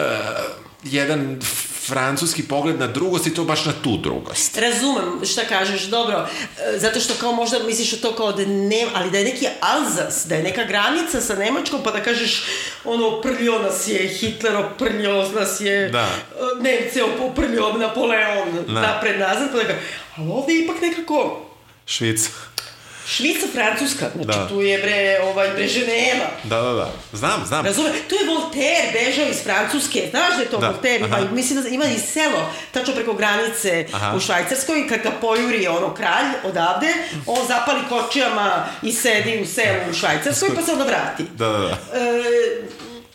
jedan 0.84 1.40
francuski 1.86 2.42
pogled 2.42 2.78
na 2.78 2.86
drugost 2.86 3.26
i 3.26 3.34
to 3.34 3.44
baš 3.44 3.64
na 3.64 3.72
tu 3.84 3.96
drugost. 3.96 4.58
Razumem 4.58 5.24
šta 5.24 5.42
kažeš, 5.44 5.82
dobro, 5.82 6.28
e, 6.58 6.78
zato 6.78 7.00
što 7.00 7.14
kao 7.14 7.32
možda 7.32 7.58
misliš 7.58 7.92
o 7.92 7.96
to 7.96 8.16
kao 8.16 8.32
da 8.32 8.46
ne, 8.46 8.86
ali 8.94 9.10
da 9.10 9.18
je 9.18 9.24
neki 9.24 9.46
Alzas, 9.60 10.26
da 10.26 10.34
je 10.34 10.42
neka 10.42 10.64
granica 10.64 11.20
sa 11.20 11.34
Nemačkom, 11.34 11.80
pa 11.84 11.90
da 11.90 12.02
kažeš 12.02 12.42
ono, 12.84 13.20
prljio 13.20 13.58
nas 13.58 13.88
je 13.88 14.08
Hitler, 14.08 14.56
oprljio 14.56 15.28
nas 15.28 15.60
je 15.60 15.88
Da. 15.88 16.00
e, 16.00 16.62
Nemce, 16.62 17.00
oprljio 17.20 17.72
Napoleon, 17.72 18.48
Da. 18.66 18.80
napred, 18.80 19.20
nazad, 19.20 19.48
pa 19.52 19.58
da 19.58 19.64
kažeš, 19.64 19.82
ali 20.16 20.30
ovde 20.30 20.52
je 20.52 20.64
ipak 20.64 20.80
nekako 20.82 21.46
Švica. 21.86 22.30
Švica, 23.06 23.46
Francuska, 23.52 24.06
znači 24.14 24.38
Da. 24.38 24.48
tu 24.48 24.60
je 24.60 24.78
bre, 24.78 25.18
ovaj, 25.24 25.50
bre 25.50 25.68
Ženeva. 25.68 26.26
Da, 26.44 26.56
da, 26.58 26.72
da. 26.72 26.90
Znam, 27.12 27.44
znam. 27.46 27.64
Razumem, 27.64 27.92
tu 28.08 28.14
je 28.14 28.26
Voltaire 28.26 28.92
bežao 28.94 29.26
iz 29.26 29.42
Francuske, 29.42 30.06
znaš 30.10 30.36
da 30.36 30.42
je 30.42 30.48
to 30.48 30.58
Da, 30.58 30.68
Voltaire, 30.68 30.96
ima, 30.98 31.16
aha. 31.16 31.26
mislim 31.32 31.62
da 31.62 31.68
ima 31.68 31.84
i 31.86 31.98
selo, 31.98 32.42
tačno 32.72 32.94
preko 32.94 33.12
granice 33.14 33.86
Aha. 33.92 34.16
u 34.16 34.20
Švajcarskoj, 34.20 34.88
kad 34.88 35.02
ga 35.02 35.10
pojuri 35.12 35.66
ono 35.66 35.94
kralj 35.94 36.26
odavde, 36.44 36.88
on 37.26 37.46
zapali 37.48 37.80
kočijama 37.88 38.66
i 38.82 38.92
sedi 38.92 39.40
u 39.42 39.46
selu 39.46 39.90
u 39.90 39.94
Švajcarskoj, 39.94 40.48
pa 40.54 40.62
se 40.62 40.72
onda 40.72 40.84
vrati. 40.84 41.24
Da, 41.34 41.48
da, 41.48 41.58
da. 41.58 41.70
E, 41.94 42.62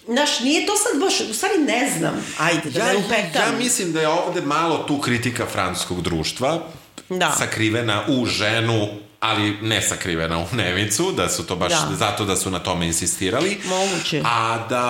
Znaš, 0.08 0.40
nije 0.40 0.66
to 0.66 0.74
sad 0.76 1.02
baš, 1.02 1.20
u 1.22 1.34
stvari 1.34 1.54
ne 1.58 1.90
znam, 1.98 2.26
ajde, 2.40 2.70
da 2.70 2.80
Ja, 2.80 2.86
ne 2.86 2.98
upetam. 2.98 3.42
ja 3.44 3.58
mislim 3.58 3.94
da 3.94 4.02
je 4.02 4.08
ovde 4.08 4.42
malo 4.42 4.78
tu 4.78 5.02
kritika 5.02 5.46
francuskog 5.46 6.02
društva, 6.02 6.60
Da. 7.10 7.32
sakrivena 7.32 8.04
u 8.08 8.26
ženu, 8.26 8.88
ali 9.20 9.58
ne 9.62 9.82
sakrivena 9.82 10.38
u 10.40 10.54
Nemicu, 10.54 11.12
da 11.12 11.30
su 11.30 11.46
to 11.46 11.56
baš 11.56 11.70
Da. 11.72 11.88
zato 11.92 12.26
da 12.26 12.36
su 12.36 12.52
na 12.52 12.60
tome 12.60 12.86
insistirali. 12.88 13.58
Moguće. 13.66 14.22
A 14.26 14.58
da, 14.70 14.88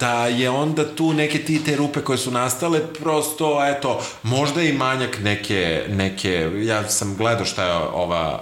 da 0.00 0.26
je 0.26 0.50
onda 0.50 0.84
tu 0.86 1.12
neke 1.12 1.38
ti 1.38 1.64
te 1.64 1.76
rupe 1.76 2.00
koje 2.00 2.18
su 2.18 2.30
nastale, 2.30 2.80
prosto, 2.94 3.66
eto, 3.66 4.00
možda 4.22 4.62
i 4.62 4.72
manjak 4.72 5.18
neke, 5.18 5.84
neke 5.88 6.50
ja 6.56 6.88
sam 6.88 7.16
gledao 7.16 7.44
šta 7.44 7.64
je 7.64 7.72
ova 7.74 8.40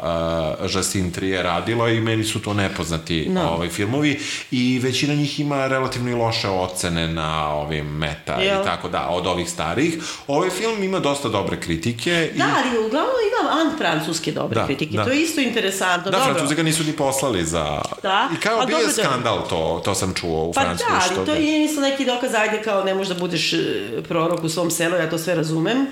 uh, 0.61 0.75
Justine 0.75 1.13
Trier 1.13 1.45
radila 1.45 1.89
i 1.89 2.01
meni 2.01 2.25
su 2.25 2.43
to 2.43 2.55
nepoznati 2.55 3.27
No. 3.29 3.49
ovaj 3.49 3.69
filmovi 3.69 4.21
i 4.51 4.79
većina 4.79 5.15
njih 5.15 5.41
ima 5.41 5.67
relativno 5.67 6.11
i 6.11 6.15
loše 6.15 6.49
ocene 6.49 7.09
na 7.09 7.49
ovim 7.49 7.87
meta 7.89 8.35
Jel? 8.35 8.61
i 8.61 8.65
tako 8.65 8.89
da, 8.89 9.09
od 9.09 9.27
ovih 9.27 9.51
starih. 9.51 9.95
Ovaj 10.27 10.51
film 10.51 10.83
ima 10.83 10.99
dosta 11.01 11.29
dobre 11.29 11.61
kritike. 11.61 12.31
Da, 12.35 12.45
i, 12.45 12.49
ali 12.57 12.87
uglavnom 12.87 13.15
ima 13.23 13.51
an-francuske 13.53 14.33
dobre 14.33 14.55
Da, 14.55 14.67
kritike, 14.67 14.97
da. 14.97 15.05
to 15.05 15.11
je 15.11 15.18
isto 15.19 15.41
interesantno, 15.41 16.11
da, 16.11 16.19
dobro. 16.19 16.35
Francuzi 16.35 16.55
ga 16.55 16.63
nisu 16.63 16.85
ni 16.85 16.93
poslali 16.93 17.45
za... 17.45 17.83
Da, 18.03 18.29
I 18.33 18.41
kao 18.41 18.67
bio 18.67 18.79
je 18.79 18.87
da- 18.87 18.93
skandal 18.95 19.49
to, 19.49 19.83
to 19.85 19.95
sam 19.95 20.15
čuo 20.15 20.45
u 20.45 20.53
Pa 20.53 20.61
Francuskoj. 20.61 20.95
da, 20.95 21.01
što 21.01 21.15
ali 21.17 21.27
to 21.27 21.35
bi- 21.35 21.45
je 21.45 21.65
isto 21.65 21.81
neki 21.81 22.05
dokaz, 22.05 22.35
ajde 22.35 22.63
kao 22.63 22.85
ne 22.85 22.95
možeš 22.95 23.09
da 23.09 23.21
budeš 23.21 23.53
e, 23.53 23.59
prorok 24.03 24.45
u 24.45 24.49
svom 24.49 24.71
selu, 24.71 24.97
ja 24.97 25.11
to 25.11 25.19
sve 25.19 25.35
razumem, 25.35 25.87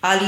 ali 0.00 0.26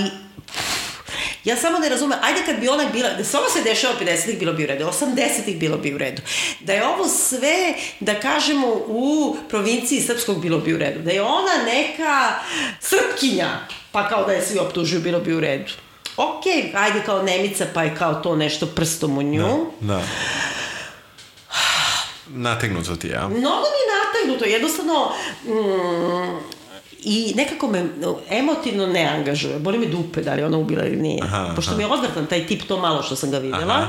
ja 1.44 1.56
samo 1.56 1.78
ne 1.78 1.88
razumem, 1.88 2.18
ajde 2.22 2.40
kad 2.46 2.60
bi 2.60 2.68
ona 2.68 2.84
bila, 2.86 3.08
da 3.10 3.24
se 3.24 3.38
ovo 3.38 3.48
se 3.48 3.62
dešava 3.62 3.94
50-ih 4.00 4.38
bilo 4.38 4.52
bi 4.52 4.64
u 4.64 4.66
redu, 4.66 4.84
80-ih 4.86 5.58
bilo 5.58 5.76
bi 5.76 5.94
u 5.94 5.98
redu, 5.98 6.22
da 6.60 6.72
je 6.72 6.86
ovo 6.86 7.08
sve, 7.08 7.56
da 8.00 8.14
kažemo, 8.14 8.66
u 8.78 9.36
provinciji 9.48 10.00
srpskog 10.00 10.42
bilo 10.42 10.58
bi 10.58 10.74
u 10.74 10.78
redu, 10.78 11.00
da 11.00 11.10
je 11.10 11.22
ona 11.22 11.52
neka 11.66 12.32
srpkinja, 12.80 13.48
pa 13.92 14.08
kao 14.08 14.24
da 14.24 14.32
je 14.32 14.42
svi 14.42 14.58
optužuju, 14.58 15.00
bilo 15.02 15.20
bi 15.20 15.34
u 15.34 15.40
redu. 15.40 15.72
Ok, 16.16 16.42
ajde 16.74 17.02
kao 17.06 17.22
Nemica, 17.22 17.66
pa 17.74 17.82
je 17.82 17.96
kao 17.96 18.14
to 18.14 18.36
nešto 18.36 18.66
prstom 18.66 19.18
u 19.18 19.22
nju. 19.22 19.66
Da. 19.80 20.02
Nategnuto 22.28 22.96
ti, 22.96 23.08
ja? 23.08 23.28
Mnogo 23.28 23.40
mi 23.64 23.80
je 23.80 23.90
nategnuto, 23.98 24.44
jednostavno 24.46 25.12
mm, 25.44 26.38
i 27.00 27.32
nekako 27.36 27.66
me 27.66 27.84
no, 27.96 28.18
emotivno 28.30 28.86
ne 28.86 29.04
angažuje. 29.06 29.58
Boli 29.58 29.78
me 29.78 29.86
dupe 29.86 30.22
da 30.22 30.34
li 30.34 30.42
ona 30.42 30.58
ubila 30.58 30.84
ili 30.84 30.96
nije. 30.96 31.22
Aha, 31.22 31.52
Pošto 31.56 31.70
aha. 31.70 31.76
mi 31.78 31.84
je 31.84 31.88
odvrtan 31.88 32.26
taj 32.26 32.46
tip 32.46 32.62
to 32.62 32.78
malo 32.78 33.02
što 33.02 33.16
sam 33.16 33.30
ga 33.30 33.38
videla. 33.38 33.74
Aha. 33.74 33.86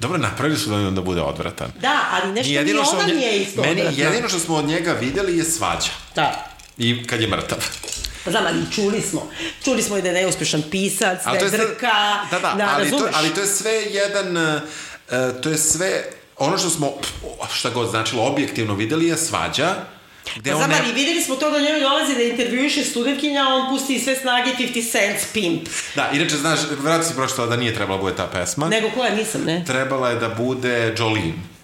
Dobro, 0.00 0.18
napravili 0.18 0.58
su 0.58 0.70
da 0.70 0.76
on 0.76 0.94
da 0.94 1.00
bude 1.00 1.20
odvratan. 1.22 1.72
Da, 1.80 2.00
ali 2.12 2.32
nešto 2.32 2.52
mi 2.62 2.84
što 2.84 2.96
ona 2.96 3.06
nje- 3.06 3.14
nije 3.14 3.38
isto 3.38 3.60
Meni 3.62 3.80
odvratna. 3.80 4.04
jedino 4.04 4.28
što 4.28 4.38
smo 4.38 4.56
od 4.56 4.64
njega 4.64 4.92
videli 4.92 5.38
je 5.38 5.44
svađa. 5.44 5.90
Da. 6.14 6.46
I 6.78 7.06
kad 7.06 7.20
je 7.20 7.28
mrtav. 7.28 7.58
Pa 8.28 8.32
znam, 8.32 8.46
ali 8.46 8.74
čuli 8.74 9.02
smo. 9.02 9.30
Čuli 9.64 9.82
smo 9.82 9.96
i 9.96 10.02
da 10.02 10.08
je 10.08 10.14
neuspešan 10.14 10.62
pisac, 10.70 11.24
da 11.24 11.30
Ali 11.30 11.38
je 11.38 11.50
drka, 11.50 11.92
Da, 12.30 12.38
da, 12.38 12.74
ali, 12.74 12.90
to, 12.90 13.08
ali 13.14 13.34
to 13.34 13.40
je 13.40 13.46
sve 13.46 13.72
jedan... 13.72 14.36
uh, 14.36 14.60
to 15.42 15.48
je 15.48 15.58
sve... 15.58 16.04
Ono 16.36 16.58
što 16.58 16.70
smo, 16.70 16.92
šta 17.54 17.70
god 17.70 17.90
značilo, 17.90 18.26
objektivno 18.26 18.74
videli 18.74 19.06
je 19.06 19.16
svađa, 19.16 19.74
gde 20.36 20.50
Pa 20.50 20.56
znam, 20.56 20.70
ne... 20.70 20.76
ali 20.84 20.92
videli 20.92 21.22
smo 21.22 21.36
to 21.36 21.50
da 21.50 21.60
njoj 21.60 21.80
dolazi 21.80 22.14
da 22.14 22.22
intervjuiše 22.22 22.84
studentkinja, 22.84 23.42
a 23.42 23.54
on 23.54 23.68
pusti 23.68 24.00
sve 24.00 24.16
snage 24.16 24.50
50 24.58 24.92
Cent 24.92 25.18
Pimp. 25.32 25.68
Da, 25.94 26.10
inače, 26.12 26.36
znaš, 26.36 26.60
vratno 26.78 27.04
si 27.04 27.14
pročitala 27.14 27.48
da 27.48 27.56
nije 27.56 27.74
trebala 27.74 27.96
da 27.96 28.02
bude 28.02 28.16
ta 28.16 28.26
pesma. 28.26 28.68
Nego 28.68 28.90
koja 28.90 29.14
nisam, 29.14 29.40
ne? 29.44 29.64
Trebala 29.66 30.10
je 30.10 30.16
da 30.16 30.28
bude 30.28 30.94
Jolene. 30.98 31.57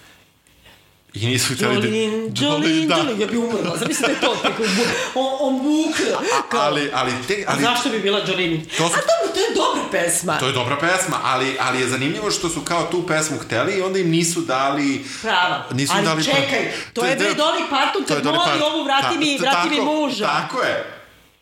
I 1.15 1.25
nisu 1.25 1.53
htjeli 1.53 1.75
da... 1.75 1.87
Jolin, 1.87 2.31
Jolin, 2.35 2.87
da. 2.87 2.95
Jolin, 2.95 3.21
ja 3.21 3.27
bi 3.27 3.37
umrla. 3.37 3.77
Zamisli 3.77 4.05
da 4.05 4.11
je 4.11 4.19
to 4.19 4.35
bu- 4.57 4.85
on, 5.15 5.35
on 5.41 5.57
bukla. 5.57 6.21
Kao, 6.49 6.61
Ali, 6.61 6.91
ali, 6.93 7.11
te, 7.27 7.43
A 7.47 7.51
ali 7.51 7.61
zašto 7.61 7.89
bi 7.89 7.99
bila 7.99 8.19
Jolin? 8.19 8.65
To 8.67 8.75
su- 8.77 8.83
A 8.85 8.99
dobro, 9.01 9.33
to 9.33 9.39
je 9.39 9.55
dobra 9.55 9.83
pesma. 9.91 10.37
To 10.37 10.47
je 10.47 10.53
dobra 10.53 10.77
pesma, 10.77 11.19
ali, 11.23 11.57
ali 11.59 11.81
je 11.81 11.87
zanimljivo 11.87 12.31
što 12.31 12.49
su 12.49 12.61
kao 12.61 12.83
tu 12.83 13.07
pesmu 13.07 13.37
hteli 13.39 13.73
i 13.73 13.81
onda 13.81 13.99
im 13.99 14.09
nisu 14.09 14.41
dali... 14.41 15.05
Prava. 15.21 15.65
Nisu 15.71 15.93
Ali 15.95 16.05
dali 16.05 16.23
čekaj, 16.23 16.71
to 16.93 17.05
je 17.05 17.15
bre 17.15 17.25
Dolly 17.27 17.69
Parton 17.69 18.03
to 18.03 18.13
kad 18.15 18.25
moli 18.25 18.61
ovu 18.63 18.83
vrati 18.83 19.17
mi, 19.17 19.37
vrati 19.37 19.69
mi 19.69 19.81
muža. 19.81 20.25
Tako 20.25 20.61
je. 20.61 20.94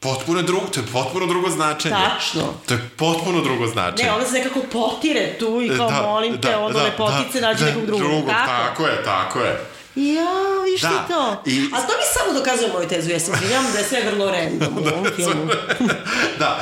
Potpuno 0.04 0.42
drugo, 0.42 0.68
to 0.68 0.80
je 0.80 0.86
potpuno 0.94 1.26
drugo 1.26 1.50
značenje. 1.50 1.96
Tačno. 1.96 2.54
To 2.68 2.74
je 2.74 2.90
potpuno 2.98 3.42
drugo 3.42 3.68
značenje. 3.68 4.10
Ne, 4.10 4.16
ona 4.16 4.26
se 4.26 4.32
nekako 4.32 4.60
potire 4.72 5.36
tu 5.40 5.62
i 5.62 5.78
kao 5.78 5.90
molim 5.92 6.42
te, 6.42 6.56
ono 6.56 6.84
lepotice, 6.84 7.42
nađi 7.42 7.64
nekog 7.64 7.86
drugog. 7.86 8.26
tako? 8.28 8.48
tako 8.48 8.86
je, 8.86 9.04
tako 9.04 9.40
je. 9.40 9.66
Ja, 9.96 10.32
viš 10.66 10.82
Da, 10.82 10.90
ti 10.90 10.96
to. 11.10 11.42
i- 11.46 11.70
A 11.74 11.78
to 11.78 11.94
mi 11.94 12.06
samo 12.14 12.34
dokazuje 12.34 12.70
moju 12.70 12.88
tezu, 12.88 13.10
ja 13.10 13.20
se 13.20 13.32
izvinjam 13.34 13.66
da 13.74 13.80
je 13.80 13.86
sve 13.86 14.02
vrlo 14.04 14.32
random 14.32 14.78
u 14.78 14.88
ovom 14.90 15.06
filmu. 15.16 15.46
da, 16.40 16.58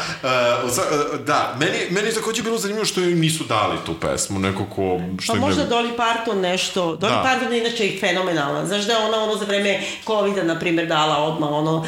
uh, 0.64 0.72
za- 0.72 0.82
uh, 1.14 1.20
da, 1.20 1.56
meni, 1.60 1.78
meni 1.90 2.08
je 2.08 2.14
takođe 2.14 2.44
bilo 2.44 2.58
zanimljivo 2.58 2.86
što 2.86 3.02
im 3.02 3.20
nisu 3.20 3.44
dali 3.44 3.78
tu 3.86 3.94
pesmu, 3.96 4.40
neko 4.40 4.66
ko... 4.66 4.82
Što 5.20 5.34
Pa 5.34 5.38
im 5.38 5.42
ne- 5.42 5.48
možda 5.48 5.68
Dolly 5.68 5.96
Parton 5.98 6.40
nešto, 6.40 6.86
Dolly 6.92 7.00
Da. 7.12 7.24
Parton 7.24 7.54
je 7.54 7.60
inače 7.60 7.88
i 7.88 8.00
fenomenalna. 8.00 8.66
Znaš 8.66 8.82
da 8.82 8.94
je 8.94 9.00
ona 9.00 9.18
ono 9.20 9.36
za 9.36 9.46
vreme 9.46 9.72
COVID-a, 10.06 10.44
na 10.44 10.60
primjer, 10.60 10.88
dala 10.88 11.18
odmah 11.20 11.50
ono, 11.52 11.86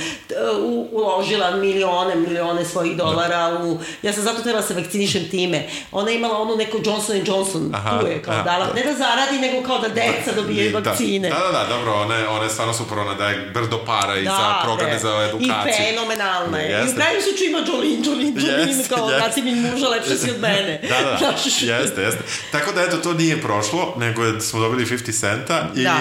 u, 0.60 0.88
uložila 0.91 1.52
milione, 1.52 2.16
milione 2.18 2.66
svojih 2.66 2.98
dolara 2.98 3.24
u... 3.64 3.80
Ja 4.02 4.14
sam 4.14 4.24
zato 4.24 4.41
trebala 4.41 4.62
da 4.62 4.68
se 4.68 4.74
vakcinišem 4.74 5.30
time. 5.30 5.64
Ona 5.91 6.10
je 6.10 6.16
imala 6.16 6.38
onu 6.38 6.56
neku 6.56 6.78
Johnson 6.78 7.16
Johnson, 7.18 7.72
Aha, 7.76 8.00
tu 8.00 8.08
je 8.08 8.22
kao 8.22 8.34
aha, 8.34 8.44
dala, 8.44 8.66
da. 8.66 8.74
ne 8.74 8.84
da 8.84 8.94
zaradi, 8.94 9.39
nego 9.39 9.64
kao 9.64 9.80
da 9.80 9.88
deca 9.89 10.32
dobijaju 10.36 10.72
Da. 10.74 10.80
vakcine. 10.82 11.32
Da, 11.34 11.39
da, 11.39 11.51
da, 11.51 11.65
dobro, 11.69 11.93
ona 12.29 12.43
je 12.43 12.49
stvarno 12.49 12.73
super, 12.73 12.99
ona 12.99 13.13
daje 13.13 13.51
brdo 13.53 13.86
para 13.86 14.15
i 14.17 14.23
za 14.23 14.61
programe 14.63 14.99
za 14.99 15.09
edukaciju. 15.29 15.73
I 15.73 15.88
fenomenalna 15.88 16.57
je. 16.59 16.71
I 16.71 16.75
u 16.75 16.77
Jeste. 16.77 16.95
krajnjem 16.95 17.21
slučaju 17.21 17.49
ima 17.49 17.59
Jolin, 17.67 18.03
Jolin, 18.05 18.34
Jolin, 18.38 18.69
Jeste, 18.69 18.95
kao, 18.95 19.09
jeste. 19.09 19.41
mi 19.41 19.55
muža, 19.55 19.88
lepše 19.88 20.17
si 20.17 20.31
od 20.31 20.39
mene. 20.47 20.79
Da, 20.89 20.97
da, 21.01 21.17
da. 21.19 21.73
Jeste, 21.73 22.01
jeste. 22.01 22.23
Tako 22.51 22.71
da, 22.71 22.81
eto, 22.81 22.97
to 22.97 23.13
nije 23.13 23.41
prošlo, 23.41 23.95
nego 23.97 24.41
smo 24.41 24.59
dobili 24.59 24.86
50 24.86 25.19
centa 25.19 25.69
i 25.75 25.84
Da. 25.84 25.99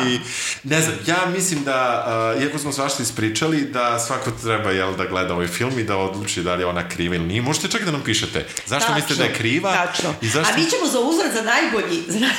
ne 0.62 0.80
znam, 0.80 0.94
ja 1.06 1.26
mislim 1.26 1.64
da, 1.64 2.04
uh, 2.36 2.42
iako 2.42 2.58
smo 2.58 2.72
svašta 2.72 3.02
ispričali, 3.02 3.60
da 3.60 3.98
svako 3.98 4.30
treba, 4.30 4.70
jel, 4.70 4.96
da 4.96 5.04
gleda 5.04 5.34
ovaj 5.34 5.46
film 5.46 5.78
i 5.78 5.84
da 5.84 5.96
odluči 5.96 6.42
da 6.42 6.54
li 6.54 6.62
je 6.62 6.66
ona 6.66 6.88
kriva 6.88 7.14
ili 7.14 7.24
nije. 7.26 7.42
Možete 7.42 7.68
čak 7.68 7.84
da 7.84 7.90
nam 7.90 8.02
pišete 8.04 8.46
zašto 8.66 8.88
Tačno, 8.88 8.94
mislite 8.94 9.14
da 9.14 9.24
je 9.24 9.34
kriva 9.34 9.72
Tačno. 9.72 10.14
i 10.20 10.28
zašto... 10.28 10.52
A 10.52 10.56
mi 10.56 10.70
ćemo 10.70 10.86
za 10.86 11.00
uzvrat 11.00 11.32
za 11.32 11.42
najbolji, 11.42 12.02
za 12.08 12.18
naj, 12.18 12.32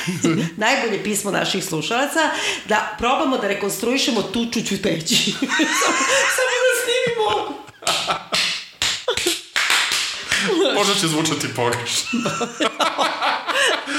najbolje 0.66 1.02
pismo 1.04 1.30
naših 1.30 1.64
slušalaca 1.64 2.20
da 2.68 2.83
probamo 2.98 3.38
da 3.38 3.48
rekonstruišemo 3.48 4.22
tuču 4.22 4.60
ćuteći. 4.60 5.32
samo, 5.80 5.98
samo 6.36 6.54
da 6.64 6.74
snimimo 6.84 7.54
možda 10.74 10.94
će 10.94 11.08
zvučati 11.08 11.54
pogrešno. 11.56 12.20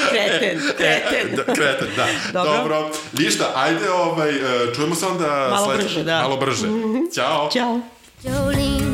kreten, 0.10 0.62
kreten. 0.78 1.36
da, 1.36 1.54
kreten, 1.54 1.88
da. 1.96 2.08
Dobro. 2.34 2.58
Dobro. 2.58 2.92
Ništa, 3.14 3.52
ajde, 3.56 3.92
ovaj, 3.92 4.30
e, 4.30 4.74
čujemo 4.76 4.96
se 4.96 5.06
onda... 5.06 5.48
Malo 5.52 5.66
sledeće- 5.66 5.84
brže, 5.84 6.04
da. 6.04 6.22
Malo 6.22 6.38
brže. 6.38 6.68
Ćao. 7.16 7.50
Ćao. 7.54 7.80
Jolene 8.24 8.86